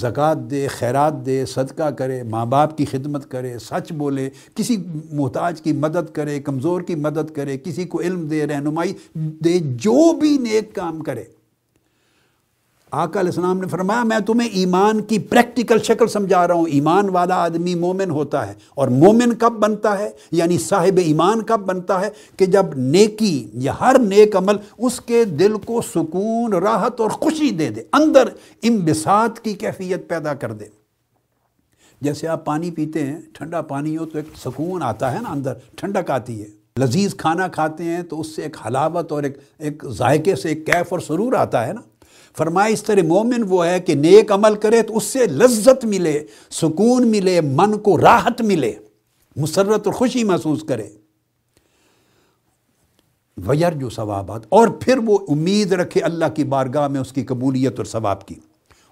زکوٰۃ 0.00 0.50
دے، 0.50 0.66
خیرات 0.68 1.24
دے، 1.26 1.44
صدقہ 1.46 1.90
کرے، 1.90 2.22
ماں 2.22 2.46
باپ 2.46 2.76
کی 2.76 2.84
خدمت 2.84 3.30
کرے، 3.30 3.58
سچ 3.58 3.92
بولے، 3.92 4.28
کسی 4.54 4.76
محتاج 5.12 5.60
کی 5.62 5.72
مدد 5.72 6.12
کرے، 6.12 6.38
کمزور 6.40 6.80
کی 6.80 6.94
مدد 6.94 7.30
کرے، 7.30 7.58
کسی 7.58 7.84
کو 7.84 8.00
علم 8.00 8.26
دے، 8.26 8.46
رہنمائی 8.46 8.92
دے، 9.14 9.58
جو 9.58 10.12
بھی 10.12 10.36
نیک 10.38 10.74
کام 10.74 11.00
کرے۔ 11.00 11.24
آقا 12.90 13.20
علیہ 13.20 13.30
السلام 13.30 13.60
نے 13.60 13.66
فرمایا، 13.66 14.02
میں 14.02 14.18
تمہیں 14.18 14.48
ایمان 14.48 15.00
کی 15.00 15.18
پریکٹیکل 15.18 15.78
شکل 15.78 16.06
سمجھا 16.06 16.48
رہا 16.48 16.54
ہوں۔ 16.54 16.66
ایمان 16.66 17.08
والا 17.08 17.34
آدمی 17.34 17.74
مومن 17.74 18.10
ہوتا 18.10 18.46
ہے 18.46 18.52
اور 18.74 18.88
مومن 18.88 19.34
کب 19.34 19.52
بنتا 19.52 19.98
ہے؟ 19.98 20.10
یعنی 20.32 20.58
صاحب 20.58 20.98
ایمان 21.04 21.42
کب 21.42 21.60
بنتا 21.60 22.00
ہے؟ 22.00 22.10
کہ 22.36 22.46
جب 22.46 22.66
نیکی 22.76 23.50
یا 23.54 23.72
ہر 23.80 23.96
نیک 23.98 24.36
عمل 24.36 24.56
اس 24.78 25.00
کے 25.00 25.24
دل 25.24 25.54
کو 25.64 25.82
سکون، 25.94 26.52
راحت 26.52 27.00
اور 27.00 27.10
خوشی 27.10 27.50
دے 27.50 27.70
دے، 27.70 27.82
اندر 27.92 28.28
امبساط 28.62 29.40
کی 29.40 29.52
کیفیت 29.52 30.08
پیدا 30.08 30.34
کر 30.34 30.52
دے۔ 30.52 30.64
جیسے 32.00 32.28
آپ 32.28 32.44
پانی 32.44 32.70
پیتے 32.70 33.06
ہیں، 33.06 33.20
ٹھنڈا 33.32 33.62
پانی 33.62 33.96
ہو 33.96 34.04
تو 34.04 34.18
ایک 34.18 34.38
سکون 34.44 34.82
آتا 34.82 35.12
ہے 35.12 35.18
نا 35.22 35.30
اندر، 35.30 35.52
ٹھنڈک 35.76 36.10
آتی 36.10 36.42
ہے۔ 36.42 36.46
لذیذ 36.78 37.14
کھانا 37.14 37.48
کھاتے 37.48 37.84
ہیں 37.84 38.02
تو 38.02 38.20
اس 38.20 38.36
سے 38.36 38.42
ایک 38.42 38.56
حلاوت 38.66 39.12
اور 39.12 39.22
ایک 39.22 39.38
ایک 39.58 39.84
ذائقے 39.88 40.36
سے 40.36 40.48
ایک 40.48 40.66
کیف 40.66 40.86
اور 40.90 40.98
سرور 40.98 41.32
آتا 41.32 41.66
ہے 41.66 41.72
نا۔ 41.72 41.80
فرمائے 42.38 42.72
اس 42.72 42.82
طرح 42.82 43.02
مومن 43.02 43.42
وہ 43.48 43.66
ہے 43.66 43.80
کہ 43.80 43.94
نیک 43.94 44.32
عمل 44.32 44.54
کرے 44.54 44.82
تو 44.82 44.96
اس 44.96 45.04
سے 45.04 45.26
لذت 45.26 45.84
ملے، 45.84 46.26
سکون 46.50 47.08
ملے، 47.08 47.40
من 47.40 47.78
کو 47.78 48.00
راحت 48.00 48.42
ملے، 48.42 48.72
مسرت 49.36 49.86
اور 49.86 49.94
خوشی 49.94 50.24
محسوس 50.24 50.62
کرے۔ 50.62 50.88
ویر 53.36 53.72
جو 53.72 53.90
ثوابات 53.90 54.42
اور 54.48 54.68
پھر 54.68 54.98
وہ 55.04 55.18
امید 55.28 55.72
رکھے 55.72 56.00
اللہ 56.00 56.24
کی 56.34 56.44
بارگاہ 56.44 56.88
میں 56.88 57.00
اس 57.00 57.12
کی 57.12 57.24
قبولیت 57.24 57.74
اور 57.76 57.84
ثواب 57.84 58.26
کی۔ 58.26 58.34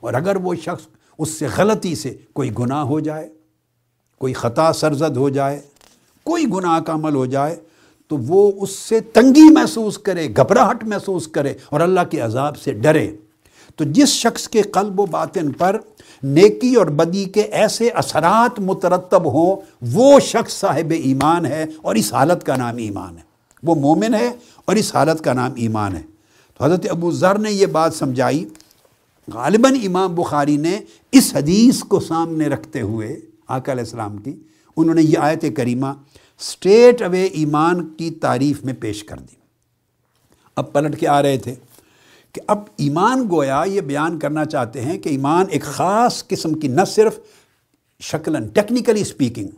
اور 0.01 0.15
اگر 0.15 0.37
وہ 0.37 0.55
شخص 0.55 0.87
اس 1.19 1.29
سے 1.29 1.47
غلطی 1.57 1.95
سے 1.95 2.17
کوئی 2.33 2.51
گناہ 2.59 2.83
ہو 2.85 3.01
جائے، 3.01 3.29
کوئی 4.19 4.33
خطا 4.33 4.73
سرزد 4.73 5.17
ہو 5.17 5.29
جائے، 5.29 5.61
کوئی 6.23 6.45
گناہ 6.45 6.81
کا 6.81 6.93
عمل 6.93 7.15
ہو 7.15 7.27
جائے، 7.27 7.57
تو 8.09 8.17
وہ 8.17 8.53
اس 8.61 8.71
سے 8.71 9.01
تنگی 9.01 9.53
محسوس 9.53 9.99
کرے، 9.99 10.29
گھبراہٹ 10.37 10.85
محسوس 10.85 11.29
کرے 11.29 11.55
اور 11.69 11.81
اللہ 11.81 12.01
کے 12.11 12.21
عذاب 12.21 12.57
سے 12.57 12.73
ڈرے۔ 12.73 13.17
تو 13.77 13.85
جس 13.85 14.09
شخص 14.09 14.49
کے 14.49 14.63
قلب 14.63 15.01
و 15.01 15.07
باطن 15.07 15.53
پر 15.53 15.79
نیکی 16.23 16.75
اور 16.75 16.87
بدی 16.87 17.25
کے 17.25 17.41
ایسے 17.41 17.89
اثرات 17.89 18.61
مترتب 18.61 19.33
ہوں، 19.33 19.57
وہ 19.93 20.21
شخص 20.21 20.53
صاحب 20.53 20.93
ایمان 21.05 21.47
ہے 21.47 21.65
اور 21.83 21.95
اس 21.95 22.15
حالت 22.15 22.47
کا 22.47 22.57
نام 22.57 22.77
ایمان 22.77 23.17
ہے۔ 23.17 23.23
وہ 23.63 23.75
مومن 23.75 24.15
ہے 24.15 24.33
اور 24.65 24.77
اس 24.77 24.95
حالت 24.95 25.25
کا 25.25 25.33
نام 25.33 25.51
ایمان 25.57 25.97
ہے۔ 25.97 26.03
تو 26.59 26.65
حضرت 26.65 26.87
ابو 26.91 27.11
ذر 27.11 27.39
نے 27.39 27.53
یہ 27.53 27.67
بات 27.67 27.95
سمجھائی۔ 27.95 28.49
غالباً 29.33 29.75
امام 29.75 30.15
بخاری 30.15 30.57
نے 30.57 30.81
اس 31.13 31.35
حدیث 31.35 31.81
کو 31.81 32.01
سامنے 32.01 32.47
رکھتے 32.47 32.81
ہوئے 32.81 33.21
آقا 33.49 33.73
علیہ 33.73 33.85
السلام 33.85 34.17
کی، 34.17 34.35
انہوں 34.77 34.95
نے 34.95 35.03
یہ 35.03 35.19
آیت 35.19 35.45
کریمہ 35.57 35.87
سٹیٹ 36.41 37.03
اوے 37.03 37.25
ایمان 37.25 37.89
کی 37.89 38.11
تعریف 38.11 38.65
میں 38.65 38.75
پیش 38.81 39.05
کر 39.05 39.17
دی۔ 39.17 39.35
اب 40.57 40.73
پلٹ 40.73 41.01
کے 41.01 41.09
آ 41.09 41.23
رہے 41.23 41.39
تھے۔ 41.39 41.55
کہ 42.37 42.43
اب 42.47 42.59
ایمان 42.77 43.29
گویا 43.31 43.63
یہ 43.67 43.81
بیان 43.81 44.19
کرنا 44.19 44.45
چاہتے 44.45 44.81
ہیں 44.81 44.99
کہ 44.99 45.09
ایمان 45.09 45.47
ایک 45.51 45.63
خاص 45.63 46.29
قسم 46.29 46.55
کی 46.55 46.69
نہ 46.69 46.81
صرف 46.87 47.19
شکلاً 48.01 48.49
ٹیکنیکلی 48.49 49.01
اسپیکنگ 49.01 49.49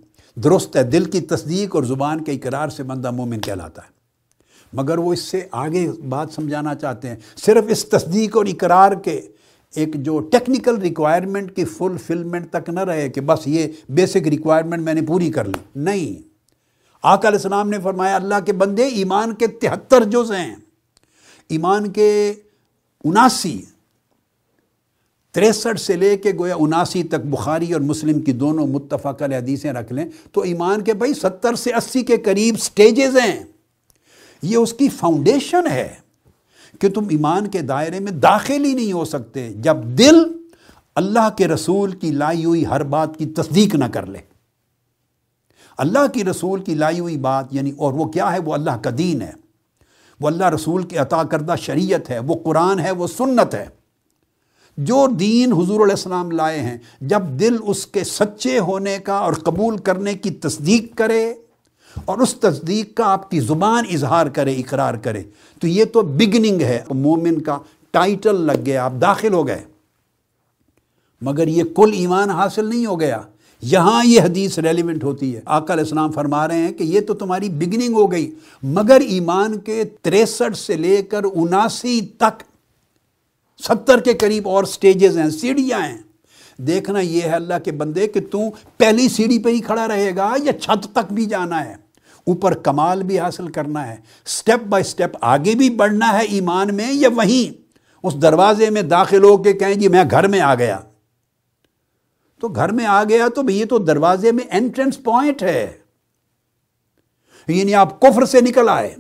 درست 0.41 0.76
ہے، 0.76 0.83
دل 0.83 1.05
کی 1.05 1.20
تصدیق 1.20 1.76
اور 1.76 1.83
زبان 1.83 2.24
کے 2.24 2.33
اقرار 2.33 2.68
سے 2.68 2.83
بندہ 2.83 3.11
مومن 3.11 3.41
کہلاتا 3.41 3.83
ہے۔ 3.83 3.89
مگر 4.72 4.99
وہ 4.99 5.12
اس 5.12 5.20
سے 5.20 5.47
آگے 5.51 5.91
بات 6.09 6.29
سمجھانا 6.35 6.74
چاہتے 6.74 7.09
ہیں، 7.09 7.16
صرف 7.37 7.64
اس 7.68 7.85
تصدیق 7.85 8.37
اور 8.37 8.47
اقرار 8.47 8.93
کے 8.93 9.20
ایک 9.74 9.95
جو 9.95 10.18
ٹیکنیکل 10.18 10.76
ریکوائرمنٹ 10.76 11.57
کی 11.57 11.64
فل 11.64 11.97
فلمنٹ 12.07 12.51
تک 12.51 12.70
نہ 12.70 12.81
رہے 12.81 13.09
کہ 13.09 13.20
بس 13.20 13.39
یہ 13.47 13.66
بیسک 13.89 14.29
ریکوائرمنٹ 14.29 14.83
میں 14.83 14.95
نے 14.95 15.03
پوری 15.03 15.31
کر 15.31 15.45
لی۔ 15.45 15.59
نہیں۔ 15.76 16.29
آقا 17.03 17.29
علیہ 17.29 17.39
السلام 17.39 17.70
نے 17.70 17.79
فرمایا، 17.83 18.16
اللہ 18.16 18.35
کے 18.47 18.53
بندے 18.53 18.87
ایمان 18.87 19.35
کے 19.35 19.47
تہتر 19.47 20.05
جز 20.05 20.33
ہیں۔ 20.33 20.57
ایمان 21.49 21.93
کے 21.93 22.35
اناسی، 23.05 23.62
تریسٹھ 25.32 25.80
سے 25.80 25.96
لے 25.96 26.16
کے 26.16 26.32
گویا 26.38 26.55
اناسی 26.59 27.03
تک 27.03 27.26
بخاری 27.26 27.72
اور 27.72 27.80
مسلم 27.80 28.20
کی 28.20 28.32
دونوں 28.32 28.66
متفق 28.66 29.22
حدیثیں 29.22 29.72
رکھ 29.72 29.92
لیں 29.92 30.05
تو 30.32 30.40
ایمان 30.40 30.84
کے 30.84 30.92
بھائی 30.92 31.14
ستر 31.14 31.55
سے 31.55 31.74
اسی 31.74 32.03
کے 32.03 32.16
قریب 32.16 32.59
سٹیجز 32.59 33.16
ہیں۔ 33.16 33.44
یہ 34.42 34.57
اس 34.57 34.72
کی 34.72 34.88
فاؤنڈیشن 34.88 35.66
ہے 35.66 35.94
کہ 36.80 36.88
تم 36.88 37.07
ایمان 37.11 37.51
کے 37.51 37.61
دائرے 37.61 38.01
میں 38.01 38.12
داخل 38.12 38.64
ہی 38.64 38.74
نہیں 38.74 38.92
ہو 38.92 39.05
سکتے 39.05 39.53
جب 39.53 39.76
دل 39.76 40.16
اللہ 40.94 41.28
کے 41.36 41.49
رسول 41.49 41.92
کی 41.92 42.11
لائی 42.11 42.44
ہوئی 42.44 42.66
ہر 42.66 42.82
بات 42.82 43.18
کی 43.18 43.26
تصدیق 43.26 43.74
نہ 43.74 43.84
کر 43.84 44.07
لے۔ 44.07 44.18
اللہ 45.78 46.07
کی 46.14 46.24
رسول 46.24 46.64
کی 46.64 46.74
لائی 46.74 47.01
ہوئی 47.01 47.16
بات 47.16 47.46
یعنی 47.51 47.72
اور 47.76 47.92
وہ 47.92 48.05
کیا 48.05 48.32
ہے؟ 48.32 48.38
وہ 48.38 48.55
اللہ 48.55 48.70
کا 48.70 48.90
دین 48.99 49.22
ہے۔ 49.22 49.32
وہ 50.20 50.28
اللہ 50.28 50.48
رسول 50.48 50.82
کے 50.82 50.98
عطا 50.98 51.22
کردہ 51.22 51.54
شریعت 51.60 52.10
ہے، 52.10 52.18
وہ 52.18 52.34
قرآن 52.44 52.80
ہے، 52.80 52.90
وہ 52.90 53.06
سنت 53.06 53.54
ہے۔ 53.54 53.66
جو 54.76 55.06
دین 55.06 55.52
حضور 55.52 55.80
علیہ 55.80 55.94
السلام 55.94 56.30
لائے 56.30 56.60
ہیں، 56.60 56.78
جب 57.00 57.22
دل 57.40 57.56
اس 57.62 57.86
کے 57.86 58.04
سچے 58.04 58.58
ہونے 58.58 58.98
کا 58.98 59.14
اور 59.14 59.32
قبول 59.32 59.78
کرنے 59.78 60.14
کی 60.14 60.30
تصدیق 60.30 60.98
کرے 60.98 61.34
اور 62.04 62.18
اس 62.18 62.34
تصدیق 62.34 62.96
کا 62.96 63.04
آپ 63.12 63.30
کی 63.30 63.40
زبان 63.40 63.84
اظہار 63.92 64.26
کرے، 64.26 64.54
اقرار 64.54 64.94
کرے، 64.94 65.22
تو 65.60 65.66
یہ 65.66 65.84
تو 65.84 66.02
بگننگ 66.02 66.60
ہے۔ 66.60 66.82
مومن 66.90 67.40
کا 67.40 67.58
ٹائٹل 67.90 68.40
لگ 68.40 68.66
گیا، 68.66 68.84
آپ 68.84 68.92
داخل 69.00 69.32
ہو 69.32 69.46
گئے۔ 69.46 69.64
مگر 71.20 71.48
یہ 71.48 71.62
کل 71.76 71.90
ایمان 71.92 72.30
حاصل 72.30 72.64
نہیں 72.64 72.86
ہو 72.86 73.00
گیا۔ 73.00 73.20
یہاں 73.62 74.04
یہ 74.04 74.20
حدیث 74.20 74.59
ریلیونٹ 74.59 75.04
ہوتی 75.04 75.36
ہے۔ 75.36 75.40
آقا 75.44 75.72
علیہ 75.72 75.84
السلام 75.84 76.12
فرما 76.12 76.48
رہے 76.48 76.59
ہیں 76.59 76.72
کہ 76.72 76.84
یہ 76.84 77.00
تو 77.00 77.14
تمہاری 77.14 77.48
بگننگ 77.48 77.94
ہو 77.94 78.12
گئی، 78.12 78.34
مگر 78.62 79.00
ایمان 79.09 79.59
کے 79.59 79.84
تریسٹھ 80.02 80.59
سے 80.59 80.76
لے 80.76 81.02
کر 81.02 81.20
اناسی 81.34 82.00
تک، 82.00 82.42
ستر 83.62 84.00
کے 84.00 84.14
قریب 84.14 84.48
اور 84.48 84.64
سٹیجز 84.64 85.18
ہیں، 85.18 85.30
سیڑھیاں 85.30 85.80
ہیں۔ 85.80 85.98
دیکھنا 86.59 87.00
یہ 87.00 87.22
ہے 87.22 87.28
اللہ 87.28 87.54
کے 87.64 87.72
بندے 87.72 88.06
کہ 88.06 88.20
تو 88.30 88.38
پہلی 88.76 89.09
سیڑھی 89.09 89.38
پہ 89.38 89.48
ہی 89.48 89.59
کھڑا 89.59 89.88
رہے 89.88 90.16
گا 90.16 90.34
یا 90.44 90.52
چھت 90.52 90.88
تک 90.92 91.12
بھی 91.12 91.26
جانا 91.26 91.64
ہے۔ 91.64 91.74
اوپر 92.24 92.54
کمال 92.54 93.02
بھی 93.02 93.18
حاصل 93.18 93.48
کرنا 93.48 93.88
ہے۔ 93.88 93.96
سٹیپ 94.26 94.66
بائی 94.66 94.84
سٹیپ 94.84 95.11
آگے 95.20 95.54
بھی 95.54 95.70
بڑھنا 95.70 96.12
ہے 96.12 96.24
ایمان 96.24 96.74
میں 96.74 96.92
یا 96.92 97.09
وہیں۔ 97.16 97.62
اس 98.02 98.22
دروازے 98.22 98.70
میں 98.70 98.82
داخل 98.82 99.24
ہو 99.24 99.36
کے 99.36 99.52
کہیں 99.52 99.74
جی 99.74 99.88
میں 99.88 100.04
گھر 100.11 100.28
میں 100.28 100.40
آ 100.40 100.54
گیا۔ 100.54 100.80
تو 102.41 102.49
گھر 102.49 102.72
میں 102.72 102.86
آ 102.86 103.05
گیا 103.05 103.28
تو 103.28 103.51
یہ 103.51 103.64
تو 103.64 103.78
دروازے 103.78 104.32
میں 104.32 104.45
انٹرنس 104.51 105.03
پوائنٹ 105.03 105.43
ہے۔ 105.43 105.72
یعنی 107.49 107.74
آپ 107.74 108.01
کفر 108.01 108.24
سے 108.24 108.41
نکل 108.41 108.68
آئے۔ 108.68 108.95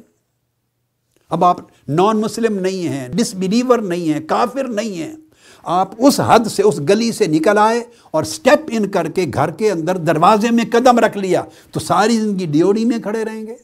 اب 1.30 1.44
آپ 1.44 1.56
نان 1.88 2.20
مسلم 2.20 2.58
نہیں 2.58 2.88
ہیں 2.88 3.08
ڈس 3.08 3.34
بلیور 3.34 3.78
نہیں 3.78 4.12
ہیں، 4.12 4.20
کافر 4.20 4.64
نہیں 4.64 5.02
ہیں۔ 5.02 5.16
آپ 5.62 5.92
اس 5.98 6.20
حد 6.20 6.46
سے، 6.46 6.62
اس 6.62 6.78
گلی 6.78 7.12
سے 7.12 7.26
نکل 7.26 7.58
آئے 7.58 7.84
اور 8.10 8.24
سٹیپ 8.24 8.58
ان 8.68 8.88
کر 8.88 9.10
کے 9.10 9.26
گھر 9.34 9.50
کے 9.50 9.70
اندر 9.70 9.96
دروازے 9.96 10.50
میں 10.50 10.64
قدم 10.72 10.98
رکھ 10.98 11.18
لیا۔ 11.18 11.42
تو 11.72 11.80
ساری 11.80 12.16
زندگی 12.16 12.46
ڈیوڑی 12.46 12.84
میں 12.84 12.98
کھڑے 12.98 13.24
رہیں 13.24 13.46
گے۔ 13.46 13.56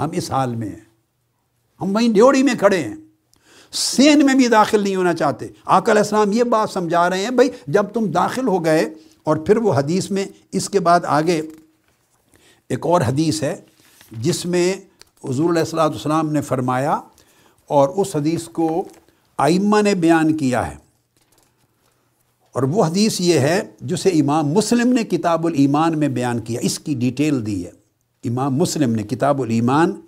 ہم 0.00 0.08
اس 0.12 0.30
حال 0.30 0.54
میں 0.54 0.68
ہیں۔ 0.68 0.84
ہم 1.80 1.96
وہیں 1.96 2.08
ڈیوڑی 2.08 2.42
میں 2.42 2.54
کھڑے 2.54 2.78
ہیں۔ 2.78 2.96
سین 3.72 4.26
میں 4.26 4.34
بھی 4.34 4.48
داخل 4.48 4.82
نہیں 4.82 4.96
ہونا 4.96 5.14
چاہتے۔ 5.14 5.46
آقا 5.64 5.92
علیہ 5.92 6.02
السلام 6.02 6.32
یہ 6.32 6.44
بات 6.44 6.70
سمجھا 6.70 7.10
رہے 7.10 7.22
ہیں 7.22 7.30
بھائی 7.30 7.50
جب 7.66 7.86
تم 7.94 8.06
داخل 8.06 8.48
ہو 8.48 8.64
گئے 8.64 8.94
اور 9.24 9.36
پھر 9.36 9.56
وہ 9.56 9.74
حدیث 9.74 10.10
میں 10.10 10.26
اس 10.52 10.70
کے 10.70 10.80
بعد 10.80 11.00
آگے 11.04 11.42
ایک 12.68 12.86
اور 12.86 13.00
حدیث 13.00 13.42
ہے، 13.42 13.56
جس 14.12 14.46
میں 14.46 14.74
حضور 15.24 15.50
علیہ 15.50 15.60
السلام 15.60 15.90
والسلام 15.90 16.32
نے 16.32 16.40
فرمایا 16.40 17.00
اور 17.66 17.88
اس 17.88 18.16
حدیث 18.16 18.44
کو 18.44 18.84
آئمہ 19.38 19.82
نے 19.82 19.94
بیان 19.94 20.36
کیا 20.36 20.70
ہے۔ 20.70 20.76
اور 22.52 22.62
وہ 22.62 22.84
حدیث 22.84 23.20
یہ 23.20 23.38
ہے 23.38 23.62
جسے 23.80 24.08
امام 24.08 24.46
مسلم 24.46 24.92
نے 24.92 25.04
کتاب 25.04 25.46
الایمان 25.46 25.98
میں 25.98 26.08
بیان 26.08 26.38
کیا، 26.38 26.60
اس 26.62 26.78
کی 26.78 26.94
ڈیٹیل 26.94 27.46
دی 27.46 27.66
ہے۔ 27.66 27.70
امام 28.24 28.54
مسلم 28.54 28.94
نے 28.94 29.02
کتاب 29.02 29.42
الایمان 29.42 30.00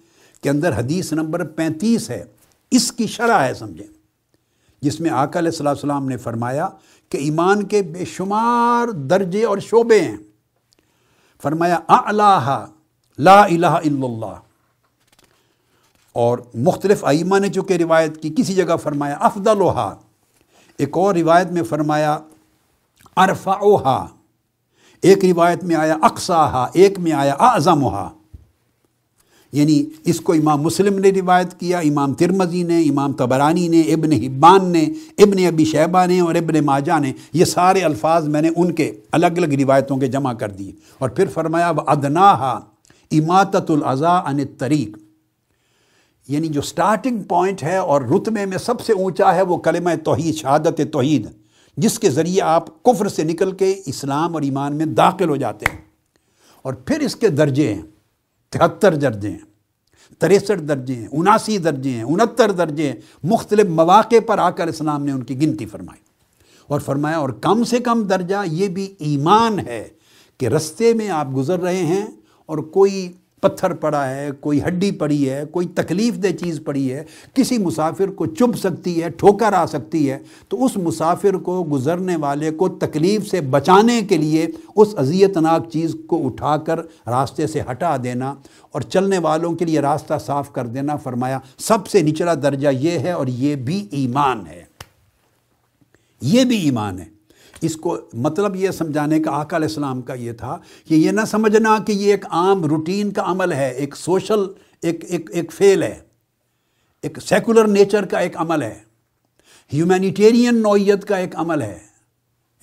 کے 0.42 0.50
اندر 0.50 0.78
حدیث 0.78 1.12
نمبر 1.12 1.44
پینتیس 1.44 2.10
ہے۔ 2.10 2.24
اس 2.70 2.92
کی 2.92 3.06
شرح 3.06 3.44
ہے، 3.44 3.54
سمجھیں۔ 3.54 3.86
جس 4.82 5.00
میں 5.00 5.10
آقا 5.10 5.38
علیہ 5.38 5.50
السلام 5.50 5.74
السلام 5.74 6.08
نے 6.08 6.16
فرمایا 6.16 6.68
کہ 7.08 7.16
ایمان 7.16 7.62
کے 7.62 7.82
بے 7.82 8.04
شمار 8.04 8.88
درجے 8.88 9.44
اور 9.44 9.58
شعبے 9.58 10.00
ہیں۔ 10.00 10.16
فرمایا، 11.42 11.78
اعلیٰ 11.88 12.66
لا 13.18 13.42
الہ 13.42 13.66
الا 13.66 14.06
اللہ۔ 14.06 14.40
اور 16.12 16.38
مختلف 16.54 17.04
ائمہ 17.04 17.38
نے 17.38 17.48
چونکہ 17.48 17.74
روایت 17.74 18.22
کی 18.22 18.34
کسی 18.36 18.54
جگہ 18.54 18.76
فرمایا 18.76 19.14
افضلها 19.14 19.94
ایک 20.76 20.88
اور 20.92 21.14
روایت 21.14 21.46
میں 21.50 21.62
فرمایا 21.62 22.18
ارفعها 23.16 24.06
ایک 25.02 25.24
روایت 25.24 25.64
میں 25.64 25.76
آیا 25.76 25.96
اقصاها 26.02 26.66
ایک 26.72 26.98
میں 26.98 27.12
آیا 27.12 27.34
اعظمها 27.38 28.19
یعنی 29.52 29.84
اس 30.04 30.20
کو 30.20 30.32
امام 30.32 30.62
مسلم 30.62 30.98
نے 30.98 31.10
روایت 31.10 31.60
کیا، 31.60 31.78
امام 31.78 32.14
ترمزی 32.14 32.62
نے، 32.62 32.82
امام 32.82 33.12
تبرانی 33.12 33.68
نے، 33.68 33.80
ابن 33.80 34.12
حبان 34.12 34.68
نے، 34.68 34.88
ابن 35.18 35.46
ابی 35.46 35.64
شہبہ 35.64 36.06
نے 36.06 36.20
اور 36.20 36.34
ابن 36.34 36.64
ماجہ 36.64 36.98
نے۔ 36.98 37.12
یہ 37.32 37.44
سارے 37.44 37.80
الفاظ 37.80 38.28
میں 38.28 38.42
نے 38.42 38.50
ان 38.56 38.72
کے 38.72 38.92
الگ 39.12 39.26
الگ 39.26 39.46
روایتوں 39.46 39.96
کے 39.96 40.06
جمع 40.06 40.32
کر 40.32 40.48
دیے۔ 40.48 40.72
اور 40.98 41.08
پھر 41.08 41.26
فرمایا 41.26 41.70
وہ 41.70 41.80
ادناہا 41.86 42.60
اماطت 43.12 43.70
العضا 43.70 44.16
ان 44.16 44.38
طریق 44.58 44.98
یعنی 46.28 46.48
جو 46.48 46.60
سٹارٹنگ 46.60 47.22
پوائنٹ 47.22 47.62
ہے 47.62 47.76
اور 47.76 48.02
رتبے 48.02 48.46
میں 48.46 48.58
سب 48.58 48.80
سے 48.80 48.92
اونچا 48.92 49.34
ہے، 49.34 49.42
وہ 49.42 49.56
کلمہ 49.56 49.90
توحید، 50.04 50.34
شہادت 50.34 50.80
توحید، 50.92 51.26
جس 51.76 51.98
کے 51.98 52.10
ذریعے 52.10 52.42
آپ 52.42 52.82
کفر 52.82 53.08
سے 53.08 53.24
نکل 53.24 53.52
کے 53.52 53.80
اسلام 53.86 54.34
اور 54.34 54.42
ایمان 54.42 54.76
میں 54.76 54.86
داخل 54.86 55.28
ہو 55.28 55.36
جاتے 55.36 55.66
ہیں۔ 55.72 55.78
اور 56.62 56.74
پھر 56.74 57.00
اس 57.00 57.16
کے 57.16 57.28
درجے 57.28 57.74
ہیں۔ 57.74 57.82
تہتر 58.50 58.94
درجے 58.94 59.30
ہیں، 59.30 59.38
تریسٹھ 60.18 60.62
درجے 60.62 60.94
ہیں، 60.94 61.08
اناسی 61.12 61.58
درجے 61.58 61.90
ہیں، 61.90 62.02
انہتر 62.02 62.50
درجے 62.50 62.86
ہیں۔ 62.86 62.96
مختلف 63.22 63.66
مواقع 63.66 64.20
پر 64.26 64.38
آ 64.38 64.50
کر 64.50 64.66
اسلام 64.66 65.04
نے 65.04 65.12
ان 65.12 65.22
کی 65.22 65.42
گنتی 65.42 65.66
فرمائی۔ 65.66 66.00
اور 66.66 66.80
فرمایا، 66.80 67.18
اور 67.18 67.28
کم 67.28 67.64
سے 67.64 67.78
کم 67.78 68.02
درجہ 68.02 68.36
یہ 68.46 68.68
بھی 68.68 68.94
ایمان 68.98 69.58
ہے 69.58 69.88
کہ 70.38 70.46
رستے 70.46 70.94
میں 70.94 71.10
آپ 71.10 71.28
گزر 71.36 71.60
رہے 71.60 71.86
ہیں 71.86 72.06
اور 72.46 72.58
کوئی 72.58 73.12
پتھر 73.40 73.72
پڑا 73.72 74.10
ہے، 74.10 74.30
کوئی 74.40 74.60
ہڈی 74.62 74.90
پڑی 74.90 75.30
ہے، 75.30 75.44
کوئی 75.50 75.66
تکلیف 75.66 76.14
دہ 76.22 76.44
چیز 76.44 76.60
پڑی 76.64 76.92
ہے، 76.92 77.04
کسی 77.34 77.58
مسافر 77.58 78.06
کو 78.06 78.26
چبھ 78.26 78.58
سکتی 78.58 79.02
ہے، 79.02 79.10
ٹھوکر 79.10 79.52
آ 79.52 79.66
سکتی 79.66 80.10
ہے، 80.10 80.18
تو 80.48 80.64
اس 80.64 80.76
مسافر 80.76 81.34
کو 81.34 81.64
گزرنے 81.72 82.16
والے 82.16 82.50
کو 82.50 82.68
تکلیف 82.68 83.30
سے 83.30 83.40
بچانے 83.40 84.02
کے 84.02 84.16
لیے 84.16 84.46
اس 84.76 84.88
اذیت 84.96 85.36
ناک 85.36 85.70
چیز 85.70 85.96
کو 86.06 86.26
اٹھا 86.26 86.56
کر 86.56 86.80
راستے 87.06 87.46
سے 87.46 87.60
ہٹا 87.70 87.96
دینا 88.04 88.34
اور 88.70 88.80
چلنے 88.80 89.18
والوں 89.18 89.54
کے 89.54 89.64
لیے 89.64 89.80
راستہ 89.80 90.14
صاف 90.26 90.52
کر 90.52 90.66
دینا 90.66 90.96
فرمایا، 90.96 91.38
سب 91.58 91.86
سے 91.86 92.02
نچلا 92.02 92.34
درجہ 92.34 92.68
یہ 92.68 92.98
ہے 92.98 93.12
اور 93.12 93.26
یہ 93.26 93.56
بھی 93.56 93.88
ایمان 93.90 94.46
ہے۔ 94.46 94.64
یہ 96.20 96.44
بھی 96.44 96.58
ایمان 96.58 96.98
ہے۔ 96.98 97.19
اس 97.60 97.76
کو 97.76 97.96
مطلب 98.12 98.56
یہ 98.56 98.70
سمجھانے 98.70 99.20
کا 99.20 99.30
آقا 99.30 99.56
علیہ 99.56 99.68
السلام 99.68 100.00
کا 100.02 100.14
یہ 100.14 100.32
تھا 100.32 100.56
کہ 100.88 100.94
یہ 100.94 101.10
نہ 101.10 101.24
سمجھنا 101.30 101.76
کہ 101.86 101.92
یہ 101.92 102.10
ایک 102.10 102.24
عام 102.30 102.64
روٹین 102.64 103.10
کا 103.10 103.22
عمل 103.26 103.52
ہے، 103.52 103.70
ایک 103.70 103.96
سوشل، 103.96 104.44
ایک 104.82 105.04
ایک 105.08 105.30
ایک 105.32 105.52
فیل 105.52 105.82
ہے، 105.82 105.98
ایک 107.04 107.18
سیکولر 107.20 107.68
نیچر 107.68 108.04
کا 108.04 108.18
ایک 108.18 108.36
عمل 108.36 108.62
ہے، 108.62 108.78
ہیومینیٹیرین 109.72 110.62
نوعیت 110.62 111.04
کا 111.04 111.16
ایک 111.16 111.36
عمل 111.36 111.62
ہے، 111.62 111.78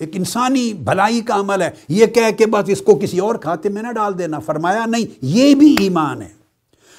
ایک 0.00 0.10
انسانی 0.14 0.72
بھلائی 0.84 1.20
کا 1.20 1.34
عمل 1.34 1.62
ہے۔ 1.62 1.70
یہ 1.88 2.06
کہہ 2.06 2.30
کے 2.38 2.46
بس 2.46 2.68
اس 2.68 2.82
کو 2.82 2.94
کسی 2.94 3.18
اور 3.18 3.34
کھاتے 3.34 3.68
میں 3.68 3.82
نہ 3.82 3.92
ڈال 3.92 4.18
دینا، 4.18 4.38
فرمایا 4.38 4.84
نہیں، 4.86 5.06
یہ 5.22 5.54
بھی 5.54 5.74
ایمان 5.80 6.22
ہے۔ 6.22 6.37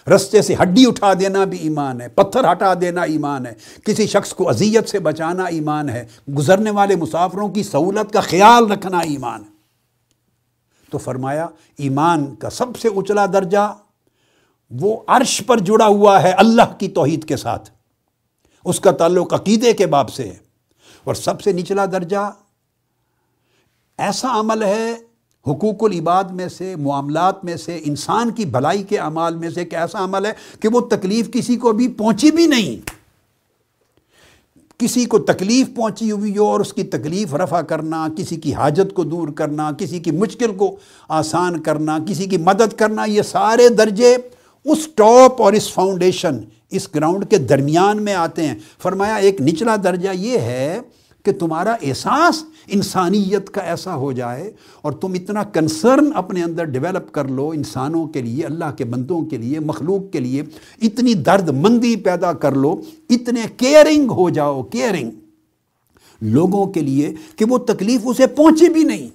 رستے 0.08 0.42
سے 0.42 0.56
ہڈی 0.62 0.86
اٹھا 0.86 1.14
دینا 1.14 1.44
بھی 1.44 1.58
ایمان 1.58 2.02
ہے، 2.02 2.08
پتھر 2.08 2.52
ہٹا 2.52 2.74
دینا 2.82 3.02
ایمان 3.02 3.46
ہے، 3.46 3.54
کسی 3.86 4.08
شخص 4.08 4.34
کو 4.34 4.50
اذیت 4.50 4.90
سے 4.90 5.00
بچانا 5.00 5.44
ایمان 5.44 5.90
ہے، 5.90 6.08
گزرنے 6.38 6.72
والے 6.72 6.96
مسافروں 6.96 7.50
کی 7.50 7.64
سہولت 7.64 8.14
کا 8.14 8.22
خیال 8.22 8.72
رکھنا 8.72 9.00
ایمان 9.00 9.44
ہے۔ 9.44 9.50
تو 10.92 10.98
فرمایا، 10.98 11.48
ایمان 11.78 12.36
کا 12.36 12.50
سب 12.50 12.78
سے 12.78 12.88
اچلا 12.88 13.26
درجہ 13.26 13.78
وہ 14.70 15.00
عرش 15.08 15.42
پر 15.48 15.60
جڑا 15.60 15.86
ہوا 15.86 16.24
ہے 16.24 16.32
اللہ 16.32 16.78
کی 16.80 16.88
توحید 16.88 17.26
کے 17.26 17.38
ساتھ۔ 17.38 17.70
اس 18.66 18.80
کا 18.80 18.92
تعلق 18.92 19.34
عقیدے 19.34 19.74
کے 19.74 19.86
باب 19.86 20.14
سے 20.14 20.24
ہے۔ 20.24 20.36
اور 21.04 21.16
سب 21.16 21.42
سے 21.42 21.52
نچلا 21.52 21.86
درجہ 21.86 22.32
ایسا 23.98 24.40
عمل 24.40 24.64
ہے 24.64 24.96
حقوق 25.50 25.84
العباد 25.84 26.24
میں 26.24 26.48
سے، 26.48 26.76
معاملات 26.76 27.46
میں 27.46 27.56
سے، 27.56 27.80
انسان 27.86 28.32
کی 28.32 28.46
بھلائی 28.46 28.84
کے 28.84 28.98
عمال 28.98 29.36
میں 29.36 29.50
سے 29.50 29.60
ایک 29.60 29.74
ایسا 29.74 30.04
عمل 30.04 30.26
ہے 30.26 30.32
کہ 30.60 30.68
وہ 30.68 30.80
تکلیف 30.80 31.32
کسی 31.32 31.56
کو 31.56 31.72
بھی 31.72 31.88
پہنچی 31.88 32.32
بھی 32.32 32.48
نہیں۔ 32.48 33.00
کسی 34.78 35.06
کو 35.06 35.20
تکلیف 35.20 35.68
پہنچی 35.76 36.12
ہوئی 36.12 36.38
ہو 36.38 36.46
اور 36.46 36.60
اس 36.60 36.74
کی 36.74 36.84
تکلیف 36.84 37.36
رفع 37.36 37.62
کرنا، 37.62 38.08
کسی 38.18 38.36
کی 38.36 38.54
حاجت 38.54 38.94
کو 38.94 39.04
دور 39.04 39.28
کرنا، 39.28 39.72
کسی 39.72 40.00
کی 40.00 40.12
مشکل 40.12 40.56
کو 40.56 40.76
آسان 41.10 41.62
کرنا، 41.62 41.98
کسی 42.08 42.26
کی 42.26 42.38
مدد 42.38 42.74
کرنا، 42.74 43.06
یہ 43.06 43.22
سارے 43.22 43.70
درجے 43.70 44.18
اس 44.66 44.88
ٹاپ 44.96 45.42
اور 45.42 45.54
اس 45.54 45.74
فاؤنڈیشن، 45.74 46.38
اس 46.72 46.88
گراؤنڈ 46.96 47.30
کے 47.30 47.38
درمیان 47.38 48.04
میں 48.04 48.14
آتے 48.14 48.48
ہیں۔ 48.48 48.56
فرمایا، 48.82 49.16
ایک 49.16 49.42
نچلا 49.42 49.76
درجہ 49.84 50.10
یہ 50.14 50.38
ہے 50.38 50.80
کہ 51.26 51.32
تمہارا 51.32 51.76
احساس 51.82 52.44
انسانیت 52.68 53.50
کا 53.50 53.62
ایسا 53.62 53.96
ہو 53.96 54.12
جائے 54.12 54.52
اور 54.82 54.92
تم 54.92 55.14
اتنا 55.14 55.44
کنسرن 55.44 56.10
اپنے 56.16 56.44
اندر 56.44 56.64
ڈیولپ 56.64 57.12
کر 57.12 57.28
لو 57.28 57.50
انسانوں 57.50 58.08
کے 58.08 58.22
لیے، 58.22 58.46
اللہ 58.46 58.72
کے 58.78 58.86
بندوں 58.86 59.22
کے 59.22 59.38
لیے، 59.38 59.60
مخلوق 59.60 60.14
کے 60.14 60.20
لیے، 60.20 60.44
اتنی 60.82 61.14
درد 61.14 61.50
مندی 61.50 61.96
پیدا 61.96 62.34
کر 62.34 62.52
لو، 62.52 62.82
اتنے 63.10 63.42
کیئرنگ 63.58 64.12
ہو 64.12 64.30
جاؤ 64.30 64.64
کیئرنگ 64.64 65.12
لوگوں 66.22 66.66
کے 66.66 66.80
لیے 66.80 67.14
کہ 67.36 67.46
وہ 67.46 67.58
تکلیف 67.58 68.02
اسے 68.06 68.28
پہنچے 68.28 68.70
بھی 68.70 68.84
نہیں۔ 68.84 69.08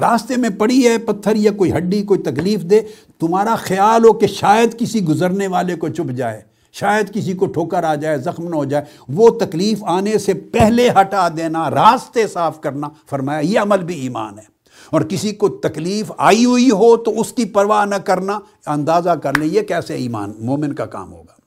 راستے 0.00 0.36
میں 0.36 0.50
پڑی 0.50 0.88
ہے 0.88 0.98
پتھر 0.98 1.36
یا 1.36 1.52
کوئی 1.52 1.72
ہڈی، 1.72 2.02
کوئی 2.02 2.20
تکلیف 2.20 2.62
دے، 2.62 2.80
تمہارا 3.18 3.54
خیال 3.54 4.04
ہو 4.04 4.12
کہ 4.12 4.26
شاید 4.26 4.78
کسی 4.78 5.04
گزرنے 5.04 5.46
والے 5.46 5.76
کو 5.76 5.88
چپ 5.88 6.10
جائے۔ 6.16 6.49
شاید 6.72 7.14
کسی 7.14 7.32
کو 7.32 7.46
ٹھوکر 7.46 7.84
آ 7.84 7.94
جائے، 7.94 8.18
زخم 8.18 8.48
نہ 8.48 8.54
ہو 8.54 8.64
جائے، 8.64 8.84
وہ 9.08 9.30
تکلیف 9.30 9.84
آنے 9.84 10.18
سے 10.18 10.34
پہلے 10.34 10.88
ہٹا 11.00 11.28
دینا، 11.36 11.70
راستے 11.70 12.26
صاف 12.26 12.60
کرنا۔ 12.60 12.88
فرمایا، 13.10 13.40
یہ 13.40 13.60
عمل 13.60 13.78
بھی 13.78 14.00
ایمان 14.00 14.38
ہے۔ 14.38 14.60
اور 14.92 15.00
کسی 15.00 15.32
کو 15.32 15.48
تکلیف 15.48 16.12
آئی 16.18 16.44
ہوئی 16.44 16.70
ہو 16.70 16.96
تو 16.96 17.20
اس 17.20 17.32
کی 17.32 17.44
پرواہ 17.44 17.84
نہ 17.84 17.94
کرنا، 17.94 18.38
اندازہ 18.66 19.10
کر 19.10 19.32
لیں 19.34 19.48
یہ 19.48 19.60
کیسے 19.60 19.94
ایمان، 19.94 20.32
مومن 20.38 20.72
کا 20.72 20.86
کام 20.86 21.12
ہوگا۔ 21.12 21.40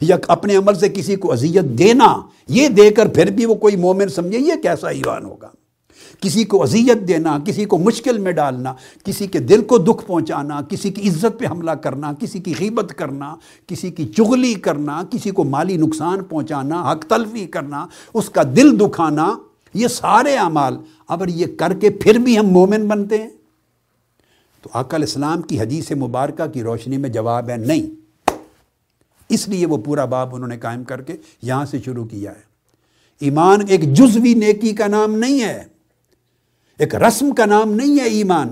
یا 0.00 0.16
اپنے 0.28 0.56
عمل 0.56 0.74
سے 0.74 0.88
کسی 0.88 1.16
کو 1.16 1.32
اذیت 1.32 1.64
دینا، 1.64 2.16
یہ 2.48 2.68
دے 2.68 2.90
کر 2.90 3.08
پھر 3.08 3.30
بھی 3.30 3.44
وہ 3.44 3.54
کوئی 3.54 3.76
مومن 3.76 4.08
سمجھے، 4.08 4.38
یہ 4.38 4.52
کیسا 4.62 4.88
ایمان 4.88 5.24
ہوگا۔ 5.24 5.48
کسی 6.20 6.44
کو 6.44 6.62
اذیت 6.62 7.08
دینا، 7.08 7.38
کسی 7.44 7.64
کو 7.64 7.78
مشکل 7.78 8.18
میں 8.18 8.32
ڈالنا، 8.32 8.74
کسی 9.04 9.26
کے 9.26 9.38
دل 9.38 9.64
کو 9.64 9.78
دکھ 9.78 10.06
پہنچانا، 10.06 10.60
کسی 10.62 10.90
کی 10.90 11.08
عزت 11.08 11.38
پہ 11.38 11.46
حملہ 11.46 11.70
کرنا، 11.70 12.12
کسی 12.12 12.38
کی 12.38 12.54
غیبت 12.60 12.92
کرنا، 12.96 13.34
کسی 13.66 13.90
کی 13.90 14.08
چغلی 14.08 14.54
کرنا، 14.54 15.02
کسی 15.10 15.30
کو 15.30 15.44
مالی 15.44 15.76
نقصان 15.76 16.24
پہنچانا، 16.24 16.92
حق 16.92 17.04
تلفی 17.04 17.46
کرنا، 17.46 17.86
اس 18.14 18.30
کا 18.30 18.42
دل 18.42 18.80
دکھانا، 18.80 19.34
یہ 19.74 19.88
سارے 19.88 20.36
اعمال۔ 20.36 20.76
اگر 21.08 21.28
یہ 21.28 21.46
کر 21.58 21.74
کے 21.74 21.90
پھر 21.90 22.14
بھی 22.14 22.38
ہم 22.38 22.46
مومن 22.46 22.88
بنتے 22.88 23.22
ہیں، 23.22 23.28
تو 24.62 24.68
علیہ 24.74 24.94
السلام 24.94 25.42
کی 25.42 25.60
حدیث 25.60 25.92
مبارکہ 25.92 26.46
کی 26.46 26.62
روشنی 26.62 26.96
میں 26.96 27.10
جواب 27.10 27.50
ہے 27.50 27.56
نہیں۔ 27.56 28.06
اس 29.28 29.48
لیے 29.48 29.66
وہ 29.66 29.76
پورا 29.76 30.04
باب 30.04 30.34
انہوں 30.34 30.48
نے 30.48 30.58
قائم 30.58 30.84
کر 30.84 31.02
کے 31.02 31.16
یہاں 31.42 31.66
سے 31.66 31.78
شروع 31.84 32.04
کیا 32.04 32.30
ہے۔ 32.30 32.40
ایمان 33.20 33.60
ایک 33.68 33.92
جزوی 33.92 34.34
نیکی 34.34 34.72
کا 34.72 34.86
نام 34.86 35.14
نہیں 35.14 35.42
ہے۔ 35.42 35.64
ایک 36.78 36.94
رسم 36.94 37.34
کا 37.34 37.44
نام 37.44 37.72
نہیں 37.72 38.00
ہے 38.00 38.04
ایمان 38.04 38.48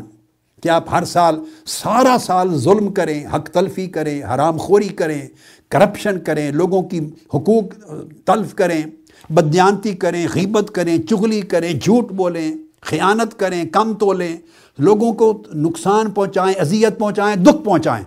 کہ 0.62 0.68
آپ 0.68 0.84
ہر 0.90 1.04
سال 1.04 1.38
سارا 1.66 2.16
سال 2.20 2.58
ظلم 2.58 2.92
کریں، 2.92 3.26
حق 3.26 3.48
تلفی 3.48 3.86
کریں، 3.86 4.22
حرام 4.22 4.56
خوری 4.56 4.88
کریں 4.88 5.28
کرپشن 5.68 6.20
کریں، 6.20 6.52
لوگوں 6.52 6.82
کی 6.82 7.00
حقوق 7.34 7.90
تلف 8.24 8.54
کریں 8.54 8.82
بدیانتی 9.30 9.92
کریں، 9.92 10.26
غیبت 10.34 10.70
کریں، 10.74 10.98
چغلی 10.98 11.40
کریں، 11.40 11.72
جھوٹ 11.72 12.12
بولیں، 12.12 12.54
خیانت 12.80 13.38
کریں، 13.38 13.64
کم 13.64 13.94
تولیں، 13.94 14.36
لوگوں 14.78 15.12
کو 15.12 15.42
نقصان 15.54 16.10
پہنچائیں، 16.10 16.60
اذیت 16.60 16.98
پہنچائیں، 16.98 17.36
دکھ 17.36 17.64
پہنچائیں۔ 17.64 18.04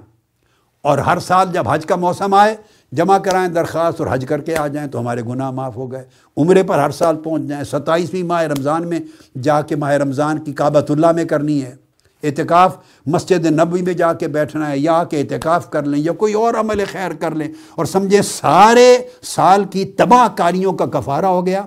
اور 0.82 0.97
ہر 0.97 1.20
سال 1.20 1.47
جب 1.53 1.70
حج 1.70 1.86
کا 1.86 1.95
موسم 1.95 2.34
آئے 2.34 2.55
جمع 2.91 3.17
کرائیں 3.17 3.47
درخواست 3.47 4.01
اور 4.01 4.07
حج 4.11 4.25
کر 4.29 4.41
کے 4.41 4.55
آ 4.55 4.67
جائیں 4.67 4.89
تو 4.89 4.99
ہمارے 4.99 5.21
گناہ 5.21 5.51
معاف 5.51 5.75
ہو 5.75 5.91
گئے۔ 5.91 6.05
عمرے 6.38 6.63
پر 6.63 6.79
ہر 6.79 6.89
سال 6.89 7.15
پہنچ 7.17 7.41
جائیں۔ 7.43 7.63
ستائیسویں 7.63 8.23
ماہ 8.23 8.43
رمضان 8.43 8.88
میں 8.88 8.99
جا 9.43 9.61
کے 9.61 9.75
ماہ 9.75 9.91
رمضان 9.91 10.39
کی 10.39 10.53
کعبۃ 10.53 10.85
اللہ 10.89 11.11
میں 11.11 11.25
کرنی 11.25 11.63
ہے۔ 11.63 11.75
اعتکاف 12.23 12.77
مسجد 13.05 13.45
نبوی 13.45 13.81
میں 13.81 13.93
جا 13.93 14.13
کے 14.13 14.27
بیٹھنا 14.27 14.71
ہے 14.71 14.79
یا 14.79 15.03
کہ 15.03 15.15
اعتکاف 15.15 15.69
کر 15.69 15.83
لیں 15.83 15.99
یا 15.99 16.11
کوئی 16.11 16.33
اور 16.33 16.53
عمل 16.53 16.83
خیر 16.91 17.11
کر 17.11 17.31
لیں۔ 17.31 17.47
اور 17.75 17.85
سمجھیں 17.85 18.21
سارے 18.21 18.97
سال 19.21 19.63
کی 19.63 19.85
تباہ 19.85 20.27
کاریوں 20.38 20.73
کا 20.73 20.85
کفارہ 20.85 21.25
ہو 21.25 21.45
گیا۔ 21.45 21.61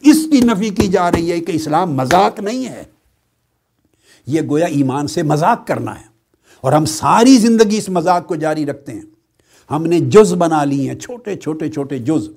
اس 0.00 0.16
کی 0.32 0.40
نفی 0.40 0.68
کی 0.68 0.88
جا 0.88 1.10
رہی 1.10 1.32
ہے 1.32 1.40
کہ 1.40 1.52
اسلام 1.52 1.94
مذاق 1.94 2.40
نہیں 2.40 2.68
ہے۔ 2.68 2.82
یہ 4.26 4.40
گویا 4.42 4.66
ایمان 4.66 5.06
سے 5.06 5.22
مذاق 5.22 5.66
کرنا 5.66 5.94
ہے۔ 5.94 6.04
اور 6.60 6.72
ہم 6.72 6.84
ساری 6.84 7.36
زندگی 7.36 7.78
اس 7.78 7.88
مذاق 7.88 8.26
کو 8.26 8.34
جاری 8.34 8.66
رکھتے 8.66 8.92
ہیں۔ 8.92 9.15
ہم 9.70 9.86
نے 9.86 10.00
جز 10.00 10.34
بنا 10.34 10.64
لی 10.64 10.88
ہیں، 10.88 10.98
چھوٹے 10.98 11.36
چھوٹے 11.36 11.68
چھوٹے 11.68 11.98
جز۔ 11.98 12.28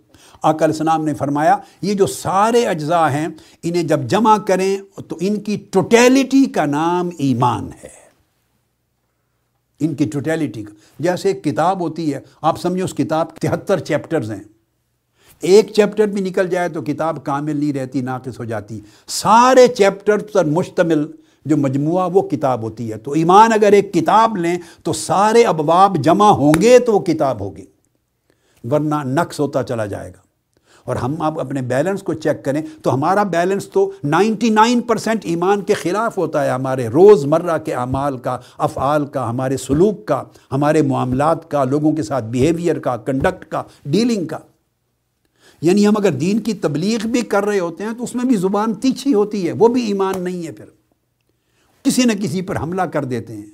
علیہ 0.44 0.64
السلام 0.64 1.06
نے 1.06 1.14
فرمایا، 1.14 1.58
یہ 1.82 1.94
جو 1.94 2.08
سارے 2.08 2.66
اجزاء 2.66 3.10
ہیں، 3.10 3.28
انہیں 3.64 3.84
جب 3.84 4.00
جمع 4.04 4.38
کریں 4.38 4.78
تو 5.08 5.18
ان 5.20 5.40
کی 5.40 5.58
ٹوٹیلٹی 5.72 6.46
کا 6.46 6.66
نام 6.66 7.10
ایمان 7.18 7.70
ہے۔ 7.84 8.10
ان 9.80 9.96
کی 9.96 10.06
ٹوٹیلٹی 10.06 10.64
کا، 10.64 10.74
جیسے 11.00 11.30
ایک 11.30 11.44
کتاب 11.44 11.82
ہوتی 11.82 12.14
ہے، 12.14 12.20
آپ 12.42 12.62
سمجھو 12.62 12.86
اس 12.86 12.94
کتاب 12.94 13.36
تہتر 13.36 13.80
چیپٹرز 13.80 14.32
ہیں۔ 14.32 14.44
ایک 15.42 15.72
چیپٹر 15.74 16.08
بھی 16.08 16.22
نکل 16.22 16.48
جائے 16.48 16.70
تو 16.70 16.82
کتاب 16.82 17.26
کامل 17.26 17.58
نہیں 17.58 17.74
رہتی، 17.74 18.02
ناقص 18.02 18.40
ہو 18.40 18.44
جاتی۔ 18.44 18.80
سارے 19.08 19.68
چیپٹر 19.68 20.18
پر 20.18 20.46
مشتمل 20.46 21.06
جو 21.46 21.58
مجموعہ 21.58 22.10
وہ 22.14 22.22
کتاب 22.22 22.64
ہوتی 22.64 22.92
ہے۔ 22.92 22.98
تو 22.98 23.12
ایمان 23.12 23.54
اگر 23.54 23.72
ایک 23.72 23.94
کتاب 23.94 24.38
لیں 24.38 24.58
تو 24.84 24.94
سارے 24.94 25.44
ابواب 25.44 25.98
جمع 25.98 26.30
ہوں 26.30 26.54
گے 26.62 26.80
تو 26.80 26.94
وہ 26.94 27.00
کتاب 27.00 27.42
ہوگی۔ 27.42 27.66
ورنہ 28.72 28.96
نقص 29.04 29.40
ہوتا 29.40 29.64
چلا 29.64 29.86
جائے 29.86 30.10
گا۔ 30.10 30.30
اور 30.84 30.96
ہم 30.96 31.22
اب 31.22 31.40
اپنے 31.40 31.62
بیلنس 31.62 32.04
کو 32.04 32.14
چیک 32.14 32.46
کریں 32.46 32.62
تو 32.82 32.94
ہمارا 32.94 33.24
بیلنس 33.24 33.70
تو 33.70 33.92
نائنٹی 34.04 34.50
نائن 34.50 34.82
پرسینٹ 34.82 35.26
ایمان 35.26 35.62
کے 35.62 35.74
خلاف 35.74 36.18
ہوتا 36.18 36.46
ہے۔ 36.46 36.50
ہمارے 36.50 36.88
روز 36.88 37.26
مرہ 37.26 37.58
کے 37.58 37.74
اعمال 37.74 38.18
کا، 38.18 38.38
افعال 38.58 39.06
کا، 39.06 39.30
ہمارے 39.30 39.58
سلوک 39.58 40.06
کا، 40.06 40.24
ہمارے 40.52 40.82
معاملات 40.82 41.52
کا، 41.52 41.64
لوگوں 41.64 41.92
کے 41.92 42.04
ساتھ 42.04 42.26
بیہیویئر 42.26 42.80
کا 42.80 42.98
کنڈکٹ 42.98 43.46
کا 43.46 43.64
ڈیلنگ 43.86 44.26
کا۔ 44.26 44.38
یعنی 45.62 45.88
ہم 45.88 45.94
اگر 45.98 46.12
دین 46.12 46.40
کی 46.40 46.54
تبلیغ 46.54 47.08
بھی 47.08 47.22
کر 47.22 47.46
رہے 47.46 47.60
ہوتے 47.60 47.84
ہیں 47.84 47.94
تو 47.98 48.04
اس 48.04 48.16
میں 48.16 48.26
بھی 48.26 48.36
زبان 48.36 48.74
تیچھی 48.74 49.14
ہوتی 49.14 49.48
ہے، 49.48 49.52
وہ 49.52 49.68
بھی 49.68 49.86
ایمان 49.86 50.24
نہیں 50.24 50.48
ہے 50.48 50.52
پھر۔ 50.52 50.79
کسی 51.84 52.04
نہ 52.04 52.12
کسی 52.12 52.42
پر 52.42 52.58
حملہ 52.58 52.82
کر 52.82 53.06
دیتے 53.06 53.36
ہیں، 53.36 53.46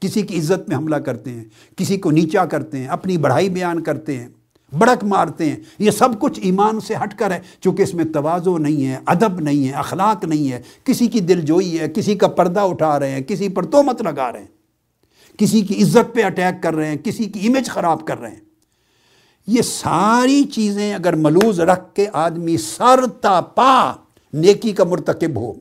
کسی 0.00 0.22
کی 0.22 0.38
عزت 0.38 0.68
میں 0.68 0.76
حملہ 0.76 0.96
کرتے 0.96 1.30
ہیں، 1.30 1.44
کسی 1.76 1.96
کو 1.96 2.10
نیچا 2.10 2.44
کرتے 2.44 2.78
ہیں، 2.78 2.86
اپنی 2.86 3.18
بڑھائی 3.18 3.48
بیان 3.48 3.82
کرتے 3.82 4.16
ہیں، 4.16 4.28
بڑک 4.78 5.04
مارتے 5.04 5.50
ہیں۔ 5.50 5.56
یہ 5.78 5.90
سب 5.90 6.08
کچھ 6.20 6.40
ایمان 6.42 6.80
سے 6.80 6.94
ہٹ 6.94 7.18
کر 7.18 7.30
ہے، 7.30 7.40
چونکہ 7.60 7.82
اس 7.82 7.94
میں 7.94 8.04
توازو 8.04 8.58
نہیں 8.58 8.86
ہے، 8.86 8.98
ادب 9.06 9.40
نہیں 9.40 9.68
ہے، 9.68 9.72
اخلاق 9.72 10.24
نہیں 10.24 10.52
ہے۔ 10.52 10.62
کسی 10.84 11.06
کی 11.06 11.20
دل 11.20 11.40
جوئی 11.40 11.80
ہے، 11.80 11.88
کسی 11.88 12.14
کا 12.14 12.28
پردہ 12.28 12.60
اٹھا 12.60 13.00
رہے 13.00 13.10
ہیں، 13.10 13.20
کسی 13.20 13.48
پر 13.48 13.62
تو 13.62 13.82
مت 13.82 14.02
لگا 14.02 14.32
رہے 14.32 14.40
ہیں۔ 14.40 14.46
کسی 15.38 15.60
کی 15.60 15.82
عزت 15.82 16.14
پہ 16.14 16.24
اٹیک 16.24 16.62
کر 16.62 16.74
رہے 16.74 16.86
ہیں، 16.86 16.96
کسی 16.96 17.24
کی 17.24 17.46
امیج 17.46 17.68
خراب 17.68 18.06
کر 18.06 18.20
رہے 18.20 18.30
ہیں۔ 18.30 18.46
یہ 19.46 19.62
ساری 19.62 20.44
چیزیں 20.44 20.94
اگر 20.94 21.12
ملوز 21.12 21.60
رکھ 21.60 21.94
کے 21.94 22.06
آدمی 22.12 22.56
سر 22.56 23.06
تا 23.20 23.40
پا 23.40 23.92
نیکی 24.32 24.72
کا 24.72 24.84
مرتکب 24.84 25.36
ہو 25.36 25.52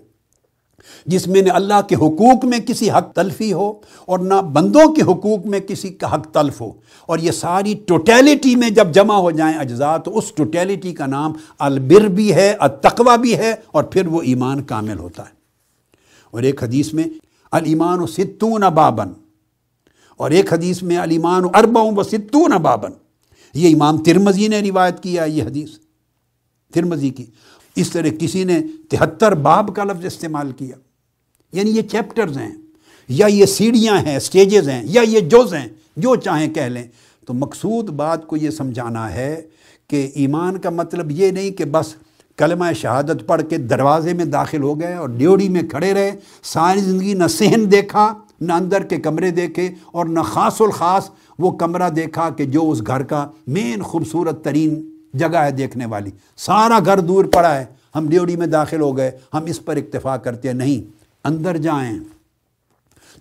جس 1.06 1.28
میں 1.28 1.42
نہ 1.42 1.52
اللہ 1.52 1.82
کے 1.90 1.96
حقوق 1.96 2.46
میں 2.46 2.60
کسی 2.60 2.92
حق 2.92 3.14
تلفی 3.16 3.54
ہو 3.54 3.74
اور 4.06 4.20
نہ 4.20 4.34
بندوں 4.34 4.96
کے 4.96 5.02
حقوق 5.02 5.46
میں 5.46 5.60
کسی 5.60 5.90
کا 5.90 6.16
حق 6.16 6.28
تلف 6.32 6.62
ہو۔ 6.62 6.72
اور 7.06 7.20
یہ 7.20 7.32
ساری 7.32 7.76
ٹوٹیلٹی 7.88 8.56
میں 8.56 8.70
جب 8.70 8.94
جمع 8.94 9.16
ہو 9.16 9.32
جائیں 9.32 9.58
اجزاء، 9.58 9.98
تو 9.98 10.18
اس 10.18 10.32
ٹوٹیلٹی 10.32 10.94
کا 10.94 11.06
نام 11.06 11.34
البر 11.60 12.02
بھی 12.02 12.34
ہے، 12.34 12.56
التقوی 12.60 13.18
بھی 13.18 13.38
ہے 13.38 13.56
اور 13.68 13.84
پھر 13.84 14.08
وہ 14.08 14.22
ایمان 14.22 14.64
کامل 14.64 15.00
ہوتا 15.00 15.24
ہے۔ 15.24 15.36
اور 16.32 16.42
ایک 16.42 16.64
حدیث 16.64 16.94
میں 16.94 17.04
المان 17.52 18.00
و 18.00 18.08
ستون 18.08 18.62
بابن۔ 18.62 19.08
اور 20.18 20.32
ایک 20.32 20.54
حدیث 20.54 20.84
میں 20.84 20.98
المان 20.98 21.46
و 21.46 21.48
اربا 21.54 21.82
و 21.82 22.04
ستون 22.04 22.52
بابن۔ 22.52 22.92
یہ 23.54 23.76
امام 23.76 23.98
ترمزی 23.98 24.48
نے 24.48 24.60
روایت 24.60 25.04
کیا 25.04 25.24
یہ 25.24 25.44
حدیث۔ 25.44 25.70
ترمزی 26.74 27.10
کی۔ 27.10 27.26
اس 27.76 27.90
طرح 27.90 28.08
کسی 28.20 28.44
نے 28.44 28.60
تہتر 28.90 29.36
باب 29.36 29.76
کا 29.76 29.84
لفظ 29.84 30.06
استعمال 30.06 30.52
کیا۔ 30.52 30.76
یعنی 31.56 31.72
یہ 31.72 31.82
چیپٹرز 31.82 32.38
ہیں، 32.38 32.52
یا 33.10 33.26
یہ 33.26 33.46
سیڑھیاں 33.46 33.98
ہیں، 33.98 34.20
سٹیجز 34.20 34.70
ہیں، 34.70 34.82
یا 34.86 35.02
یہ 35.02 35.20
جوز 35.20 35.54
ہیں، 35.54 35.68
جو 35.98 36.16
چاہیں 36.16 36.54
کہہ 36.54 36.62
لیں۔ 36.62 36.84
تو 37.28 37.34
مقصود 37.34 37.90
بات 37.90 38.26
کو 38.28 38.38
یہ 38.38 38.50
سمجھانا 38.50 39.12
ہے 39.14 39.42
کہ 39.90 40.10
ایمان 40.16 40.58
کا 40.58 40.70
مطلب 40.70 41.12
یہ 41.12 41.32
نہیں 41.32 41.52
کہ 41.52 41.66
بس 41.66 41.96
کلمہ 42.38 42.66
شہادت 42.76 43.26
پڑھ 43.28 43.42
کے 43.50 43.58
دروازے 43.58 44.14
میں 44.14 44.26
داخل 44.26 44.64
ہو 44.64 44.80
گئے 44.80 44.94
اور 44.94 45.10
ڈیوڑی 45.10 45.50
میں 45.50 45.62
کھڑے 45.62 45.94
رہے، 45.94 46.12
ساری 46.44 46.80
زندگی 46.80 47.14
نہ 47.14 47.28
صحن 47.30 47.72
دیکھا، 47.72 48.14
نہ 48.42 48.54
اندر 48.54 48.84
کے 48.84 48.98
کمرے 48.98 49.32
دیکھے 49.32 49.70
اور 49.92 50.06
نہ 50.06 50.20
خاص 50.20 50.62
الخاص 50.62 51.10
وہ 51.40 51.52
کمرہ 51.52 51.90
دیکھا 51.90 52.30
کہ 52.30 52.46
جو 52.46 52.70
اس 52.72 52.82
گھر 52.88 53.04
کا 53.04 53.26
مین 53.48 53.82
خوبصورت 53.82 54.44
ترین 54.44 54.82
جگہ 55.14 55.38
ہے 55.38 55.52
دیکھنے 55.52 55.86
والی۔ 55.86 56.12
سارا 56.38 56.80
گھر 56.86 57.00
دور 57.00 57.26
پڑا 57.26 57.56
ہے، 57.56 57.66
ہم 57.96 58.10
ڈیوڑی 58.10 58.36
میں 58.36 58.48
داخل 58.48 58.82
ہو 58.82 58.96
گئے، 58.98 59.12
ہم 59.34 59.46
اس 59.46 59.64
پر 59.66 59.76
اکتفا 59.76 60.18
کرتے 60.18 60.48
ہیں۔ 60.48 60.56
نہیں 60.56 60.95
اندر 61.26 61.58
جائیں۔ 61.58 62.00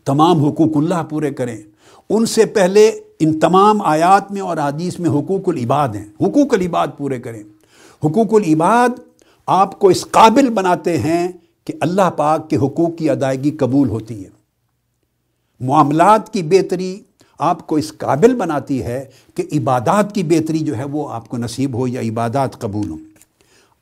تمام 0.05 0.45
حقوق 0.45 0.77
اللہ 0.77 1.03
پورے 1.11 1.31
کریں۔ 1.31 1.63
ان 2.11 2.27
سے 2.27 2.47
پہلے 2.47 3.01
ان 3.19 3.41
تمام 3.41 3.83
آیات 3.83 4.33
میں 4.33 4.41
اور 4.41 4.57
حدیث 4.57 4.99
میں 4.99 5.11
حقوق 5.11 5.49
العباد 5.49 5.89
ہیں۔ 5.89 6.05
حقوق 6.05 6.55
العباد 6.55 6.89
پورے 6.99 7.21
کریں۔ 7.21 7.43
حقوق 8.05 8.35
العباد 8.35 8.89
آپ 9.47 9.79
کو 9.79 9.89
اس 9.89 10.07
قابل 10.11 10.51
بناتے 10.51 10.99
ہیں 10.99 11.29
کہ 11.65 11.73
اللہ 11.81 12.11
پاک 12.17 12.51
کے 12.51 12.57
حقوق 12.57 12.99
کی 12.99 13.11
ادائیگی 13.11 13.51
قبول 13.51 13.89
ہوتی 13.89 14.25
ہے۔ 14.25 14.31
معاملات 15.61 16.33
کی 16.33 16.43
بہتری 16.43 17.01
آپ 17.39 17.67
کو 17.67 17.77
اس 17.77 17.93
قابل 17.99 18.35
بناتی 18.35 18.83
ہے 18.83 19.05
کہ 19.35 19.45
عبادات 19.53 20.15
کی 20.15 20.23
بہتری 20.23 20.59
جو 20.59 20.77
ہے 20.77 20.85
وہ 20.85 21.11
آپ 21.11 21.29
کو 21.29 21.37
نصیب 21.37 21.75
ہو 21.75 21.89
یا 21.89 22.01
عبادات 22.01 22.59
قبول 22.59 22.91
ہوں۔ 22.91 22.99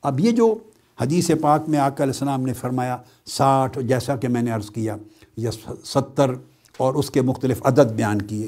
اب 0.01 0.19
یہ 0.19 0.31
جو 0.31 0.55
حدیث 1.01 1.29
پاک 1.41 1.69
میں 1.69 1.79
آقا 1.79 2.03
علیہ 2.03 2.13
السلام 2.13 2.41
نے 2.41 2.53
فرمایا، 2.53 2.97
ساٹھ، 3.25 3.79
جیسا 3.79 4.15
کہ 4.15 4.27
میں 4.27 4.41
نے 4.41 4.51
عرض 4.51 4.69
کیا، 4.69 4.95
یا 5.37 5.51
ستر، 5.85 6.31
اور 6.77 6.93
اس 6.93 7.09
کے 7.11 7.21
مختلف 7.21 7.65
عدد 7.65 7.91
بیان 7.91 8.21
کیے۔ 8.21 8.47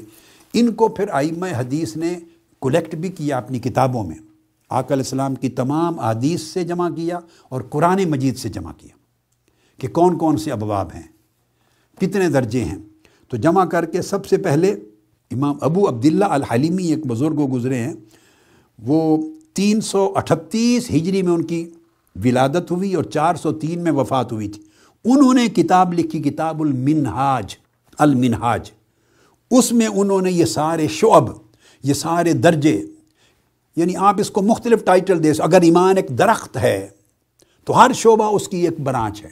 ان 0.52 0.72
کو 0.72 0.88
پھر 0.88 1.08
آئمہ 1.12 1.46
حدیث 1.56 1.96
نے 1.96 2.14
کلیکٹ 2.62 2.94
بھی 2.94 3.08
کیا 3.08 3.38
اپنی 3.38 3.58
کتابوں 3.58 4.04
میں۔ 4.04 4.16
آقا 4.70 4.94
علیہ 4.94 5.04
السلام 5.04 5.34
کی 5.34 5.48
تمام 5.48 5.98
حدیث 6.00 6.42
سے 6.42 6.64
جمع 6.64 6.88
کیا 6.90 7.18
اور 7.48 7.62
قرآن 7.70 8.04
مجید 8.10 8.38
سے 8.38 8.48
جمع 8.48 8.72
کیا 8.72 8.94
کہ 9.78 9.88
کون 9.88 10.18
کون 10.18 10.36
سے 10.36 10.52
ابواب 10.52 10.88
ہیں، 10.94 11.02
کتنے 12.00 12.28
درجے 12.28 12.64
ہیں۔ 12.64 12.78
تو 13.28 13.36
جمع 13.36 13.64
کر 13.64 13.84
کے 13.84 14.02
سب 14.02 14.26
سے 14.26 14.36
پہلے 14.36 14.70
امام 15.30 15.56
ابو 15.60 15.88
عبداللہ 15.88 16.24
الحلیمی، 16.24 16.86
ایک 16.86 17.06
بزرگ 17.06 17.46
گزرے 17.52 17.78
ہیں، 17.78 17.94
وہ 18.78 19.16
تین 19.54 19.80
سو 19.80 20.12
اٹھتیس 20.14 20.90
ہجری 20.90 21.22
میں 21.22 21.32
ان 21.32 21.44
کی 21.44 21.70
ولادت 22.24 22.70
ہوئی 22.70 22.94
اور 22.94 23.04
چار 23.04 23.34
سو 23.34 23.52
تین 23.52 23.84
میں 23.84 23.92
وفات 23.92 24.32
ہوئی 24.32 24.48
تھی۔ 24.48 24.62
انہوں 25.04 25.34
نے 25.34 25.48
کتاب 25.48 25.94
لکھی، 25.94 26.22
کتاب 26.22 26.62
المنہاج 26.62 27.56
المنہاج۔ 27.98 28.70
اس 29.50 29.72
میں 29.72 29.86
انہوں 29.86 30.20
نے 30.20 30.32
یہ 30.32 30.44
سارے 30.44 30.88
شعب، 30.88 31.24
یہ 31.82 31.94
سارے 31.94 32.32
درجے 32.32 32.86
یعنی 33.76 33.96
آپ 33.96 34.20
اس 34.20 34.30
کو 34.30 34.42
مختلف 34.42 34.84
ٹائٹل 34.84 35.24
دے 35.24 35.32
اگر 35.38 35.60
ایمان 35.60 35.96
ایک 35.96 36.08
درخت 36.08 36.56
ہے، 36.56 36.88
تو 37.64 37.84
ہر 37.84 37.90
شعبہ 37.94 38.24
اس 38.24 38.48
کی 38.48 38.56
ایک 38.56 38.80
برانچ 38.80 39.24
ہے۔ 39.24 39.30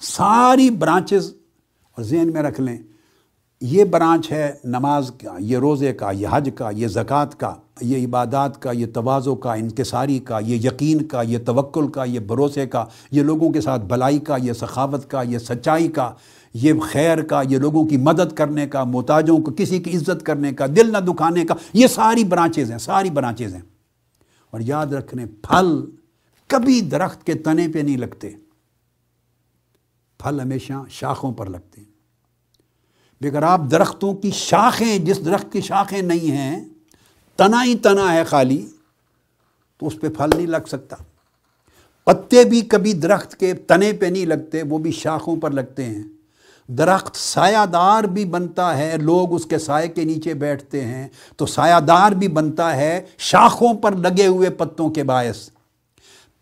ساری 0.00 0.70
برانچز 0.70 1.34
اور 1.96 2.02
ذہن 2.02 2.32
میں 2.32 2.42
رکھ 2.42 2.60
لیں۔ 2.60 2.78
یہ 3.62 3.84
برانچ 3.84 4.30
ہے 4.32 4.52
نماز 4.64 5.10
کا 5.20 5.36
یہ 5.40 5.58
روزے 5.58 5.92
کا 5.92 6.10
یہ 6.10 6.28
حج 6.30 6.48
کا 6.54 6.70
یہ 6.70 6.86
زکوٰۃ 6.86 7.34
کا 7.38 7.54
یہ 7.80 8.06
عبادات 8.06 8.60
کا 8.62 8.72
یہ 8.72 8.86
توازو 8.94 9.34
کا 9.34 9.54
انکساری 9.54 10.18
کا 10.18 10.38
یہ 10.38 10.66
یقین 10.66 11.02
کا 11.04 11.22
یہ 11.22 11.38
توکل 11.46 11.90
کا 11.90 12.04
یہ 12.04 12.20
بھروسے 12.20 12.66
کا 12.66 12.84
یہ 13.10 13.22
لوگوں 13.22 13.50
کے 13.52 13.60
ساتھ 13.60 13.82
بلائی 13.82 14.18
کا 14.18 14.36
یہ 14.42 14.52
سخاوت 14.52 15.08
کا 15.10 15.22
یہ 15.22 15.38
سچائی 15.38 15.88
کا 15.88 16.10
یہ 16.54 16.80
خیر 16.82 17.22
کا 17.22 17.42
یہ 17.48 17.58
لوگوں 17.58 17.84
کی 17.84 17.96
مدد 17.96 18.32
کرنے 18.36 18.66
کا 18.66 18.84
محتاجوں 18.84 19.38
کو 19.38 19.52
کسی 19.58 19.78
کی 19.78 19.96
عزت 19.96 20.24
کرنے 20.26 20.52
کا 20.52 20.66
دل 20.66 20.92
نہ 20.92 21.04
دکھانے 21.08 21.44
کا 21.44 21.54
یہ 21.74 21.86
ساری 21.86 22.24
برانچز 22.24 22.70
ہیں 22.70 22.78
ساری 22.78 23.10
برانچز 23.10 23.54
ہیں 23.54 23.62
اور 24.52 24.60
یاد 24.60 24.92
رکھنے 24.92 25.26
پھل 25.42 25.80
کبھی 26.50 26.80
درخت 26.80 27.26
کے 27.26 27.34
تنے 27.34 27.68
پہ 27.74 27.78
نہیں 27.78 27.96
لگتے 27.96 28.30
پھل 30.20 30.40
ہمیشہ 30.40 30.82
شاخوں 30.90 31.32
پر 31.32 31.46
لگتے 31.46 31.80
ہیں 31.80 31.89
اگر 33.24 33.42
آپ 33.42 33.60
درختوں 33.70 34.14
کی 34.14 34.30
شاخیں، 34.30 34.98
جس 34.98 35.24
درخت 35.24 35.52
کی 35.52 35.60
شاخیں 35.60 36.02
نہیں 36.02 36.30
ہیں، 36.30 36.64
تنا 37.36 37.64
ہی 37.64 37.74
تنا 37.74 38.12
ہے 38.12 38.24
خالی، 38.24 38.66
تو 39.78 39.86
اس 39.86 40.00
پہ 40.00 40.08
پھل 40.08 40.30
نہیں 40.36 40.46
لگ 40.46 40.66
سکتا۔ 40.68 40.96
پتے 42.04 42.44
بھی 42.44 42.60
کبھی 42.60 42.92
درخت 42.92 43.36
کے 43.36 43.54
تنے 43.54 43.92
پہ 43.92 44.06
نہیں 44.06 44.26
لگتے، 44.26 44.62
وہ 44.62 44.78
بھی 44.78 44.92
شاخوں 44.92 45.36
پر 45.36 45.50
لگتے 45.50 45.84
ہیں۔ 45.84 46.02
درخت 46.66 47.16
سایہ 47.16 47.66
دار 47.66 48.04
بھی 48.04 48.24
بنتا 48.24 48.76
ہے، 48.76 48.96
لوگ 49.00 49.34
اس 49.34 49.46
کے 49.46 49.58
سائے 49.58 49.88
کے 49.88 50.04
نیچے 50.04 50.34
بیٹھتے 50.34 50.84
ہیں۔ 50.84 51.08
تو 51.36 51.46
سایہ 51.46 51.80
دار 51.80 52.12
بھی 52.12 52.28
بنتا 52.28 52.76
ہے، 52.76 53.02
شاخوں 53.18 53.74
پر 53.74 53.92
لگے 53.92 54.26
ہوئے 54.26 54.50
پتوں 54.50 54.90
کے 54.90 55.02
باعث۔ 55.02 55.50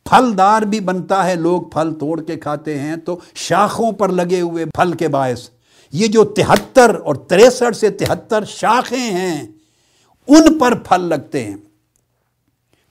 پھل 0.04 0.38
دار 0.38 0.62
بھی 0.62 0.80
بنتا 0.80 1.26
ہے، 1.26 1.34
لوگ 1.34 1.62
پھل 1.62 1.94
توڑ 1.94 2.22
کے 2.22 2.36
کھاتے 2.36 2.78
ہیں، 2.78 2.96
تو 2.96 3.18
شاخوں 3.34 3.92
پر 3.92 4.08
لگے 4.08 4.40
ہوئے 4.40 4.66
پھل 4.66 4.92
کے 4.92 5.08
باعث۔ 5.08 5.50
یہ 5.92 6.06
جو 6.06 6.24
تہتر 6.24 6.94
اور 7.04 7.14
تریسٹھ 7.14 7.76
سے 7.76 7.90
تہتر 7.90 8.44
شاخیں 8.44 9.10
ہیں 9.10 9.46
ان 10.28 10.58
پر 10.58 10.74
پھل 10.74 11.00
لگتے 11.00 11.44
ہیں۔ 11.44 11.56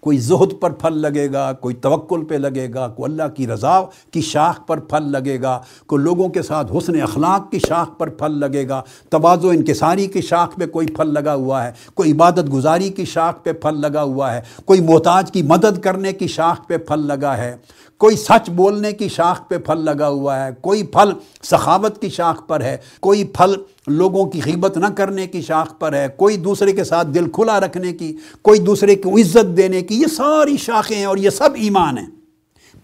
کوئی 0.03 0.17
زہد 0.17 0.51
پر 0.59 0.71
پھل 0.71 0.97
لگے 0.97 1.31
گا، 1.33 1.51
کوئی 1.53 1.75
توکل 1.75 2.23
پہ 2.25 2.35
لگے 2.35 2.67
گا، 2.73 2.87
کوئی 2.87 3.11
اللہ 3.11 3.27
کی 3.35 3.47
رضا 3.47 3.79
کی 4.11 4.21
شاخ 4.21 4.59
پر 4.67 4.79
پھل 4.79 5.11
لگے 5.11 5.41
گا، 5.41 5.59
کوئی 5.87 6.03
لوگوں 6.03 6.27
کے 6.29 6.41
ساتھ 6.41 6.71
حسن 6.77 7.01
اخلاق 7.01 7.51
کی 7.51 7.59
شاخ 7.59 7.97
پر 7.97 8.09
پھل 8.09 8.39
لگے 8.39 8.67
گا 8.69 8.81
توازو 9.09 9.49
انکساری 9.49 10.05
کی 10.07 10.21
شاخ 10.21 10.55
پہ 10.55 10.65
کوئی 10.65 10.87
پھل 10.87 11.13
لگا 11.13 11.33
ہوا 11.35 11.63
ہے، 11.63 11.71
کوئی 11.93 12.11
عبادت 12.11 12.53
گزاری 12.53 12.89
کی 12.89 13.05
شاخ 13.05 13.43
پہ 13.43 13.53
پھل 13.53 13.81
لگا 13.81 14.03
ہوا 14.03 14.33
ہے، 14.33 14.41
کوئی 14.65 14.81
محتاج 14.81 15.31
کی 15.31 15.41
مدد 15.41 15.81
کرنے 15.81 16.13
کی 16.13 16.27
شاخ 16.27 16.67
پہ 16.67 16.77
پھل 16.77 17.07
لگا 17.07 17.37
ہے، 17.37 17.55
کوئی 17.97 18.15
سچ 18.15 18.49
بولنے 18.49 18.91
کی 18.91 19.07
شاخ 19.09 19.47
پہ 19.47 19.57
پھل 19.57 19.85
لگا 19.85 20.07
ہوا 20.07 20.45
ہے، 20.45 20.49
کوئی 20.61 20.83
پھل 20.83 21.11
سخاوت 21.43 22.01
کی 22.01 22.09
شاخ 22.09 22.47
پر 22.47 22.61
ہے، 22.61 22.77
کوئی 22.99 23.23
پھل 23.23 23.55
لوگوں 23.87 24.25
کی 24.25 24.41
غیبت 24.45 24.77
نہ 24.77 24.85
کرنے 24.85 25.27
کی 25.27 25.41
شاخ 25.41 25.79
پر 25.79 25.93
ہے، 25.93 26.07
کوئی 26.17 26.37
دوسرے 26.37 26.71
کے 26.71 26.83
ساتھ 26.83 27.07
دل 27.07 27.29
کھلا 27.29 27.59
رکھنے 27.59 27.93
کی، 27.93 28.17
کوئی 28.41 28.59
دوسرے 28.59 28.95
کو 28.95 29.17
عزت 29.17 29.57
دینے 29.57 29.81
کی، 29.81 30.01
یہ 30.01 30.07
ساری 30.07 30.57
شاخیں 30.57 30.97
ہیں 30.97 31.05
اور 31.05 31.17
یہ 31.17 31.29
سب 31.29 31.49
ایمان 31.55 31.97
ہیں۔ 31.97 32.07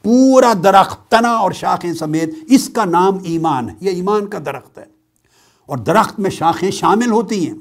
پورا 0.04 0.54
درخت 0.64 1.12
تنا 1.12 1.32
اور 1.32 1.52
شاخیں 1.52 1.94
سمیت 1.94 2.36
اس 2.48 2.70
کا 2.70 2.86
نام 2.86 3.18
ایمان 3.24 3.70
ہے، 3.70 3.76
یہ 3.82 3.90
ایمان 3.90 4.28
کا 4.28 4.40
درخت 4.46 4.78
ہے۔ 4.78 4.86
اور 5.66 5.78
درخت 5.78 6.20
میں 6.20 6.30
شاخیں 6.30 6.72
شامل 6.72 7.12
ہوتی 7.12 7.48
ہیں۔ 7.48 7.54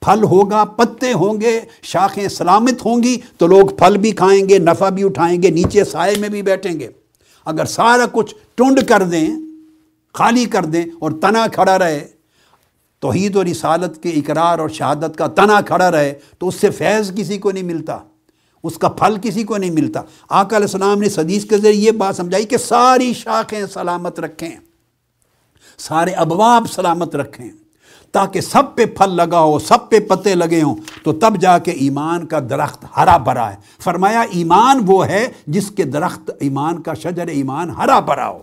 پھل 0.00 0.24
ہوگا، 0.24 0.64
پتے 0.64 1.12
ہوں 1.12 1.40
گے، 1.40 1.60
شاخیں 1.82 2.28
سلامت 2.28 2.84
ہوں 2.84 3.02
گی، 3.02 3.16
تو 3.36 3.46
لوگ 3.46 3.66
پھل 3.66 3.96
بھی 3.96 4.10
کھائیں 4.10 4.48
گے، 4.48 4.58
نفع 4.58 4.88
بھی 4.88 5.04
اٹھائیں 5.04 5.42
گے، 5.42 5.50
نیچے 5.50 5.84
سائے 5.84 6.16
میں 6.16 6.28
بھی 6.28 6.42
بیٹھیں 6.42 6.80
گے۔ 6.80 6.88
اگر 7.44 7.64
سارا 7.64 8.04
کچھ 8.12 8.34
ٹونڈ 8.54 8.80
کر 8.88 9.02
دیں، 9.02 9.28
خالی 10.14 10.44
کر 10.44 10.64
دیں 10.64 10.84
اور 10.98 11.10
تنا 11.10 11.46
کھڑا 11.46 11.78
رہے 11.78 12.06
توحید 13.02 13.36
و 13.36 13.44
رسالت 13.44 14.02
کے 14.02 14.10
اقرار 14.10 14.58
اور 14.58 14.68
شہادت 14.68 15.16
کا 15.18 15.26
تنا 15.26 15.60
کھڑا 15.60 15.90
رہے 15.90 16.12
تو 16.38 16.48
اس 16.48 16.54
سے 16.54 16.70
فیض 16.70 17.12
کسی 17.16 17.38
کو 17.38 17.50
نہیں 17.50 17.64
ملتا، 17.64 17.98
اس 18.64 18.78
کا 18.78 18.88
پھل 18.88 19.16
کسی 19.22 19.44
کو 19.44 19.56
نہیں 19.56 19.70
ملتا۔ 19.70 20.00
آقا 20.28 20.56
علیہ 20.56 20.66
السلام 20.66 21.00
نے 21.00 21.08
صدیث 21.08 21.44
کے 21.44 21.58
ذریعے 21.58 21.80
یہ 21.82 21.90
بات 21.90 22.16
سمجھائی 22.16 22.44
کہ 22.44 22.56
ساری 22.56 23.12
شاخیں 23.12 23.64
سلامت 23.66 24.20
رکھیں، 24.20 24.50
سارے 25.78 26.10
ابواب 26.16 26.70
سلامت 26.70 27.16
رکھیں، 27.16 27.48
تاکہ 28.14 28.40
سب 28.40 28.74
پہ 28.74 28.84
پھل 28.86 29.14
لگا 29.16 29.40
ہو، 29.40 29.58
سب 29.58 29.88
پہ 29.90 29.98
پتے 30.00 30.34
لگے 30.34 30.62
ہوں، 30.62 30.76
تو 31.04 31.12
تب 31.12 31.36
جا 31.40 31.56
کے 31.58 31.70
ایمان 31.70 32.26
کا 32.26 32.38
درخت 32.50 32.84
ہرا 32.96 33.16
بھرا 33.18 33.50
ہے۔ 33.50 33.56
فرمایا، 33.78 34.20
ایمان 34.30 34.80
وہ 34.86 35.06
ہے 35.06 35.26
جس 35.46 35.70
کے 35.70 35.84
درخت 35.84 36.30
ایمان 36.40 36.82
کا 36.82 36.94
شجر 36.94 37.26
ایمان 37.28 37.70
ہرا 37.70 37.98
بھرا 38.00 38.28
ہو، 38.28 38.42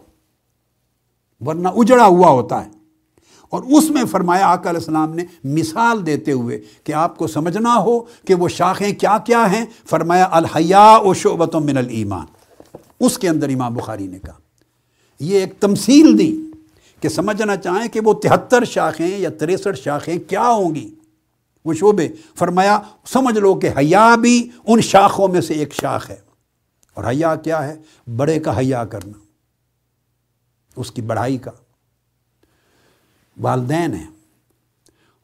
ورنہ 1.42 1.68
اجڑا 1.76 2.06
ہوا 2.06 2.30
ہوتا 2.30 2.64
ہے۔ 2.66 2.70
اور 3.50 3.64
اس 3.64 3.90
میں 3.90 4.06
فرمایا، 4.06 4.48
آقا 4.48 4.70
علیہ 4.70 4.80
السلام 4.80 5.14
نے 5.14 5.24
مثال 5.44 6.06
دیتے 6.06 6.32
ہوئے 6.32 6.62
کہ 6.84 6.94
آپ 6.94 7.18
کو 7.18 7.28
سمجھنا 7.28 7.76
ہو 7.76 8.00
کہ 8.00 8.34
وہ 8.34 8.48
شاخیں 8.48 8.94
کیا 8.94 9.18
کیا 9.18 9.52
ہیں، 9.52 9.66
فرمایا 9.90 10.28
الحیا 10.32 10.98
و 11.02 11.14
شعبت 11.14 11.56
من 11.56 11.78
الایمان۔ 11.78 12.26
اس 13.00 13.18
کے 13.18 13.30
اندر 13.30 13.50
امام 13.50 13.74
بخاری 13.74 14.08
نے 14.08 14.20
کہا، 14.20 14.38
یہ 15.20 15.40
ایک 15.40 15.54
تمثیل 15.60 16.20
دی 16.20 16.42
کہ 17.00 17.10
سمجھنا 17.10 17.56
چاہیں 17.56 17.88
کہ 17.88 18.00
وہ 18.00 18.14
تہتر 18.14 18.66
شاخیں 18.66 19.18
یا 19.18 19.30
تریسٹھ 19.30 19.80
شاخیں 19.80 20.18
کیا 20.30 20.50
ہوں 20.50 20.76
گی۔ 20.76 20.96
وہ 21.66 21.74
شعبے، 21.74 22.08
فرمایا، 22.36 22.82
سمجھ 23.06 23.40
لو 23.40 23.56
کہ 23.56 23.70
حیا 23.78 24.16
بھی 24.16 24.50
ان 24.68 24.82
شاخوں 24.82 25.28
میں 25.28 25.42
سے 25.42 25.54
ایک 25.54 25.74
شاخ 25.74 26.10
ہے۔ 26.10 26.28
اور 26.94 27.04
حیا 27.04 27.36
کیا 27.36 27.68
ہے؟ 27.68 27.76
بڑے 28.16 28.40
کا 28.40 28.58
حیا 28.58 28.86
کرنا۔ 28.86 29.20
اس 30.76 30.92
کی 30.92 31.02
بڑھائی 31.02 31.38
کا۔ 31.38 31.52
والدین 33.40 33.94
ہیں۔ 33.94 34.08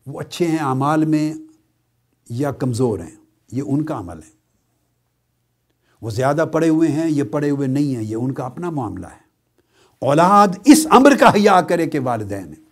وہ 0.07 0.19
اچھے 0.19 0.47
ہیں 0.47 0.57
اعمال 0.57 1.05
میں 1.05 1.33
یا 2.29 2.51
کمزور 2.51 2.99
ہیں، 2.99 3.15
یہ 3.51 3.63
ان 3.65 3.85
کا 3.85 3.99
عمل 3.99 4.17
ہے۔ 4.17 4.29
وہ 6.01 6.09
زیادہ 6.09 6.45
پڑے 6.51 6.69
ہوئے 6.69 6.89
ہیں، 6.89 7.09
یہ 7.09 7.23
پڑے 7.23 7.49
ہوئے 7.49 7.67
نہیں 7.67 7.95
ہیں، 7.95 8.03
یہ 8.03 8.15
ان 8.15 8.33
کا 8.33 8.45
اپنا 8.45 8.69
معاملہ 8.69 9.07
ہے۔ 9.07 9.23
اولاد 9.99 10.47
اس 10.65 10.87
امر 10.89 11.15
کا 11.19 11.29
حیا 11.29 11.61
کرے 11.61 11.87
کہ 11.87 11.99
والدین 11.99 12.47
ہیں۔ 12.47 12.63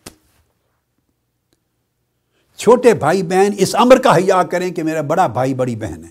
چھوٹے 2.58 2.94
بھائی 2.94 3.24
بہن 3.24 3.52
اس 3.58 3.76
امر 3.76 4.02
کا 4.02 4.16
حیا 4.16 4.44
کریں 4.44 4.72
کہ 4.72 4.84
میرا 4.84 5.02
بڑا 5.02 5.28
بھائی، 5.28 5.54
بڑی 5.54 5.76
بہن 5.76 6.04
ہے۔ 6.04 6.10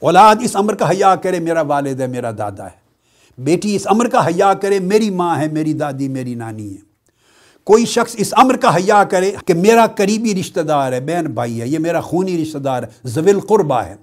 اولاد 0.00 0.36
اس 0.40 0.56
امر 0.56 0.74
کا 0.74 0.90
حیا 0.90 1.14
کرے 1.14 1.40
میرا 1.40 1.60
والد 1.60 2.00
ہے، 2.00 2.06
میرا 2.06 2.30
دادا 2.38 2.64
ہے۔ 2.64 2.80
بیٹی 3.38 3.76
اس 3.76 3.86
امر 3.86 4.08
کا 4.08 4.26
حیا 4.26 4.54
کرے، 4.54 4.78
میری 4.78 5.10
ماں 5.10 5.38
ہے، 5.38 5.48
میری 5.48 5.72
دادی، 5.72 6.08
میری 6.08 6.34
نانی 6.34 6.76
ہے۔ 6.76 6.89
کوئی 7.64 7.86
شخص 7.86 8.14
اس 8.18 8.34
امر 8.36 8.56
کا 8.56 8.76
حیا 8.76 9.04
کرے 9.04 9.32
کہ 9.46 9.54
میرا 9.54 9.86
قریبی 9.86 10.40
رشتہ 10.40 10.60
دار 10.60 10.92
ہے، 10.92 11.00
بہن 11.00 11.26
بھائی 11.26 11.60
ہے، 11.60 11.68
یہ 11.68 11.78
میرا 11.78 12.00
خونی 12.00 12.42
رشتہ 12.42 12.58
دار 12.58 12.82
ہے 12.82 12.88
زویل 13.04 13.40
قربا 13.40 13.84
ہے۔ 13.86 13.94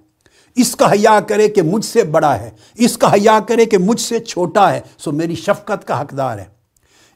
اس 0.55 0.75
کا 0.75 0.91
حیا 0.91 1.19
کرے 1.19 1.47
کہ 1.47 1.61
مجھ 1.61 1.85
سے 1.85 2.03
بڑا 2.03 2.39
ہے، 2.39 2.49
اس 2.75 2.97
کا 2.97 3.13
حیا 3.13 3.39
کرے 3.47 3.65
کہ 3.65 3.77
مجھ 3.77 4.01
سے 4.01 4.19
چھوٹا 4.19 4.73
ہے، 4.73 4.79
سو 4.97 5.11
میری 5.11 5.35
شفقت 5.35 5.87
کا 5.87 6.01
حقدار 6.01 6.37
ہے۔ 6.37 6.45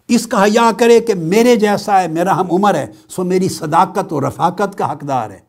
اس 0.07 0.27
کا 0.27 0.43
حیا 0.43 0.71
کرے 0.77 0.99
کہ 0.99 1.13
میرے 1.13 1.55
جیسا 1.55 2.01
ہے، 2.01 2.07
میرا 2.07 2.39
ہم 2.39 2.47
عمر 2.51 2.75
ہے، 2.75 2.85
سو 3.07 3.23
میری 3.23 3.49
صداقت 3.49 4.13
اور 4.13 4.23
رفاقت 4.23 4.77
کا 4.77 4.91
حقدار 4.91 5.29
ہے۔ 5.29 5.39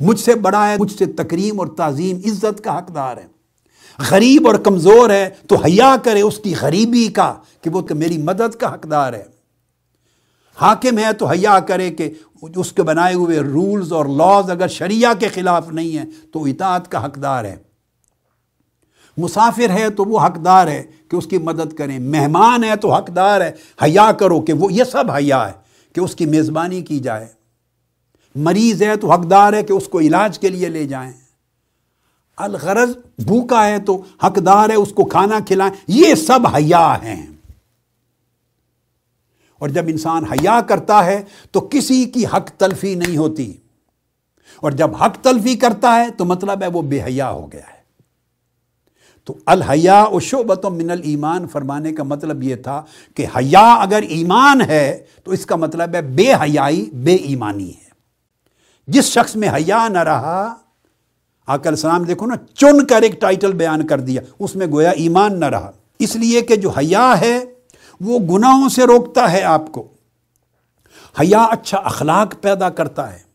مجھ 0.00 0.20
سے 0.20 0.34
بڑا 0.34 0.68
ہے، 0.68 0.76
مجھ 0.78 0.98
سے 0.98 1.06
تکریم 1.06 1.60
اور 1.60 1.66
تعظیم، 1.66 2.16
عزت 2.24 2.64
کا 2.64 2.78
حقدار 2.78 3.16
ہے۔ 3.16 3.26
غریب 4.10 4.46
اور 4.46 4.54
کمزور 4.54 5.10
ہے، 5.10 5.30
تو 5.48 5.56
حیا 5.56 5.96
کرے 6.02 6.20
اس 6.20 6.38
کی 6.38 6.54
غریبی 6.60 7.08
کا، 7.08 7.34
کہ 7.62 7.70
وہ 7.70 7.82
میری 7.90 8.18
مدد 8.18 8.54
کا 8.54 8.74
حقدار 8.74 9.12
ہے۔ 9.12 9.35
حاکم 10.60 10.98
ہے 10.98 11.12
تو 11.12 11.26
حیا 11.26 11.60
کرے 11.60 11.90
کہ 11.90 12.14
اس 12.42 12.72
کے 12.72 12.82
بنائے 12.82 13.14
ہوئے 13.14 13.40
رولز 13.40 13.92
اور 13.92 14.06
لاز 14.06 14.50
اگر 14.50 14.68
شریعہ 14.68 15.14
کے 15.14 15.28
خلاف 15.28 15.68
نہیں 15.68 15.98
ہیں 15.98 16.04
تو 16.32 16.44
اطاعت 16.44 16.90
کا 16.90 17.04
حقدار 17.04 17.44
ہے۔ 17.44 17.56
مسافر 19.16 19.70
ہے 19.70 19.90
تو 19.90 20.04
وہ 20.04 20.20
حقدار 20.20 20.66
ہے 20.66 20.82
کہ 21.10 21.16
اس 21.16 21.26
کی 21.26 21.38
مدد 21.38 21.72
کریں 21.72 21.98
مہمان 21.98 22.64
ہے 22.64 22.76
تو 22.76 22.94
حقدار 22.94 23.40
ہے۔ 23.40 23.52
حیا 23.82 24.12
کرو 24.12 24.40
کہ 24.40 24.52
وہ 24.52 24.72
یہ 24.72 24.84
سب 24.84 25.10
حیا 25.10 25.48
ہے 25.48 25.52
کہ 25.94 26.00
اس 26.00 26.16
کی 26.16 26.26
میزبانی 26.26 26.80
کی 26.80 26.98
جائے۔ 26.98 27.26
مریض 28.34 28.82
ہے 28.82 28.96
تو 28.96 29.12
حقدار 29.12 29.52
ہے 29.52 29.62
کہ 29.62 29.72
اس 29.72 29.88
کو 29.88 30.00
علاج 30.00 30.38
کے 30.38 30.48
لیے 30.48 30.68
لے 30.68 30.84
جائیں۔ 30.84 31.12
الغرض 32.36 32.90
بھوکا 33.18 33.66
ہے 33.66 33.78
تو 33.78 34.02
حقدار 34.26 34.68
ہے 34.68 34.74
اس 34.74 34.92
کو 34.92 35.04
کھانا 35.04 35.38
کھلائیں۔ 35.46 35.72
یہ 35.88 36.14
سب 36.14 36.46
حیا 36.54 36.96
ہیں۔ 37.02 37.35
اور 39.58 39.68
جب 39.68 39.84
انسان 39.88 40.24
حیا 40.24 40.60
کرتا 40.60 41.04
ہے 41.04 41.22
تو 41.50 41.60
کسی 41.60 42.04
کی 42.04 42.26
حق 42.26 42.48
تلفی 42.48 42.94
نہیں 42.94 43.16
ہوتی۔ 43.16 43.52
اور 44.56 44.70
جب 44.70 44.96
حق 44.96 45.16
تلفی 45.22 45.56
کرتا 45.56 45.96
ہے 45.96 46.10
تو 46.10 46.24
مطلب 46.24 46.62
ہے 46.62 46.68
وہ 46.68 46.82
بے 46.82 47.02
حیا 47.02 47.30
ہو 47.30 47.52
گیا 47.52 47.60
ہے۔ 47.60 47.76
تو 49.24 49.38
الحیا 49.46 50.04
و 50.04 50.20
شعبت 50.20 50.66
و 50.66 50.70
من 50.70 50.90
المان 50.90 51.48
فرمانے 51.48 51.92
کا 51.92 52.02
مطلب 52.02 52.42
یہ 52.42 52.56
تھا 52.56 52.82
کہ 53.14 53.26
حیا 53.36 53.74
اگر 53.74 54.02
ایمان 54.08 54.60
ہے 54.60 55.04
تو 55.24 55.30
اس 55.30 55.46
کا 55.46 55.56
مطلب 55.56 55.94
ہے 55.94 56.02
بے 56.02 56.32
حیائی، 56.32 56.90
بے 56.92 57.14
ایمانی 57.14 57.70
ہے۔ 57.70 57.86
جس 58.86 59.04
شخص 59.04 59.36
میں 59.36 59.48
حیا 59.48 59.88
نہ 59.88 59.98
رہا 59.98 60.54
آکل 61.46 61.68
السلام 61.68 62.02
دیکھو 62.02 62.26
نا، 62.26 62.34
چن 62.54 62.86
کر 62.86 63.02
ایک 63.02 63.20
ٹائٹل 63.20 63.52
بیان 63.52 63.86
کر 63.86 64.00
دیا، 64.00 64.22
اس 64.38 64.56
میں 64.56 64.66
گویا 64.66 64.90
ایمان 64.90 65.40
نہ 65.40 65.44
رہا۔ 65.44 65.70
اس 65.98 66.16
لیے 66.16 66.40
کہ 66.40 66.56
جو 66.56 66.70
حیا 66.70 67.20
ہے 67.20 67.44
وہ 68.00 68.18
گناہوں 68.18 68.68
سے 68.68 68.84
روکتا 68.84 69.32
ہے 69.32 69.42
آپ 69.42 69.72
کو۔ 69.72 69.88
حیا 71.20 71.44
اچھا 71.44 71.78
اخلاق 71.78 72.34
پیدا 72.40 72.70
کرتا 72.70 73.12
ہے۔ 73.12 73.26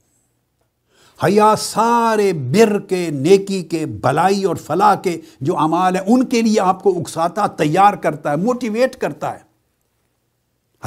حیا 1.23 1.55
سارے 1.57 2.33
بر 2.33 2.79
کے، 2.79 3.09
نیکی 3.09 3.63
کے، 3.63 3.85
بلائی 3.85 4.43
اور 4.43 4.55
فلاح 4.55 4.95
کے 4.95 5.21
جو 5.41 5.57
اعمال 5.57 5.95
ہیں، 5.95 6.03
ان 6.07 6.25
کے 6.25 6.41
لیے 6.41 6.59
آپ 6.59 6.83
کو 6.83 6.99
اکساتا 6.99 7.47
تیار 7.47 7.93
کرتا 7.93 8.31
ہے، 8.31 8.35
موٹیویٹ 8.35 8.95
کرتا 8.95 9.33
ہے۔ 9.33 9.39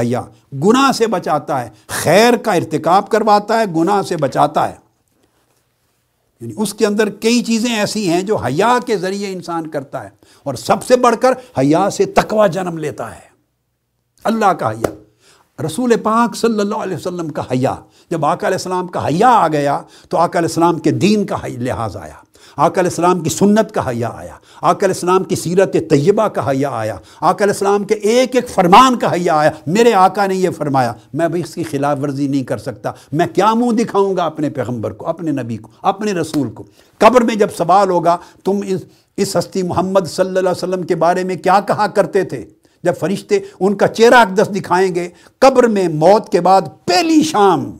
حیا 0.01 0.23
گناہ 0.53 0.93
سے 0.93 1.07
بچاتا 1.07 1.65
ہے، 1.65 1.71
خیر 1.87 2.37
کا 2.37 2.53
ارتکاب 2.53 3.09
کرواتا 3.09 3.61
ہے، 3.61 3.65
گناہ 3.77 4.03
سے 4.03 4.17
بچاتا 4.17 4.69
ہے۔ 4.69 4.77
یعنی 6.41 6.55
اس 6.57 6.75
کے 6.75 6.87
اندر 6.87 7.11
کئی 7.11 7.43
چیزیں 7.43 7.77
ایسی 7.77 8.11
ہیں 8.11 8.23
جو 8.23 8.37
حیا 8.37 8.79
کے 8.87 8.97
ذریعے 8.97 9.33
انسان 9.33 9.67
کرتا 9.67 10.05
ہے۔ 10.05 10.09
اور 10.43 10.55
سب 10.55 10.85
سے 10.85 10.97
بڑھ 10.97 11.17
کر 11.21 11.31
حیا 11.59 11.91
سے 11.91 12.05
تقوی 12.05 12.49
جنم 12.49 12.79
لیتا 12.79 13.15
ہے۔ 13.15 13.34
اللہ 14.25 14.53
کا 14.53 14.71
حیا۔ 14.71 15.63
رسول 15.67 15.97
پاک 15.97 16.37
صلی 16.37 16.61
اللہ 16.61 16.75
علیہ 16.75 16.97
وسلم 16.97 17.29
کا 17.29 17.43
حیا۔ 17.43 17.75
جب 18.11 18.25
آقا 18.25 18.47
علیہ 18.47 18.57
السلام 18.57 18.87
کا 18.87 19.07
حیا 19.07 19.29
آ 19.29 19.49
گیا، 19.49 19.83
تو 20.09 20.17
آقا 20.17 20.39
علیہ 20.39 20.49
السلام 20.49 20.79
کے 20.79 20.91
دین 20.91 21.27
کا 21.27 21.37
لحاظ 21.47 21.97
آیا۔ 21.97 22.15
آقا 22.57 22.81
علیہ 22.81 22.91
السلام 22.91 23.21
کی 23.21 23.31
سنت 23.31 23.73
کا 23.75 23.89
حیا 23.89 24.09
آیا۔ 24.09 24.35
آقا 24.61 24.87
علیہ 24.87 24.95
السلام 24.95 25.25
کی 25.25 25.37
سیرت 25.37 25.77
طیبہ 25.91 26.29
کا 26.29 26.51
حیا 26.51 26.71
آیا۔ 26.73 26.97
آقا 27.21 27.45
علیہ 27.45 27.53
السلام 27.53 27.85
کے 27.85 27.95
ایک 27.95 28.35
ایک 28.35 28.49
فرمان 28.49 28.99
کا 28.99 29.13
حیا 29.13 29.35
آیا۔ 29.35 29.51
میرے 29.67 29.93
آقا 29.93 30.27
نے 30.27 30.35
یہ 30.35 30.51
فرمایا، 30.51 30.93
میں 31.13 31.29
بھی 31.29 31.41
اس 31.41 31.55
کی 31.55 31.63
خلاف 31.63 31.99
ورزی 32.03 32.29
نہیں 32.29 32.45
کر 32.45 32.59
سکتا۔ 32.59 32.91
میں 33.13 33.27
کیا 33.27 33.55
منہ 33.55 33.71
دکھاؤں 33.71 34.17
گا 34.17 34.25
اپنے 34.25 34.51
پیغمبر 34.51 34.93
کو، 34.93 35.07
اپنے 35.07 35.31
نبی 35.31 35.57
کو، 35.57 35.71
اپنے 35.83 36.13
رسول 36.13 36.51
کو؟ 36.51 36.65
قبر 36.99 37.21
میں 37.21 37.35
جب 37.35 37.49
سوال 37.59 37.91
ہوگا، 37.91 38.17
تم 38.45 38.61
اس 38.67 38.81
اس 39.17 39.37
ہستی 39.37 39.63
محمد 39.63 40.07
صلی 40.07 40.27
اللہ 40.27 40.39
علیہ 40.39 40.51
وسلم 40.51 40.83
کے 40.83 40.95
بارے 40.95 41.25
میں 41.25 41.37
کیا 41.37 41.61
کہا 41.61 41.87
کرتے 41.87 42.25
تھے؟ 42.25 42.64
جب 42.85 42.97
فرشتے 43.01 43.39
ان 43.61 43.75
کا 43.75 43.87
چہرہ 43.87 44.15
اقدس 44.15 44.49
دکھائیں 44.57 44.95
گے، 44.95 45.09
قبر 45.39 45.65
میں 45.69 45.89
موت 45.89 46.33
کے 46.33 46.41
بعد 46.41 46.63
پہلی 46.85 47.23
شام، 47.23 47.77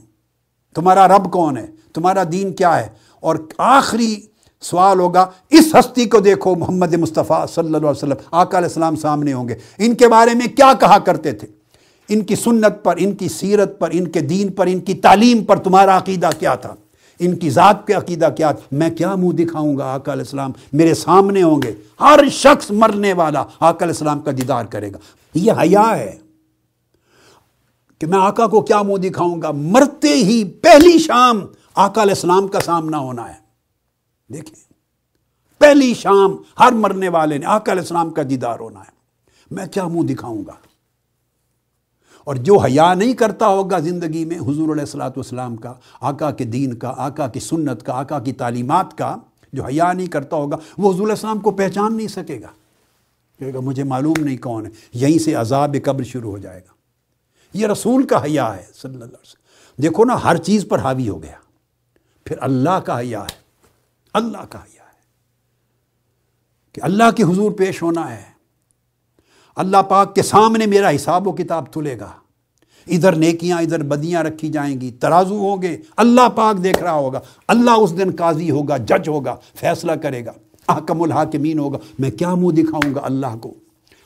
تمہارا 0.75 1.09
رب 1.09 1.33
کون 1.33 1.57
ہے؟ 1.57 1.67
تمہارا 1.95 2.23
دین 2.33 2.53
کیا 2.53 2.81
ہے؟ 2.81 2.87
اور 3.21 3.37
آخری 3.59 4.21
سوال 4.61 5.01
ہوگا، 5.01 5.27
اس 5.51 5.75
ہستی 5.75 6.05
کو 6.05 6.21
دیکھو 6.21 6.55
محمد 6.55 6.95
مصطفیٰ 6.95 7.47
صلی 7.47 7.65
اللہ 7.65 7.77
علیہ 7.77 7.89
وسلم، 7.89 8.17
آقا 8.31 8.59
علیہ 8.59 8.69
السلام 8.69 8.97
سامنے 8.97 9.33
ہوں 9.33 9.49
گے۔ 9.49 9.55
ان 9.79 9.95
کے 9.95 10.09
بارے 10.09 10.35
میں 10.35 10.47
کیا 10.57 10.73
کہا 10.81 10.99
کرتے 10.99 11.33
تھے؟ 11.33 11.49
ان 12.09 12.21
کی 12.21 12.37
سنت 12.37 12.85
پر، 12.85 12.95
ان 12.99 13.15
کی 13.15 13.29
سیرت 13.29 13.79
پر، 13.79 13.89
ان 13.93 14.09
کے 14.09 14.21
دین 14.21 14.53
پر، 14.53 14.67
ان 14.67 14.81
کی 14.81 14.95
تعلیم 14.95 15.45
پر 15.45 15.57
تمہارا 15.57 15.97
عقیدہ 15.97 16.31
کیا 16.39 16.55
تھا؟ 16.55 16.75
ان 17.19 17.37
کی 17.37 17.51
ذات 17.51 17.87
پہ 17.87 17.95
عقیدہ 17.95 18.29
کیا، 18.37 18.53
میں 18.73 18.91
کیا 18.91 19.15
منہ 19.15 19.33
دکھاؤں 19.33 19.79
گا 19.79 19.95
آقا 19.95 20.13
علیہ 20.13 20.23
السلام؟ 20.23 20.53
میرے 20.73 20.95
سامنے 20.95 21.43
ہوں 21.43 21.63
گے۔ 21.63 21.75
ہر 22.01 22.21
شخص 22.31 22.71
مرنے 22.71 23.13
والا 23.13 23.41
آقا 23.41 23.69
علیہ 23.69 23.95
السلام 23.95 24.21
کا 24.21 24.31
دیدار 24.31 24.65
کرے 24.65 24.93
گا۔ 24.93 24.99
یہ 25.35 25.53
حیا 25.53 25.99
ہے 25.99 26.19
کہ 27.99 28.07
میں 28.07 28.19
آقا 28.19 28.47
کو 28.47 28.61
کیا 28.61 28.83
منہ 28.83 28.97
دکھاؤں 28.97 29.43
گا؟ 29.43 29.51
مرتے 29.51 30.09
ہی 30.09 30.45
پہلی 30.45 30.99
شام 30.99 31.41
آقا 31.75 32.03
علیہ 32.03 32.15
السلام 32.15 32.49
کا 32.49 32.61
سامنا 32.61 32.99
ہونا 32.99 33.29
ہے۔ 33.29 33.45
دیکھیں۔ 34.33 34.73
پہلی 35.59 35.95
شام 35.95 36.37
ہر 36.61 36.73
مرنے 36.73 37.09
والے 37.09 37.39
نے 37.39 37.47
آقا 37.47 37.73
علیہ 37.73 37.83
السلام 37.83 38.11
کا 38.11 38.23
دیدار 38.31 38.61
ہونا 38.61 38.81
ہے۔ 38.81 38.95
میں 39.51 39.67
کیا 39.67 39.89
منہ 39.89 40.07
دکھاؤں 40.07 40.43
گا؟ 40.47 40.53
اور 42.25 42.35
جو 42.35 42.59
حیا 42.59 42.95
نہیں 42.95 43.13
کرتا 43.13 43.47
ہوگا 43.47 43.79
زندگی 43.79 44.25
میں 44.25 44.39
حضور 44.39 44.73
علیہ 44.73 44.81
السلاۃ 44.81 45.11
والسلام 45.11 45.57
کا، 45.57 45.75
آقا 46.01 46.31
کے 46.31 46.45
دین 46.45 46.75
کا، 46.75 46.95
آقا 46.97 47.29
کی 47.29 47.41
سنت 47.41 47.83
کا، 47.83 47.93
آقا 47.93 48.19
کی 48.19 48.33
تعلیمات 48.33 48.99
کا 48.99 49.17
جو 49.53 49.65
حیا 49.65 49.93
نہیں 49.93 50.07
کرتا 50.07 50.37
ہوگا، 50.37 50.57
وہ 50.79 50.91
حضور 50.91 51.03
علیہ 51.03 51.13
السلام 51.13 51.39
کو 51.39 51.51
پہچان 51.51 51.97
نہیں 51.97 52.09
سکے 52.09 52.41
گا۔ 52.41 52.49
کہے 53.39 53.55
گا، 53.55 53.61
مجھے 53.61 53.85
معلوم 53.85 54.25
نہیں 54.25 54.37
کون 54.37 54.67
ہے، 54.67 54.71
یہیں 54.93 55.19
سے 55.19 55.35
عذاب 55.35 55.77
قبر 55.85 56.03
شروع 56.03 56.31
ہو 56.31 56.39
جائے 56.39 56.61
گا۔ 56.61 56.75
یہ 57.55 57.67
رسول 57.67 58.07
کا 58.07 58.25
حیا 58.25 58.57
ہے 58.57 58.65
صلی 58.75 58.93
اللہ 58.93 59.05
علیہ 59.05 59.21
وسلم۔ 59.23 59.83
دیکھو 59.83 60.05
نا، 60.05 60.25
ہر 60.25 60.37
چیز 60.37 60.67
پر 60.69 60.79
حاوی 60.79 61.09
ہو 61.09 61.23
گیا۔ 61.23 61.37
پھر 62.25 62.37
اللہ 62.41 62.81
کا 62.81 62.99
حیا 62.99 63.21
ہے۔ 63.21 63.37
اللہ 64.13 64.45
کا 64.51 64.59
حیا 64.59 64.83
ہے۔ 64.83 64.99
کہ 66.73 66.81
اللہ 66.85 67.11
کے 67.17 67.23
حضور 67.23 67.53
پیش 67.53 67.83
ہونا 67.83 68.15
ہے۔ 68.15 68.34
اللہ 69.57 69.77
پاک 69.77 70.15
کے 70.15 70.23
سامنے 70.23 70.67
میرا 70.67 70.91
حساب 70.91 71.29
و 71.29 71.33
کتاب 71.33 71.73
تلے 71.73 72.01
گا۔ 72.01 72.11
ادھر 72.87 73.13
نیکیاں، 73.13 73.59
ادھر 73.61 73.83
بدیاں 73.83 74.23
رکھی 74.23 74.49
جائیں 74.49 74.81
گی، 74.81 74.91
ترازو 74.91 75.39
ہوں 75.39 75.63
گے۔ 75.63 75.77
اللہ 75.97 76.29
پاک 76.35 76.65
دیکھ 76.65 76.83
رہا 76.83 76.93
ہوگا۔ 76.93 77.21
اللہ 77.49 77.71
اس 77.71 77.99
دن 77.99 78.11
قاضی 78.19 78.51
ہوگا، 78.51 78.77
جج 78.77 79.09
ہوگا، 79.09 79.37
فیصلہ 79.55 79.93
کرے 79.93 80.27
گا۔ 80.27 80.33
احکم 80.69 81.03
الحاکمین 81.03 81.59
ہوگا۔ 81.59 81.79
میں 81.99 82.11
کیا 82.11 82.35
منہ 82.35 82.51
دکھاؤں 82.51 82.95
گا 82.95 83.01
اللہ 83.03 83.37
کو؟ 83.41 83.55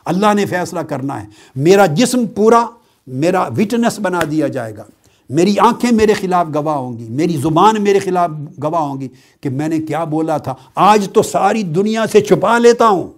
اللہ 0.04 0.34
نے 0.34 0.46
فیصلہ 0.46 0.80
کرنا 0.80 1.22
ہے۔ 1.22 1.28
میرا 1.56 1.86
جسم 1.86 2.26
پورا، 2.26 2.66
میرا 3.06 3.42
وٹنس 3.42 4.00
بنا 4.00 4.20
دیا 4.30 4.48
جائے 4.48 4.76
گا۔ 4.76 4.82
میری 5.30 5.58
آنکھیں 5.58 5.90
میرے 5.92 6.14
خلاف 6.14 6.46
گواہ 6.54 6.76
ہوں 6.76 6.98
گی۔ 6.98 7.06
میری 7.08 7.36
زبان 7.36 7.82
میرے 7.82 7.98
خلاف 7.98 8.30
گواہ 8.62 8.82
ہوں 8.82 9.00
گی 9.00 9.08
کہ 9.40 9.50
میں 9.50 9.68
نے 9.68 9.78
کیا 9.78 10.04
بولا 10.04 10.38
تھا۔ 10.38 10.54
آج 10.74 11.08
تو 11.12 11.22
ساری 11.22 11.62
دنیا 11.62 12.06
سے 12.12 12.20
چھپا 12.20 12.58
لیتا 12.58 12.88
ہوں۔ 12.88 13.17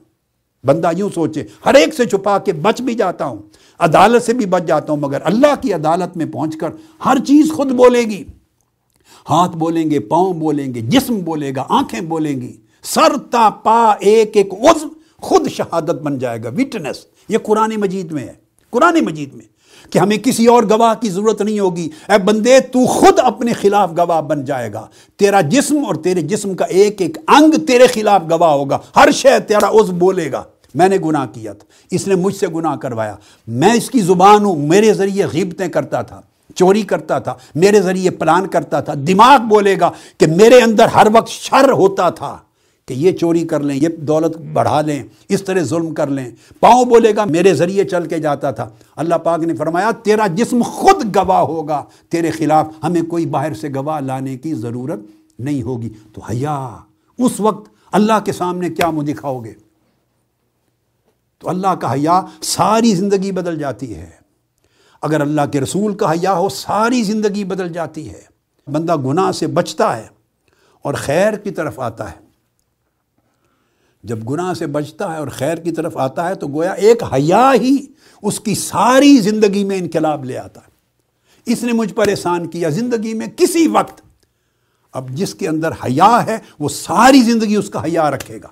بندہ 0.64 0.90
یوں 0.96 1.10
سوچے، 1.14 1.44
ہر 1.66 1.74
ایک 1.74 1.94
سے 1.94 2.04
چھپا 2.04 2.38
کے 2.38 2.52
بچ 2.52 2.80
بھی 2.80 2.94
جاتا 2.94 3.24
ہوں، 3.24 3.38
عدالت 3.78 4.22
سے 4.22 4.32
بھی 4.32 4.46
بچ 4.46 4.62
جاتا 4.66 4.92
ہوں، 4.92 5.00
مگر 5.00 5.18
اللہ 5.24 5.54
کی 5.60 5.72
عدالت 5.72 6.16
میں 6.16 6.26
پہنچ 6.26 6.56
کر 6.56 6.68
ہر 7.04 7.16
چیز 7.26 7.52
خود 7.52 7.70
بولے 7.70 8.00
گی۔ 8.00 8.24
ہاتھ 9.30 9.56
بولیں 9.56 9.90
گے، 9.90 10.00
پاؤں 10.00 10.34
بولیں 10.34 10.74
گے، 10.74 10.80
جسم 10.80 11.18
بولے 11.18 11.52
گا، 11.56 11.64
آنکھیں 11.68 12.00
بولیں 12.00 12.40
گی۔ 12.40 12.56
سر 12.82 13.18
تا 13.30 13.50
پا 13.50 13.94
ایک 14.00 14.36
ایک 14.36 14.52
عزم 14.52 14.88
خود 15.16 15.48
شہادت 15.48 16.02
بن 16.02 16.18
جائے 16.18 16.42
گا۔ 16.44 16.48
وٹنس 16.48 16.96
یہ 17.28 17.38
قرآن 17.38 17.70
مجید 17.76 18.12
میں 18.12 18.24
ہے۔ 18.24 18.32
قرآن 18.70 19.04
مجید 19.04 19.34
میں۔ 19.34 19.44
کہ 19.90 19.98
ہمیں 19.98 20.16
کسی 20.16 20.46
اور 20.46 20.62
گواہ 20.62 21.02
کی 21.02 21.10
ضرورت 21.10 21.42
نہیں 21.42 21.60
ہوگی۔ 21.60 21.88
اے 22.08 22.18
بندے، 22.18 22.60
تو 22.60 22.86
خود 22.86 23.18
اپنے 23.22 23.52
خلاف 23.52 23.90
گواہ 23.98 24.20
بن 24.20 24.44
جائے 24.44 24.72
گا۔ 24.72 24.86
تیرا 25.16 25.40
جسم 25.40 25.78
اور 25.86 25.94
تیرے 25.94 26.20
جسم 26.20 26.54
کا 26.54 26.64
ایک 26.64 27.00
ایک 27.00 27.18
انگ 27.28 27.66
تیرے 27.66 27.86
خلاف 27.86 28.22
گواہ 28.30 28.50
ہوگا۔ 28.50 28.78
ہر 28.96 29.10
شے 29.10 29.40
تیرا 29.48 29.68
عز 29.68 29.90
بولے 29.90 30.32
گا۔ 30.32 30.42
میں 30.74 30.88
نے 30.88 30.96
گناہ 31.04 31.26
کیا 31.26 31.52
تھا، 31.52 31.72
اس 31.90 32.08
نے 32.08 32.14
مجھ 32.14 32.36
سے 32.36 32.46
گناہ 32.46 32.76
کروایا۔ 32.76 33.16
میں 33.46 33.72
اس 33.72 33.90
کی 33.90 34.00
زبان 34.00 34.44
ہوں، 34.44 34.56
میرے 34.56 34.92
ذریعے 34.92 35.26
غیبتیں 35.32 35.68
کرتا 35.68 36.02
تھا، 36.02 36.20
چوری 36.54 36.82
کرتا 36.82 37.18
تھا، 37.18 37.34
میرے 37.54 37.80
ذریعے 37.80 38.10
پلان 38.10 38.46
کرتا 38.46 38.80
تھا۔ 38.80 38.92
دماغ 38.96 39.38
بولے 39.40 39.80
گا 39.80 39.90
کہ 40.18 40.26
میرے 40.26 40.60
اندر 40.60 40.86
ہر 40.86 41.06
وقت 41.14 41.28
شر 41.28 41.72
ہوتا 41.72 42.10
تھا۔ 42.10 42.38
کہ 42.90 42.94
یہ 42.94 43.12
چوری 43.12 43.46
کر 43.46 43.60
لیں، 43.60 43.76
یہ 43.76 43.88
دولت 43.96 44.36
بڑھا 44.36 44.80
لیں، 44.80 45.02
اس 45.28 45.42
طرح 45.42 45.60
ظلم 45.60 45.94
کر 45.94 46.06
لیں۔ 46.06 46.30
پاؤں 46.60 46.84
بولے 46.84 47.16
گا، 47.16 47.24
میرے 47.24 47.54
ذریعے 47.54 47.84
چل 47.84 48.06
کے 48.06 48.18
جاتا 48.18 48.50
تھا۔ 48.50 48.68
اللہ 48.96 49.14
پاک 49.14 49.40
نے 49.40 49.54
فرمایا، 49.54 49.90
تیرا 49.90 50.26
جسم 50.26 50.62
خود 50.62 51.16
گواہ 51.16 51.40
ہوگا، 51.40 51.84
تیرے 52.08 52.30
خلاف 52.30 52.66
ہمیں 52.82 53.02
کوئی 53.02 53.26
باہر 53.26 53.54
سے 53.54 53.68
گواہ 53.68 54.00
لانے 54.00 54.38
کی 54.38 54.54
ضرورت 54.54 55.00
نہیں 55.38 55.62
ہوگی۔ 55.62 55.88
تو 56.12 56.20
حیا، 56.20 56.76
اس 57.18 57.40
وقت 57.40 57.70
اللہ 57.92 58.12
کے 58.24 58.32
سامنے 58.32 58.70
کیا 58.70 58.90
منہ 58.90 59.12
دکھاؤ 59.12 59.40
گے؟ 59.40 59.52
تو 61.38 61.48
اللہ 61.48 61.74
کا 61.74 61.92
حیا 61.92 62.22
ساری 62.42 62.94
زندگی 62.94 63.32
بدل 63.32 63.58
جاتی 63.58 63.94
ہے۔ 63.94 64.10
اگر 65.02 65.20
اللہ 65.20 65.40
کے 65.52 65.60
رسول 65.60 65.94
کا 65.94 66.12
حیا 66.12 66.32
ہو، 66.32 66.48
ساری 66.48 67.02
زندگی 67.02 67.44
بدل 67.44 67.72
جاتی 67.72 68.10
ہے۔ 68.10 68.20
بندہ 68.72 68.96
گناہ 68.96 69.32
سے 69.32 69.46
بچتا 69.46 69.96
ہے 69.96 70.06
اور 70.82 70.94
خیر 70.94 71.32
کی 71.32 71.50
طرف 71.50 71.80
آتا 71.80 72.10
ہے۔ 72.10 72.29
جب 74.02 74.30
گناہ 74.30 74.54
سے 74.54 74.66
بچتا 74.66 75.12
ہے 75.12 75.18
اور 75.18 75.28
خیر 75.28 75.56
کی 75.56 75.72
طرف 75.72 75.96
آتا 75.96 76.28
ہے 76.28 76.34
تو 76.34 76.48
گویا 76.48 76.72
ایک 76.72 77.02
حیا 77.02 77.52
ہی 77.60 77.86
اس 78.22 78.40
کی 78.40 78.54
ساری 78.54 79.18
زندگی 79.18 79.64
میں 79.64 79.78
انقلاب 79.78 80.24
لے 80.24 80.38
آتا 80.38 80.60
ہے۔ 80.60 80.70
اس 81.52 81.64
نے 81.64 81.72
مجھ 81.72 81.94
پر 81.94 82.08
احسان 82.08 82.46
کیا 82.46 82.68
زندگی 82.68 83.14
میں 83.14 83.26
کسی 83.36 83.68
وقت۔ 83.68 84.02
اب 84.92 85.10
جس 85.10 85.34
کے 85.34 85.48
اندر 85.48 85.70
حیا 85.70 86.26
ہے 86.26 86.38
وہ 86.58 86.68
ساری 86.68 87.22
زندگی 87.22 87.56
اس 87.56 87.70
کا 87.70 87.84
حیا 87.84 88.10
رکھے 88.10 88.38
گا۔ 88.42 88.48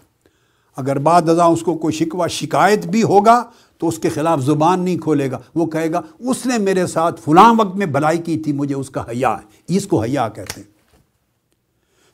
اگر 0.77 0.99
بعد 0.99 1.29
ازاں 1.29 1.47
اس 1.47 1.63
کو 1.63 1.75
کوئی 1.75 1.95
شکوہ، 1.95 2.27
شکایت 2.27 2.87
بھی 2.87 3.03
ہوگا 3.03 3.45
تو 3.79 3.89
اس 3.89 3.99
کے 3.99 4.09
خلاف 4.09 4.41
زبان 4.41 4.81
نہیں 4.81 4.99
کھولے 4.99 5.31
گا۔ 5.31 5.39
وہ 5.55 5.67
کہے 5.67 5.93
گا، 5.93 6.01
اس 6.19 6.47
نے 6.47 6.59
میرے 6.59 6.87
ساتھ 6.87 7.21
فلاں 7.25 7.55
وقت 7.59 7.77
میں 7.77 7.87
بھلائی 7.87 8.19
کی 8.19 8.39
تھی، 8.39 8.53
مجھے 8.53 8.75
اس 8.75 8.91
کا 8.91 9.03
حیا 9.03 9.37
ہے۔ 9.37 9.77
اس 9.77 9.87
کو 9.87 10.03
حیا 10.03 10.29
کہتے 10.29 10.61
ہیں۔ 10.61 10.79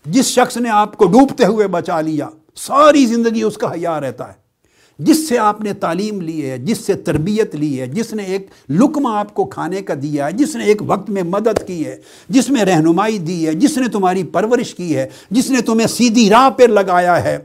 جس 0.07 0.25
شخص 0.25 0.57
نے 0.57 0.71
آپ 0.71 0.97
کو 0.97 1.07
ڈوبتے 1.07 1.45
ہوئے 1.45 1.67
بچا 1.67 2.01
لیا 2.01 2.29
ساری 2.57 3.07
زندگی 3.07 3.43
اس 3.43 3.57
کا 3.57 3.73
حیا 3.73 4.01
رہتا 4.01 4.29
ہے۔ 4.29 4.45
جس 4.99 5.29
سے 5.29 5.39
آپ 5.39 5.61
نے 5.61 5.73
تعلیم 5.73 6.21
لی 6.21 6.51
ہے، 6.51 6.59
جس 6.59 6.79
سے 6.79 6.95
تربیت 6.95 7.55
لی 7.55 7.81
ہے، 7.81 7.87
جس 7.87 8.13
نے 8.13 8.23
ایک 8.23 8.47
لکمہ 8.71 9.09
آپ 9.09 9.35
کو 9.35 9.45
کھانے 9.45 9.83
کا 9.83 9.95
دیا 10.03 10.27
ہے، 10.27 10.33
جس 10.33 10.57
نے 10.57 10.65
ایک 10.65 10.83
وقت 10.87 11.11
میں 11.11 11.23
مدد 11.23 11.67
کی 11.67 11.87
ہے، 11.87 11.97
جس 12.29 12.51
میں 12.51 12.65
رہنمائی 12.65 13.19
دی 13.19 13.47
ہے، 13.47 13.55
جس 13.55 13.79
نے 13.79 13.89
تمہاری 13.89 14.25
پرورش 14.25 14.75
کی 14.75 14.97
ہے، 14.97 15.09
جس 15.31 15.51
نے 15.51 15.61
تمہیں 15.61 15.87
سیدھی 15.87 16.31
راہ 16.31 16.51
پہ 16.51 16.63
لگایا 16.63 17.25
ہے 17.25 17.39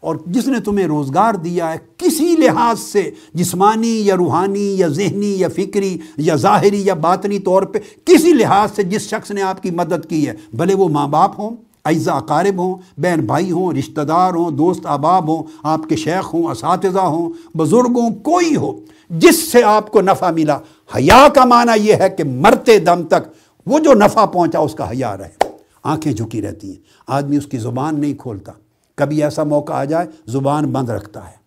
اور 0.00 0.16
جس 0.26 0.46
نے 0.46 0.60
تمہیں 0.60 0.86
روزگار 0.86 1.34
دیا 1.34 1.72
ہے، 1.72 1.78
کسی 1.96 2.36
لحاظ 2.38 2.80
سے 2.80 3.10
جسمانی 3.34 4.06
یا 4.06 4.16
روحانی 4.16 4.78
یا 4.78 4.88
ذہنی 4.88 5.40
یا 5.40 5.48
فکری 5.48 5.98
یا 6.16 6.34
ظاہری 6.34 6.82
یا 6.86 6.94
باطنی 6.94 7.38
طور 7.38 7.62
پہ 7.62 7.78
کسی 8.04 8.32
لحاظ 8.32 8.70
سے 8.76 8.82
جس 8.82 9.02
شخص 9.02 9.30
نے 9.30 9.42
آپ 9.42 9.62
کی 9.62 9.70
مدد 9.70 10.08
کی 10.08 10.28
ہے، 10.28 10.32
بھلے 10.52 10.74
وہ 10.74 10.88
ماں 10.88 11.08
باپ 11.08 11.40
ہوں۔ 11.40 11.56
اعزا 11.90 12.12
اقارب 12.12 12.58
ہوں، 12.58 12.74
بہن 12.96 13.20
بھائی 13.20 13.50
ہوں، 13.50 13.72
رشتہ 13.72 14.00
دار 14.00 14.32
ہوں، 14.32 14.50
دوست 14.50 14.86
احباب 14.86 15.28
ہوں، 15.28 15.42
آپ 15.62 15.80
کے 15.88 15.96
شیخ 15.96 16.34
ہوں، 16.34 16.44
اساتذہ 16.44 16.98
ہوں 16.98 17.56
بزرگ 17.56 17.90
ہوں 17.94 18.10
کوئی 18.14 18.56
ہو، 18.56 18.80
جس 19.10 19.52
سے 19.52 19.62
آپ 19.62 19.90
کو 19.90 20.00
نفع 20.00 20.30
ملا۔ 20.30 20.58
حیا 20.96 21.26
کا 21.34 21.44
معنی 21.44 21.88
یہ 21.88 21.94
ہے 21.94 22.10
کہ 22.10 22.24
مرتے 22.24 22.78
دم 22.78 23.02
تک 23.02 23.28
وہ 23.66 23.78
جو 23.78 23.94
نفع 23.94 24.24
پہنچا 24.24 24.58
اس 24.58 24.74
کا 24.74 24.90
حیا 24.90 25.16
رہے۔ 25.16 25.48
آنکھیں 25.82 26.12
جھکی 26.12 26.42
رہتی 26.42 26.68
ہیں، 26.68 26.76
آدمی 27.06 27.36
اس 27.36 27.46
کی 27.46 27.58
زبان 27.58 28.00
نہیں 28.00 28.14
کھولتا۔ 28.14 28.52
کبھی 28.94 29.22
ایسا 29.22 29.44
موقع 29.44 29.72
آ 29.72 29.84
جائے، 29.84 30.06
زبان 30.26 30.64
بند 30.64 30.90
رکھتا 30.90 31.28
ہے۔ 31.28 31.40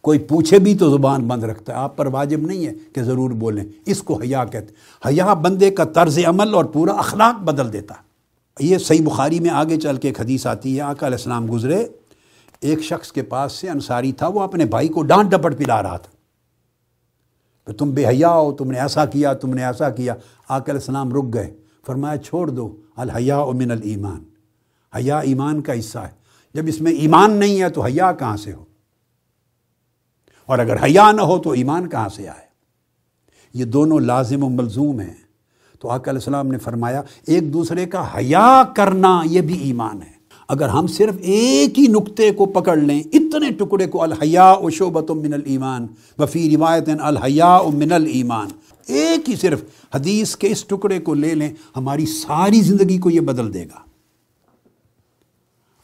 کوئی 0.00 0.18
پوچھے 0.18 0.58
بھی 0.58 0.74
تو 0.74 0.90
زبان 0.90 1.28
بند 1.28 1.44
رکھتا 1.44 1.72
ہے۔ 1.72 1.78
آپ 1.78 1.96
پر 1.96 2.06
واجب 2.06 2.40
نہیں 2.40 2.66
ہے 2.66 2.72
کہ 2.92 3.02
ضرور 3.02 3.30
بولیں۔ 3.30 3.64
اس 3.86 4.02
کو 4.02 4.20
حیا 4.20 4.44
کہتے 4.44 4.74
حیا 5.08 5.34
بندے 5.34 5.70
کا 5.70 5.84
طرز 5.84 6.18
عمل 6.26 6.54
اور 6.54 6.64
پورا 6.64 6.92
اخلاق 6.92 7.42
بدل 7.42 7.72
دیتا 7.72 7.94
ہے۔ 7.94 8.09
یہ 8.60 8.78
صحیح 8.78 9.04
بخاری 9.04 9.40
میں 9.40 9.50
آگے 9.50 9.76
چل 9.76 9.96
کے 9.96 10.08
ایک 10.08 10.20
حدیث 10.20 10.46
آتی 10.46 10.76
ہے، 10.76 10.80
آقا 10.80 11.06
علیہ 11.06 11.16
السلام 11.16 11.52
گزرے، 11.52 11.86
ایک 12.60 12.80
شخص 12.80 13.12
کے 13.12 13.22
پاس 13.22 13.52
سے 13.52 13.70
انصاری 13.70 14.12
تھا، 14.12 14.28
وہ 14.28 14.40
اپنے 14.40 14.64
بھائی 14.64 14.88
کو 14.88 15.02
ڈانٹ 15.02 15.30
ڈپٹ 15.30 15.58
پلا 15.58 15.82
رہا 15.82 15.96
تھا۔ 15.96 16.16
کہ 17.66 17.72
تم 17.72 17.90
بے 17.90 18.06
حیا 18.06 18.30
ہو، 18.30 18.52
تم 18.52 18.70
نے 18.70 18.80
ایسا 18.80 19.04
کیا، 19.04 19.32
تم 19.32 19.54
نے 19.54 19.64
ایسا 19.64 19.90
کیا۔ 19.90 20.12
آقا 20.48 20.72
علیہ 20.72 20.80
السلام 20.80 21.12
رک 21.12 21.34
گئے، 21.34 21.56
فرمایا 21.86 22.16
چھوڑ 22.16 22.50
دو، 22.50 22.76
الحیا 22.96 23.44
من 23.44 23.70
الایمان۔ 23.70 24.24
حیا 24.96 25.18
ایمان 25.18 25.60
کا 25.60 25.78
حصہ 25.78 25.98
ہے۔ 25.98 26.20
جب 26.54 26.62
اس 26.66 26.80
میں 26.80 26.92
ایمان 26.92 27.32
نہیں 27.32 27.62
ہے 27.62 27.70
تو 27.70 27.80
حیا 27.80 28.12
کہاں 28.12 28.36
سے 28.36 28.52
ہو؟ 28.52 28.64
اور 30.46 30.58
اگر 30.58 30.84
حیا 30.84 31.12
نہ 31.12 31.20
ہو 31.20 31.38
تو 31.38 31.50
ایمان 31.50 31.88
کہاں 31.88 32.08
سے 32.08 32.28
آئے؟ 32.28 32.46
یہ 33.54 33.64
دونوں 33.64 34.00
لازم 34.00 34.44
و 34.44 34.48
ملزوم 34.48 35.00
ہیں۔ 35.00 35.29
تو 35.80 35.90
آقا 35.90 36.10
علیہ 36.10 36.20
السلام 36.20 36.46
نے 36.46 36.58
فرمایا، 36.58 37.02
ایک 37.26 37.52
دوسرے 37.52 37.86
کا 37.86 38.16
حیا 38.16 38.62
کرنا 38.76 39.20
یہ 39.24 39.40
بھی 39.40 39.58
ایمان 39.58 40.02
ہے۔ 40.02 40.20
اگر 40.48 40.68
ہم 40.68 40.86
صرف 40.86 41.14
ایک 41.20 41.78
ہی 41.78 41.86
نقطے 41.86 42.30
کو 42.30 42.46
پکڑ 42.46 42.76
لیں، 42.76 43.02
اتنے 43.12 43.50
ٹکڑے 43.50 43.86
کو 43.86 44.02
الحیا 44.02 44.52
و 44.52 44.70
شعبت 44.70 45.10
من 45.10 45.32
الایمان، 45.32 45.86
وفی 46.18 46.56
روایت 46.56 46.88
الحیا 47.00 47.56
و 47.56 47.70
من 47.70 47.92
الایمان۔ 47.92 48.46
ایک 48.86 49.30
ہی 49.30 49.36
صرف 49.36 49.62
حدیث 49.94 50.36
کے 50.36 50.48
اس 50.48 50.64
ٹکڑے 50.64 50.98
کو 50.98 51.14
لے 51.14 51.34
لیں، 51.34 51.50
ہماری 51.76 52.06
ساری 52.06 52.60
زندگی 52.60 52.98
کو 52.98 53.10
یہ 53.10 53.20
بدل 53.20 53.54
دے 53.54 53.64
گا۔ 53.64 53.78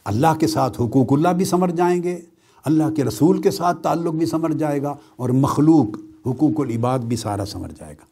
اللہ 0.05 0.35
کے 0.41 0.47
ساتھ 0.47 0.81
حقوق 0.81 1.13
اللہ 1.13 1.29
بھی 1.29 1.45
سمجھ 1.45 1.77
جائیں 1.77 2.03
گے، 2.03 2.19
اللہ 2.65 2.91
کے 2.97 3.05
رسول 3.05 3.43
کے 3.43 3.51
ساتھ 3.51 3.83
تعلق 3.83 4.15
بھی 4.15 4.27
سمجھ 4.27 4.57
جائے 4.57 4.83
گا 4.83 4.95
اور 5.17 5.29
مخلوق، 5.29 5.99
حقوق 6.27 6.61
العباد 6.61 6.99
بھی 6.99 7.17
سارا 7.17 7.45
سمجھ 7.45 7.73
جائے 7.79 7.95
گا۔ 7.95 8.05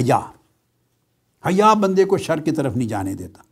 حیا۔ 0.00 0.20
حیا 1.46 1.72
بندے 1.74 2.04
کو 2.04 2.16
شر 2.16 2.40
کی 2.40 2.50
طرف 2.50 2.76
نہیں 2.76 2.88
جانے 2.88 3.14
دیتا۔ 3.14 3.42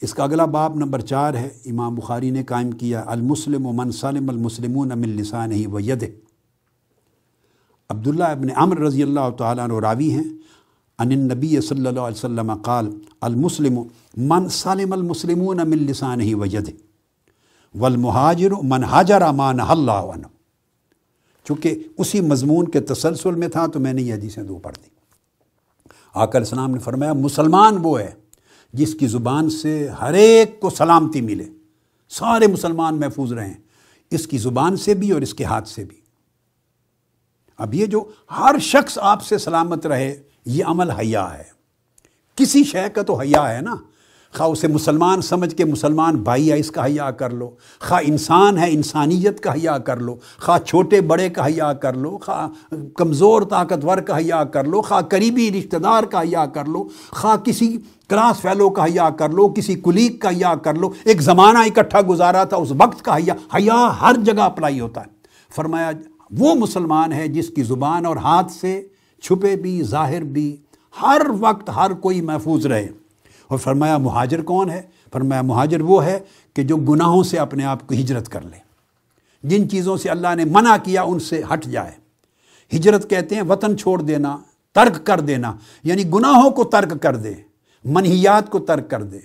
اس 0.00 0.14
کا 0.14 0.24
اگلا 0.24 0.44
باب 0.44 0.76
نمبر 0.76 1.00
چار 1.00 1.34
ہے۔ 1.34 1.48
امام 1.64 1.94
بخاری 1.94 2.30
نے 2.30 2.42
قائم 2.44 2.70
کیا، 2.70 3.04
المسلم 3.06 3.66
و 3.66 3.72
من 3.72 3.90
سالم 3.92 4.28
المسلمون 4.28 4.88
من 4.88 5.08
لسان 5.08 5.52
ہی 5.52 5.66
و 5.66 5.80
ید 5.80 6.04
عبداللہ 7.90 8.24
ابن 8.24 8.48
عمر 8.56 8.78
رضی 8.78 9.02
اللہ 9.02 9.30
تعالیٰ 9.38 9.64
عنہ 9.64 9.78
راوی 9.78 10.10
ہیں۔ 10.10 10.24
ان 10.98 11.10
النبی 11.12 11.60
صلی 11.60 11.86
اللہ 11.86 12.00
علیہ 12.00 12.18
وسلم 12.18 12.52
قال، 12.54 12.88
المسلم 13.20 13.82
من 14.16 14.48
سالم 14.48 14.92
المسلمون 14.92 15.56
من 15.70 15.78
لسان 15.78 16.20
ہی 16.20 16.34
و 16.34 16.44
ید 16.44 16.70
والمہاجر 17.74 18.50
من 18.62 18.84
حاجر 18.84 19.22
امان 19.22 19.60
اللہ 19.60 20.14
عنہ 20.14 20.26
چونکہ 21.46 21.74
اسی 21.98 22.20
مضمون 22.20 22.68
کے 22.68 22.80
تسلسل 22.80 23.34
میں 23.34 23.48
تھا 23.48 23.66
تو 23.66 23.80
میں 23.80 23.92
نے 23.92 24.02
یہ 24.02 24.14
حدیثیں 24.14 24.42
دو 24.42 24.58
پڑھ 24.58 24.76
دی۔ 24.76 24.88
آقا 26.14 26.38
علیہ 26.38 26.48
السلام 26.48 26.70
نے 26.70 26.78
فرمایا، 26.78 27.12
مسلمان 27.12 27.78
وہ 27.82 28.00
ہے 28.00 28.10
جس 28.72 28.94
کی 28.94 29.06
زبان 29.06 29.50
سے 29.50 29.88
ہر 29.88 30.12
ایک 30.12 30.60
کو 30.60 30.70
سلامتی 30.70 31.20
ملے۔ 31.20 31.44
سارے 32.08 32.46
مسلمان 32.46 33.00
محفوظ 33.00 33.32
رہیں، 33.32 33.54
اس 34.10 34.26
کی 34.26 34.38
زبان 34.38 34.76
سے 34.76 34.94
بھی 34.94 35.10
اور 35.10 35.20
اس 35.20 35.34
کے 35.34 35.44
ہاتھ 35.44 35.68
سے 35.68 35.84
بھی۔ 35.84 35.96
اب 37.58 37.74
یہ 37.74 37.86
جو 37.86 38.04
ہر 38.38 38.58
شخص 38.60 38.98
آپ 39.02 39.22
سے 39.22 39.38
سلامت 39.38 39.86
رہے، 39.86 40.22
یہ 40.44 40.64
عمل 40.64 40.90
حیا 40.90 41.38
ہے۔ 41.38 41.44
کسی 42.36 42.64
شے 42.64 42.88
کا 42.94 43.02
تو 43.02 43.14
حیا 43.14 43.56
ہے 43.56 43.60
نا۔ 43.60 43.76
خواہ 44.34 44.48
اسے 44.48 44.68
مسلمان 44.68 45.22
سمجھ 45.22 45.54
کے 45.54 45.64
مسلمان 45.64 46.16
بھائی 46.16 46.52
ہے، 46.52 46.58
اس 46.58 46.70
کا 46.70 46.84
حیا 46.84 47.10
کر 47.10 47.30
لو۔ 47.30 47.50
خواہ 47.80 48.00
انسان 48.06 48.58
ہے، 48.58 48.70
انسانیت 48.70 49.40
کا 49.40 49.52
حیا 49.52 49.78
کر 49.78 49.96
لو۔ 49.96 50.16
خواہ 50.38 50.58
چھوٹے 50.58 51.00
بڑے 51.00 51.28
کا 51.28 51.46
حیا 51.46 51.72
کر 51.72 51.96
لو۔ 51.96 52.18
خواہ 52.18 52.74
کمزور، 52.94 53.42
طاقتور 53.42 53.98
کا 53.98 54.16
حیا 54.16 54.44
کر 54.44 54.64
لو۔ 54.64 54.82
خواہ 54.82 55.00
قریبی 55.00 55.50
رشتہ 55.50 55.76
دار 55.76 56.02
کا 56.02 56.20
حیا 56.20 56.46
کر 56.46 56.64
لو۔ 56.64 56.88
خواہ 57.10 57.36
کسی 57.36 57.76
کلاس 58.08 58.40
فیلو 58.40 58.70
کا 58.70 58.84
حیا 58.84 59.10
کر 59.10 59.28
لو، 59.28 59.48
کسی 59.48 59.74
کلیگ 59.74 60.18
کا 60.18 60.28
حیا 60.28 60.54
کر 60.54 60.74
لو۔ 60.74 60.90
ایک 61.04 61.22
زمانہ 61.22 61.58
اکٹھا 61.58 62.00
گزارا 62.08 62.44
تھا، 62.44 62.56
اس 62.56 62.72
وقت 62.78 63.02
کا 63.02 63.16
حیا۔ 63.16 63.34
حیا 63.54 63.92
ہر 64.00 64.14
جگہ 64.24 64.42
اپلائی 64.42 64.80
ہوتا 64.80 65.00
ہے۔ 65.00 65.06
فرمایا، 65.56 65.90
وہ 66.38 66.54
مسلمان 66.54 67.12
ہے 67.12 67.28
جس 67.28 67.48
کی 67.48 67.62
زبان 67.62 68.06
اور 68.06 68.16
ہاتھ 68.16 68.52
سے 68.52 68.86
چھپے 69.22 69.56
بھی، 69.56 69.82
ظاہر 69.82 70.22
بھی، 70.22 70.56
ہر 71.02 71.22
وقت 71.40 71.70
ہر 71.76 71.92
کوئی 71.92 72.20
محفوظ 72.20 72.66
رہے۔ 72.66 72.88
اور 73.50 73.58
فرمایا 73.58 73.98
مہاجر 73.98 74.42
کون 74.42 74.70
ہے؟ 74.70 74.82
فرمایا 75.12 75.42
مہاجر 75.42 75.80
وہ 75.80 76.04
ہے 76.04 76.18
کہ 76.54 76.62
جو 76.62 76.76
گناہوں 76.76 77.22
سے 77.22 77.38
اپنے 77.38 77.64
آپ 77.64 77.86
کو 77.86 77.94
ہجرت 77.94 78.28
کر 78.28 78.40
لے۔ 78.42 78.58
جن 79.42 79.70
چیزوں 79.70 79.96
سے 79.96 80.08
اللہ 80.08 80.34
نے 80.34 80.44
منع 80.44 80.76
کیا 80.82 81.02
ان 81.02 81.18
سے 81.18 81.42
ہٹ 81.52 81.64
جائے۔ 81.64 81.92
ہجرت 82.76 83.10
کہتے 83.10 83.34
ہیں 83.34 83.42
وطن 83.42 83.78
چھوڑ 83.78 84.02
دینا، 84.02 84.36
ترک 84.72 85.06
کر 85.06 85.20
دینا 85.20 85.56
یعنی 85.82 86.04
گناہوں 86.04 86.50
کو 86.50 86.64
ترک 86.64 87.02
کر 87.02 87.16
دے، 87.16 87.34
منحیات 87.84 88.50
کو 88.50 88.58
ترک 88.58 88.90
کر 88.90 89.02
دے۔ 89.02 89.18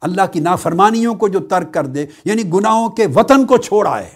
اللہ 0.00 0.22
کی 0.32 0.40
نافرمانیوں 0.40 1.14
کو 1.14 1.28
جو 1.28 1.38
ترک 1.38 1.74
کر 1.74 1.86
دے 1.86 2.06
یعنی 2.24 2.42
گناہوں 2.52 2.88
کے 2.88 3.06
وطن 3.06 3.46
کو 3.46 3.56
چھوڑ 3.56 3.88
آئے۔ 3.88 4.08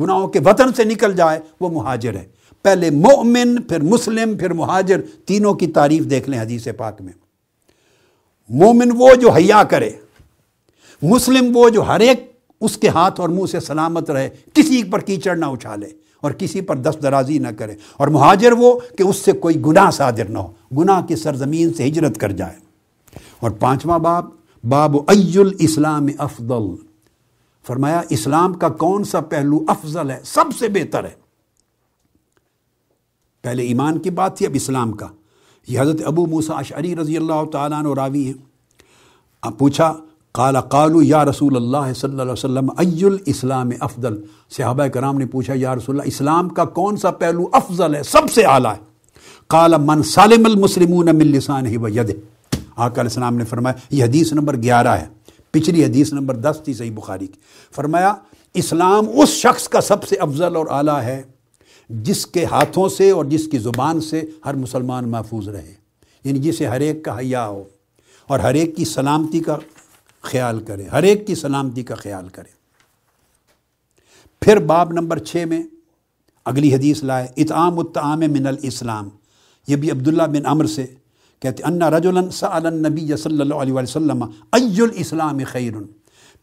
گناہوں 0.00 0.28
کے 0.28 0.38
وطن 0.44 0.72
سے 0.72 0.84
نکل 0.84 1.16
جائے، 1.16 1.40
وہ 1.60 1.68
مہاجر 1.68 2.14
ہے۔ 2.14 2.26
پہلے 2.62 2.90
مومن، 2.90 3.62
پھر 3.62 3.80
مسلم، 3.80 4.36
پھر 4.36 4.52
مہاجر، 4.52 5.00
تینوں 5.26 5.54
کی 5.54 5.66
تعریف 5.66 6.10
دیکھ 6.10 6.30
لیں 6.30 6.40
حدیث 6.40 6.68
پاک 6.76 7.02
میں۔ 7.02 7.25
مومن 8.48 8.90
وہ 8.96 9.14
جو 9.14 9.30
حیا 9.30 9.62
کرے، 9.62 9.90
مسلم 11.02 11.56
وہ 11.56 11.68
جو 11.68 11.82
ہر 11.82 12.00
ایک 12.00 12.32
اس 12.60 12.76
کے 12.76 12.88
ہاتھ 12.88 13.20
اور 13.20 13.28
منہ 13.28 13.46
سے 13.46 13.60
سلامت 13.60 14.10
رہے، 14.10 14.30
کسی 14.54 14.84
پر 14.84 14.98
کیچڑ 14.98 15.36
نہ 15.36 15.46
اچھالے 15.46 15.86
اور 16.20 16.30
کسی 16.30 16.60
پر 16.60 16.76
دست 16.76 17.02
درازی 17.02 17.38
نہ 17.38 17.48
کرے۔ 17.48 17.74
اور 17.96 18.08
مہاجر 18.08 18.52
وہ 18.52 18.80
کہ 18.98 19.02
اس 19.02 19.16
سے 19.16 19.32
کوئی 19.32 19.54
گناہ 19.66 19.90
صادر 19.90 20.24
نہ 20.24 20.38
ہو، 20.38 20.52
گناہ 20.78 21.06
کی 21.06 21.16
سرزمین 21.16 21.74
سے 21.74 21.86
ہجرت 21.86 22.18
کر 22.18 22.32
جائے۔ 22.32 22.56
اور 23.40 23.50
پانچواں 23.50 23.98
باب 23.98 24.24
باب 24.68 24.96
ای 25.08 25.38
الاسلام 25.38 26.06
افضل۔ 26.18 26.86
فرمایا، 27.66 28.02
اسلام 28.08 28.54
کا 28.54 28.68
کون 28.68 29.04
سا 29.04 29.20
پہلو 29.20 29.64
افضل 29.68 30.10
ہے؟ 30.10 30.20
سب 30.24 30.44
سے 30.58 30.68
بہتر 30.68 31.04
ہے۔ 31.04 31.10
پہلے 33.42 33.62
ایمان 33.62 33.98
کی 33.98 34.10
بات 34.10 34.36
تھی، 34.38 34.46
اب 34.46 34.52
اسلام 34.54 34.92
کا۔ 34.92 35.06
یہ 35.68 35.80
حضرت 35.80 36.00
ابو 36.04 36.26
موسا 36.26 36.54
اشعری 36.54 36.96
رضی 36.96 37.16
اللہ 37.16 37.44
تعالیٰ 37.52 37.78
عنہ 37.78 37.88
راوی 37.96 38.26
ہیں۔ 38.26 39.50
پوچھا، 39.58 39.94
قال 40.32 40.56
قالو 40.60 41.02
یا 41.02 41.24
رسول 41.24 41.56
اللہ 41.56 41.92
صلی 41.96 42.10
اللہ 42.10 42.22
علیہ 42.22 42.32
وسلم، 42.32 42.70
ای 42.78 43.04
الاسلام 43.04 43.70
افضل؟ 43.80 44.16
صحابہ 44.56 44.86
کرام 44.86 45.18
نے 45.18 45.26
پوچھا، 45.26 45.54
یا 45.56 45.74
رسول 45.74 45.96
اللہ، 45.96 46.08
اسلام 46.08 46.48
کا 46.48 46.64
کون 46.64 46.96
سا 46.96 47.10
پہلو 47.10 47.48
افضل 47.52 47.94
ہے، 47.94 48.02
سب 48.02 48.30
سے 48.34 48.44
اعلیٰ 48.44 48.72
ہے؟ 48.72 48.80
قال، 49.48 49.74
من 49.78 50.02
سالم 50.02 50.46
المسلمون 50.46 51.06
من 51.06 51.26
لسان 51.26 51.66
ہی 51.66 51.76
و 51.76 51.88
ید 51.88 52.10
آقا 52.76 52.86
علیہ 52.86 53.10
السلام 53.10 53.36
نے 53.36 53.44
فرمایا، 53.44 53.76
یہ 53.90 54.04
حدیث 54.04 54.32
نمبر 54.32 54.56
گیارہ 54.56 54.88
ہے۔ 54.88 55.06
پچھلی 55.50 55.84
حدیث 55.84 56.12
نمبر 56.12 56.34
دس 56.34 56.60
تھی 56.64 56.74
صحیح 56.74 56.90
بخاری 56.94 57.26
کی۔ 57.26 57.40
فرمایا، 57.74 58.14
اسلام 58.54 59.06
اس 59.14 59.28
شخص 59.28 59.68
کا 59.68 59.80
سب 59.80 60.04
سے 60.04 60.16
افضل 60.16 60.56
اور 60.56 60.66
اعلیٰ 60.70 61.00
ہے 61.02 61.22
جس 61.88 62.26
کے 62.26 62.44
ہاتھوں 62.44 62.88
سے 62.88 63.10
اور 63.10 63.24
جس 63.24 63.48
کی 63.50 63.58
زبان 63.58 64.00
سے 64.00 64.22
ہر 64.44 64.54
مسلمان 64.54 65.08
محفوظ 65.08 65.48
رہے۔ 65.48 65.74
یعنی 66.24 66.38
جسے 66.38 66.66
ہر 66.66 66.80
ایک 66.80 67.04
کا 67.04 67.18
حیا 67.18 67.48
ہو 67.48 67.64
اور 68.26 68.38
ہر 68.38 68.54
ایک 68.54 68.76
کی 68.76 68.84
سلامتی 68.84 69.40
کا 69.40 69.56
خیال 70.22 70.60
کرے، 70.60 70.84
ہر 70.84 71.02
ایک 71.02 71.26
کی 71.26 71.34
سلامتی 71.34 71.82
کا 71.82 71.94
خیال 71.94 72.28
کرے۔ 72.28 72.56
پھر 74.40 74.56
باب 74.56 74.92
نمبر 74.92 75.18
چھ 75.18 75.44
میں 75.48 75.62
اگلی 76.44 76.74
حدیث 76.74 77.04
لائے، 77.04 77.26
اطعام 77.36 77.78
الطعام 77.78 78.18
من 78.18 78.46
الاسلام۔ 78.46 79.08
یہ 79.68 79.76
بھی 79.76 79.90
عبداللہ 79.90 80.22
بن 80.22 80.46
عمر 80.46 80.64
سے 80.64 80.86
کہتے 81.40 81.62
انا 81.62 81.90
رجولن 81.90 82.30
سأل 82.30 82.66
النبی 82.66 83.16
صلی 83.16 83.40
اللہ 83.40 83.54
علیہ 83.54 83.72
وسلم 83.72 84.22
ای 84.52 84.80
الاسلام 84.80 85.38
خیر؟ 85.46 85.72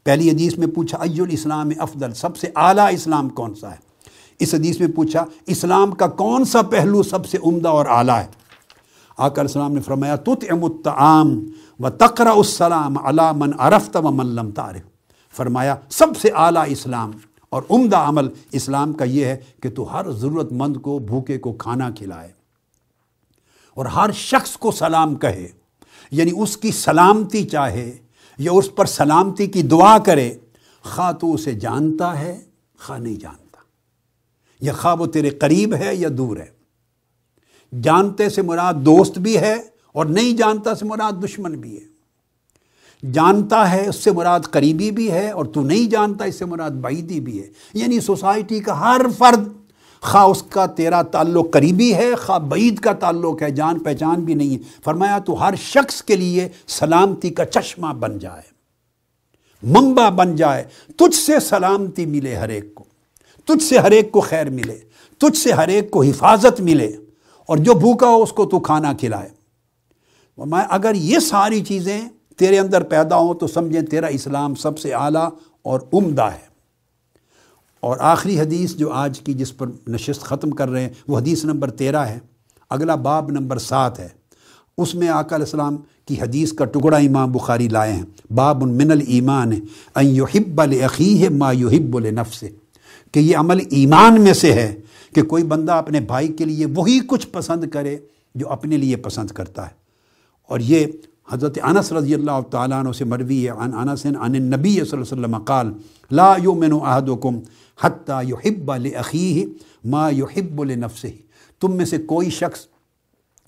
پہلی 0.04 0.30
حدیث 0.30 0.58
میں 0.58 0.68
پوچھا 0.68 0.98
ای 0.98 1.20
الاسلام 1.20 1.70
افضل؟ 1.78 2.14
سب 2.14 2.38
سے 2.38 2.48
اعلیٰ 2.56 2.94
اسلام 2.94 3.30
کون 3.30 3.56
سا 3.56 3.72
ہے؟ 3.72 3.93
اس 4.44 4.54
حدیث 4.54 4.80
میں 4.80 4.88
پوچھا، 4.88 5.26
اسلام 5.48 5.92
کا 5.92 6.08
کون 6.08 6.46
سا 6.46 6.62
پہلو 6.62 7.04
سب 7.04 7.26
سے 7.26 7.38
عمدہ 7.46 7.70
اور 7.70 7.86
اعلیٰ 7.90 8.20
ہے؟ 8.20 8.28
آقا 9.18 9.26
علیہ 9.26 9.42
السلام 9.42 9.74
نے 9.74 9.82
فرمایا، 9.82 10.16
تطعم 10.16 10.64
الطعام 10.64 11.46
و 11.80 11.90
تقرا 11.90 12.32
السلام 12.32 13.06
علی 13.06 13.32
من 13.36 13.52
عرفت 13.60 13.98
و 13.98 14.12
من 14.12 14.26
لم 14.26 14.52
تعرف۔ 14.52 14.82
فرمایا، 15.38 15.76
سب 15.90 16.08
سے 16.22 16.30
اعلیٰ 16.36 16.64
اسلام 16.68 17.12
اور 17.50 17.62
عمدہ 17.70 17.98
عمل 17.98 18.28
اسلام 18.52 18.94
کا 18.94 19.06
یہ 19.06 19.26
ہے 19.26 19.38
کہ 19.64 19.70
تو 19.70 19.94
ہر 19.94 20.12
ضرورت 20.12 20.52
مند 20.52 20.78
کو، 20.78 21.00
بھوکے 21.00 21.38
کو 21.38 21.54
کھانا 21.54 21.90
کھلائے 21.92 22.32
اور 23.76 23.86
ہر 23.86 24.12
شخص 24.12 24.58
کو 24.58 24.72
سلام 24.72 25.16
کہے۔ 25.16 25.48
یعنی 26.12 26.32
اس 26.38 26.58
کی 26.58 26.72
سلامتی 26.72 27.44
چاہے 27.44 27.98
یا 28.38 28.52
اس 28.52 28.76
پر 28.76 28.86
سلامتی 28.86 29.48
کی 29.48 29.62
دعا 29.62 29.98
کرے، 29.98 30.34
خواہ 30.84 31.12
تو 31.12 31.34
اسے 31.34 31.54
جانتا 31.54 32.20
ہے، 32.20 32.40
خواہ 32.80 33.00
نہیں 33.00 33.16
جانتا۔ 33.16 33.43
یا 34.64 34.74
خواہ 34.74 34.96
وہ 34.96 35.06
تیرے 35.06 35.30
قریب 35.30 35.76
ہے 35.76 35.96
یا 35.96 36.10
دور 36.18 36.38
ہے۔ 36.38 36.64
جانتے 37.82 38.30
سے 38.30 38.42
مراد 38.42 38.74
دوست 38.74 39.18
بھی 39.18 39.38
ہے 39.38 39.54
اور 39.94 40.06
نہیں 40.06 40.38
جانتا 40.38 40.76
سے 40.76 40.86
مراد 40.86 41.24
دشمن 41.24 41.54
بھی 41.54 41.80
ہے۔ 41.80 41.94
جانتا 43.12 43.72
ہے 43.72 43.90
اس 43.90 43.96
سے 43.96 44.12
مراد 44.12 44.40
قریبی 44.52 44.92
بھی 44.92 45.12
ہے 45.12 45.30
اور 45.30 45.46
تو 45.46 45.62
نہیں 45.62 45.90
جانتا 45.90 46.26
اس 46.26 46.36
سے 46.36 46.46
مراد 46.46 46.72
بعیدی 46.72 47.20
بھی 47.20 47.44
ہے۔ 47.44 47.48
یعنی 47.74 48.00
سوسائٹی 48.00 48.60
کا 48.60 48.80
ہر 48.80 49.02
فرد 49.18 49.48
خواہ 50.02 50.24
اس 50.24 50.44
کا 50.44 50.66
تیرا 50.66 51.02
تعلق 51.02 51.46
قریبی 51.54 51.94
ہے، 51.94 52.16
خواہ 52.16 52.40
بعید 52.40 52.80
کا 52.80 52.94
تعلق 52.94 53.42
ہے، 53.42 53.52
جان 53.52 53.80
پہچان 53.80 54.22
بھی 54.22 54.34
نہیں 54.34 54.56
ہے۔ 54.56 54.60
فرمایا 54.84 55.20
تو 55.20 55.42
ہر 55.42 55.56
شخص 55.56 56.04
کے 56.04 56.16
لیے 56.16 56.50
سلامتی 56.68 57.30
کا 57.30 57.46
چشمہ 57.46 57.94
بن 57.94 58.20
جائے، 58.20 58.42
منبع 59.64 60.10
بن 60.10 60.36
جائے، 60.36 60.64
تجھ 60.98 61.16
سے 61.16 61.40
سلامتی 61.40 62.06
ملے 62.06 62.36
ہر 62.36 62.50
ایک 62.50 62.76
کو۔ 62.76 62.93
تجھ 63.46 63.64
سے 63.64 63.78
ہر 63.78 63.92
ایک 63.92 64.12
کو 64.12 64.22
خیر 64.22 64.50
ملے، 64.50 64.78
تجھ 65.18 65.38
سے 65.38 65.52
ہر 65.52 65.68
ایک 65.68 65.92
کو 65.92 66.04
حفاظت 66.04 66.62
ملے، 66.62 66.92
اور 67.46 67.58
جو 67.58 67.74
بھوکا 67.74 68.08
ہو 68.08 68.24
اس 68.24 68.32
کو 68.32 68.46
تو 68.46 68.60
کھانا 68.60 68.94
کھلائے۔ 68.94 69.30
میں 70.38 70.66
اگر 70.70 70.96
یہ 70.96 71.20
ساری 71.20 71.66
چیزیں 71.66 72.02
تیرے 72.38 72.60
اندر 72.60 72.84
پیدا 72.84 73.16
ہوں 73.16 73.34
تو 73.34 73.48
سمجھیں 73.48 73.82
تیرا 73.82 74.08
اسلام 74.08 74.56
سب 74.56 74.80
سے 74.80 74.94
اعلیٰ 74.94 75.30
اور 75.64 75.80
عمدہ 75.94 76.22
ہے۔ 76.22 76.54
اور 77.80 77.98
آخری 78.00 78.40
حدیث 78.40 78.76
جو 78.76 78.92
آج 78.92 79.20
کی 79.20 79.34
جس 79.34 79.58
پر 79.58 79.68
نشست 79.88 80.22
ختم 80.22 80.50
کر 80.50 80.70
رہے 80.70 80.82
ہیں، 80.82 80.90
وہ 81.08 81.20
حدیث 81.20 81.46
نمبر 81.46 81.72
تیرہ 81.72 81.98
ہے۔ 81.98 82.20
اگلا 82.70 82.96
باب 82.96 83.32
نمبر 83.32 83.58
سات 83.58 84.00
ہے۔ 84.00 84.10
اس 84.78 84.96
میں 84.96 85.08
آقا 85.08 85.36
علیہ 85.36 85.46
السلام 85.46 85.78
کی 86.06 86.22
حدیث 86.22 86.54
کا 86.54 86.66
ٹکڑا 86.66 86.98
امام 86.98 87.32
بخاری 87.32 87.68
لائے 87.68 87.94
ہیں۔ 87.94 88.34
باب 88.34 88.64
من 88.64 88.92
الایمان، 88.92 89.52
ان 89.96 90.06
یحب 90.06 90.64
لعقیہ 90.64 91.30
ما 91.30 91.52
یحب 91.52 92.00
لنفسه 92.00 92.48
کہ 93.14 93.20
یہ 93.20 93.38
عمل 93.38 93.60
ایمان 93.70 94.22
میں 94.22 94.34
سے 94.34 94.54
ہے 94.54 94.82
کہ 95.16 95.22
کوئی 95.22 95.44
بندہ 95.44 95.72
اپنے 95.72 96.00
بھائی 96.00 96.28
کے 96.28 96.46
لیے 96.46 96.66
وہی 96.76 97.00
کچھ 97.08 97.28
پسند 97.28 97.70
کرے 97.70 97.98
جو 98.36 98.50
اپنے 98.50 98.78
لیے 98.78 98.96
پسند 98.96 99.28
کرتا 99.28 99.66
ہے۔ 99.66 99.72
اور 100.48 100.60
یہ 100.60 100.86
حضرت 101.30 101.58
انس 101.64 101.92
رضی 101.92 102.14
اللہ 102.14 102.42
تعالیٰ 102.52 102.80
عنہ 102.80 102.92
سے 102.92 103.06
مروی 103.06 103.44
ہے۔ 103.44 103.50
عن 103.50 103.74
انس، 103.74 104.06
عن 104.06 104.16
النبی 104.16 104.70
صلی 104.70 104.80
اللہ 104.80 104.94
علیہ 104.94 105.02
وسلم 105.02 105.38
قال، 105.38 105.74
لا 106.12 106.34
یؤمن 106.44 106.74
احدکم 106.82 107.40
حتیٰ 107.82 108.24
یحب 108.24 108.76
لعقیہ 108.76 109.46
ما 109.84 110.10
یحب 110.10 110.64
لنفسه 110.64 111.16
تم 111.62 111.78
میں 111.78 111.86
سے 111.86 111.98
کوئی 111.98 112.30
شخص 112.30 112.60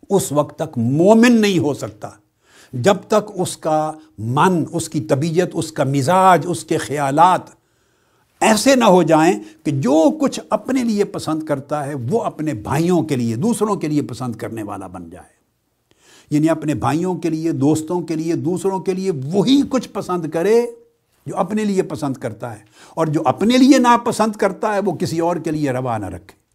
اس 0.10 0.32
وقت 0.32 0.60
تک 0.60 0.78
مومن 0.78 1.42
نہیں 1.42 1.60
ہو 1.60 1.74
سکتا۔ 1.74 2.10
جب 2.74 2.96
تک 3.08 3.32
اس 3.36 3.58
کا 3.58 3.92
من، 4.18 4.64
اس 4.72 4.90
کی 4.90 5.02
طبیعت، 5.02 5.48
اس 5.54 5.72
کا 5.72 5.84
مزاج، 5.84 6.46
اس 6.48 6.64
کے 6.64 6.78
خیالات 6.78 7.65
ایسے 8.42 8.76
نہ 8.76 8.84
ہو 8.84 9.04
جائیں 9.04 9.40
کہ 9.64 9.72
جو 9.72 10.12
کچھ 10.22 10.40
اپنے 10.50 10.84
لیے 10.84 11.04
پسند 11.04 11.44
کرتا 11.44 11.86
ہے 11.86 11.94
وہ 12.10 12.24
اپنے 12.24 12.54
بھائیوں 12.54 13.04
کے 13.04 13.16
لیے، 13.16 13.36
دوسروں 13.36 13.76
کے 13.76 13.88
لیے 13.88 14.02
پسند 14.02 14.36
کرنے 14.36 14.64
والا 14.64 14.88
بن 14.88 15.10
جائے۔ 15.10 15.36
یعنی 16.30 16.50
اپنے 16.50 16.74
بھائیوں 16.74 17.16
کے 17.16 17.30
لیے، 17.30 17.52
دوستوں 17.52 18.02
کے 18.02 18.16
لیے، 18.16 18.36
دوسروں 18.36 18.80
کے 18.80 18.94
لیے 18.94 19.12
وہی 19.12 19.62
کچھ 19.70 19.90
پسند 19.90 20.30
کرے 20.30 20.66
جو 21.26 21.38
اپنے 21.38 21.66
لیے 21.66 21.82
پسند 21.82 22.18
کرتا 22.18 22.52
ہے۔ 22.52 22.64
اور 22.96 23.08
جو 23.08 23.22
اپنے 23.26 23.58
لیے 23.58 23.78
ناپسند 23.78 24.36
کرتا 24.36 24.74
ہے 24.74 24.80
وہ 24.80 24.92
کسی 24.92 25.20
اور 25.20 25.36
کے 25.36 25.52
لیے 25.52 25.72
روا 25.72 25.98
نہ 25.98 26.06
رکھے۔ 26.06 26.46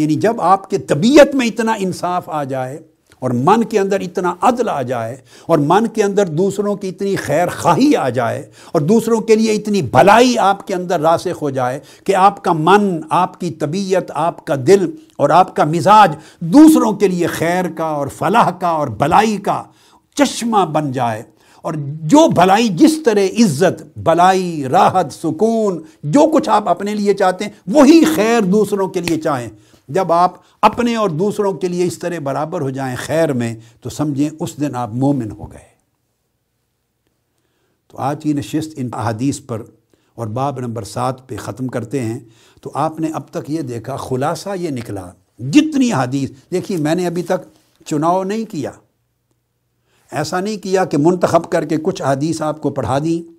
یعنی 0.00 0.14
جب 0.14 0.40
آپ 0.40 0.70
کے 0.70 0.78
طبیعت 0.78 1.34
میں 1.34 1.46
اتنا 1.46 1.72
انصاف 1.78 2.28
آ 2.28 2.44
جائے 2.44 2.78
اور 3.22 3.30
من 3.30 3.64
کے 3.64 3.78
اندر 3.78 4.00
اتنا 4.00 4.34
عدل 4.40 4.68
آ 4.68 4.82
جائے 4.82 5.16
اور 5.46 5.58
من 5.58 5.86
کے 5.86 6.02
اندر 6.02 6.26
دوسروں 6.26 6.74
کی 6.76 6.88
اتنی 6.88 7.16
خیر 7.16 7.48
خواہی 7.48 7.94
آ 7.96 8.08
جائے 8.08 8.42
اور 8.72 8.80
دوسروں 8.80 9.20
کے 9.20 9.36
لیے 9.36 9.52
اتنی 9.52 9.82
بھلائی 9.82 10.38
آپ 10.38 10.66
کے 10.66 10.74
اندر 10.74 11.00
راسخ 11.00 11.42
ہو 11.42 11.50
جائے 11.50 11.80
کہ 12.04 12.14
آپ 12.14 12.42
کا 12.44 12.52
من، 12.52 13.00
آپ 13.10 13.40
کی 13.40 13.50
طبیعت، 13.50 14.10
آپ 14.14 14.44
کا 14.44 14.54
دل 14.66 14.90
اور 15.16 15.30
آپ 15.30 15.56
کا 15.56 15.64
مزاج 15.64 16.16
دوسروں 16.40 16.92
کے 16.92 17.08
لیے 17.08 17.26
خیر 17.26 17.64
کا 17.76 17.84
اور 17.84 18.06
فلاح 18.18 18.50
کا 18.50 18.68
اور 18.68 18.88
بلائی 18.88 19.36
کا 19.36 19.62
چشمہ 20.14 20.64
بن 20.64 20.92
جائے 20.92 21.22
اور 21.64 21.74
جو 22.02 22.28
بھلائی، 22.28 22.68
جس 22.68 23.02
طرح 23.04 23.42
عزت 23.42 23.82
بلائی 23.96 24.64
راحت، 24.70 25.12
سکون، 25.12 25.80
جو 26.02 26.26
کچھ 26.34 26.48
آپ 26.48 26.68
اپنے 26.68 26.94
لیے 26.94 27.14
چاہتے 27.14 27.44
ہیں، 27.44 27.52
وہی 27.66 28.04
خیر 28.04 28.40
دوسروں 28.40 28.88
کے 28.88 29.00
لیے 29.00 29.20
چاہیں۔ 29.20 29.48
جب 29.88 30.12
آپ 30.12 30.34
اپنے 30.62 30.96
اور 30.96 31.10
دوسروں 31.10 31.52
کے 31.52 31.68
لیے 31.68 31.84
اس 31.84 31.98
طرح 31.98 32.18
برابر 32.18 32.60
ہو 32.60 32.70
جائیں 32.70 32.96
خیر 32.96 33.32
میں، 33.32 33.56
تو 33.80 33.90
سمجھیں 33.90 34.30
اس 34.40 34.60
دن 34.60 34.74
آپ 34.74 34.90
مومن 34.94 35.30
ہو 35.30 35.52
گئے۔ 35.52 35.72
تو 37.88 37.98
آج 37.98 38.22
کی 38.22 38.32
نشست 38.32 38.72
ان 38.76 38.88
احادیث 38.92 39.40
پر 39.46 39.62
اور 40.14 40.26
باب 40.26 40.60
نمبر 40.60 40.82
سات 40.82 41.28
پہ 41.28 41.36
ختم 41.36 41.66
کرتے 41.66 42.00
ہیں۔ 42.00 42.20
تو 42.60 42.70
آپ 42.74 43.00
نے 43.00 43.10
اب 43.14 43.28
تک 43.28 43.50
یہ 43.50 43.60
دیکھا، 43.60 43.96
خلاصہ 43.96 44.48
یہ 44.56 44.70
نکلا۔ 44.70 45.10
جتنی 45.38 45.92
حدیث 45.92 46.30
دیکھیے 46.50 46.78
میں 46.78 46.94
نے 46.94 47.06
ابھی 47.06 47.22
تک 47.22 47.48
چناؤ 47.86 48.24
نہیں 48.24 48.44
کیا۔ 48.44 48.70
ایسا 50.12 50.40
نہیں 50.40 50.56
کیا 50.56 50.84
کہ 50.84 50.98
منتخب 50.98 51.50
کر 51.50 51.64
کے 51.64 51.76
کچھ 51.82 52.02
حدیث 52.02 52.42
آپ 52.42 52.62
کو 52.62 52.70
پڑھا 52.70 52.98
دیں، 52.98 53.32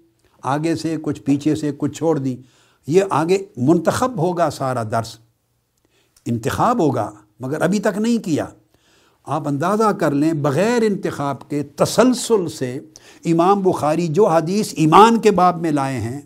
آگے 0.43 0.75
سے، 0.75 0.97
کچھ 1.01 1.21
پیچھے 1.21 1.55
سے، 1.55 1.71
کچھ 1.77 1.91
چھوڑ 1.91 2.19
دیں۔ 2.19 2.41
یہ 2.87 3.03
آگے 3.09 3.37
منتخب 3.57 4.17
ہوگا 4.17 4.49
سارا 4.49 4.83
درس۔ 4.83 5.17
انتخاب 6.25 6.79
ہوگا، 6.79 7.11
مگر 7.39 7.61
ابھی 7.61 7.79
تک 7.79 7.97
نہیں 7.97 8.17
کیا۔ 8.17 8.45
آپ 9.23 9.47
اندازہ 9.47 9.91
کر 9.91 10.11
لیں، 10.11 10.33
بغیر 10.33 10.81
انتخاب 10.81 11.49
کے 11.49 11.63
تسلسل 11.63 12.49
سے 12.49 12.79
امام 13.25 13.61
بخاری 13.61 14.07
جو 14.07 14.27
حدیث 14.27 14.73
ایمان 14.77 15.19
کے 15.19 15.31
باب 15.31 15.61
میں 15.61 15.71
لائے 15.71 15.99
ہیں، 15.99 16.21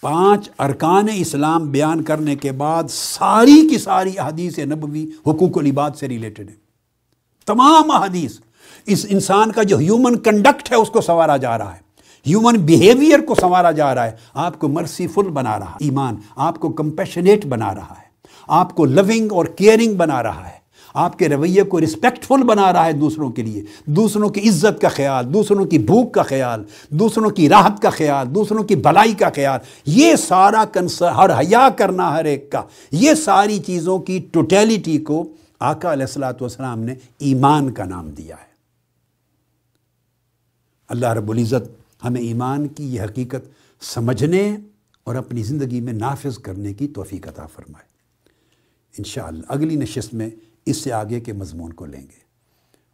پانچ 0.00 0.50
ارکان 0.58 1.06
اسلام 1.14 1.70
بیان 1.70 2.02
کرنے 2.02 2.36
کے 2.36 2.52
بعد 2.52 2.84
ساری 2.90 3.68
کی 3.70 3.78
ساری 3.78 4.10
حدیث 4.18 4.58
نبوی 4.58 5.06
حقوق 5.26 5.58
العباد 5.58 5.90
سے 5.98 6.08
ریلیٹڈ 6.08 6.48
ہے 6.48 6.54
تمام 7.46 7.90
حدیث 7.90 8.38
اس 8.86 9.06
انسان 9.08 9.52
کا 9.52 9.62
جو 9.62 9.78
ہیومن 9.78 10.18
کنڈکٹ 10.18 10.72
ہے، 10.72 10.76
اس 10.76 10.90
کو 10.90 11.00
سنوارا 11.00 11.36
جا 11.36 11.58
رہا 11.58 11.74
ہے۔ 11.74 11.80
ہیومن 12.26 12.54
بیہیویئر 12.54 13.18
کو 13.18 13.34
سنوارا 13.34 13.70
جا 13.70 13.94
رہا 13.94 14.06
ہے۔ 14.06 14.10
آپ 14.34 14.58
کو 14.58 14.68
مرسی 14.68 15.06
فل 15.06 15.28
بنا 15.28 15.58
رہا 15.58 15.70
ہے۔ 15.70 15.76
ایمان، 15.80 16.16
آپ 16.36 16.60
کو 16.60 16.68
کمپیشنیٹ 16.68 17.46
بنا 17.46 17.74
رہا 17.74 17.94
ہے۔ 17.98 18.09
آپ 18.50 18.74
کو 18.74 18.84
لونگ 18.84 19.32
اور 19.32 19.44
کیئرنگ 19.44 19.94
بنا 19.94 20.22
رہا 20.22 20.48
ہے۔ 20.48 20.60
آپ 20.94 21.18
کے 21.18 21.28
رویے 21.28 21.62
کو 21.62 21.80
رسپیکٹفل 21.80 22.42
بنا 22.42 22.72
رہا 22.72 22.86
ہے 22.86 22.92
دوسروں 22.92 23.30
کے 23.30 23.42
لیے۔ 23.42 23.62
دوسروں 23.84 24.28
کی 24.28 24.48
عزت 24.48 24.80
کا 24.80 24.88
خیال، 24.88 25.34
دوسروں 25.34 25.64
کی 25.64 25.78
بھوک 25.78 26.14
کا 26.14 26.22
خیال، 26.22 26.64
دوسروں 26.90 27.30
کی 27.30 27.48
راحت 27.48 27.82
کا 27.82 27.90
خیال، 27.90 28.34
دوسروں 28.34 28.62
کی 28.62 28.76
بھلائی 28.76 29.12
کا 29.12 29.28
خیال۔ 29.34 29.60
یہ 29.86 30.16
سارا 30.16 30.64
کنسر 30.72 31.08
ہر 31.08 31.38
حیا 31.38 31.68
کرنا 31.76 32.12
ہر 32.12 32.24
ایک 32.24 32.52
کا۔ 32.52 32.62
یہ 32.92 33.14
ساری 33.14 33.58
چیزوں 33.58 33.98
کی 33.98 34.26
ٹوٹیلیٹی 34.32 34.98
کو 34.98 35.24
آقا 35.60 35.92
علیہ 35.92 36.04
السلاۃ 36.04 36.34
والسلام 36.40 36.80
نے 36.80 36.94
ایمان 37.18 37.70
کا 37.70 37.84
نام 37.84 38.10
دیا 38.10 38.36
ہے۔ 38.36 38.50
اللہ 40.88 41.06
رب 41.06 41.30
العزت 41.30 41.80
ہمیں 42.04 42.20
ایمان 42.20 42.66
کی 42.66 42.94
یہ 42.94 43.02
حقیقت 43.02 43.48
سمجھنے 43.80 44.56
اور 45.04 45.14
اپنی 45.14 45.42
زندگی 45.42 45.80
میں 45.80 45.92
نافذ 45.92 46.38
کرنے 46.38 46.74
کی 46.74 46.88
توفیق 46.88 47.28
عطا 47.28 47.46
فرمائے۔ 47.46 47.89
انشاءاللہ، 49.00 49.42
اگلی 49.48 49.76
نشست 49.76 50.14
میں 50.14 50.30
اس 50.66 50.76
سے 50.76 50.92
آگے 50.92 51.20
کے 51.20 51.32
مضمون 51.32 51.72
کو 51.72 51.86
لیں 51.86 52.00
گے۔ 52.00 52.18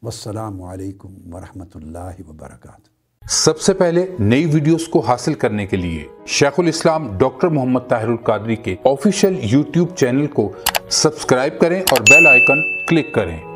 والسلام 0.02 0.62
علیکم 0.62 1.34
ورحمۃ 1.34 1.72
اللہ 1.74 2.28
وبرکاتہ۔ 2.28 3.28
سب 3.28 3.60
سے 3.60 3.74
پہلے 3.74 4.06
نئی 4.18 4.44
ویڈیوز 4.44 4.88
کو 4.88 5.00
حاصل 5.00 5.34
کرنے 5.34 5.66
کے 5.66 5.76
لیے 5.76 6.04
شیخ 6.26 6.60
الاسلام 6.60 7.18
ڈاکٹر 7.18 7.48
محمد 7.48 7.80
طاہر 7.88 8.08
القادری 8.08 8.56
کے 8.56 8.76
آفیشیل 8.84 9.38
یوٹیوب 9.42 9.96
چینل 9.96 10.26
کو 10.26 10.52
سبسکرائب 10.90 11.60
کریں 11.60 11.80
اور 11.80 12.00
بیل 12.00 12.26
آئیکن 12.26 12.62
کلک 12.88 13.14
کریں۔ 13.14 13.55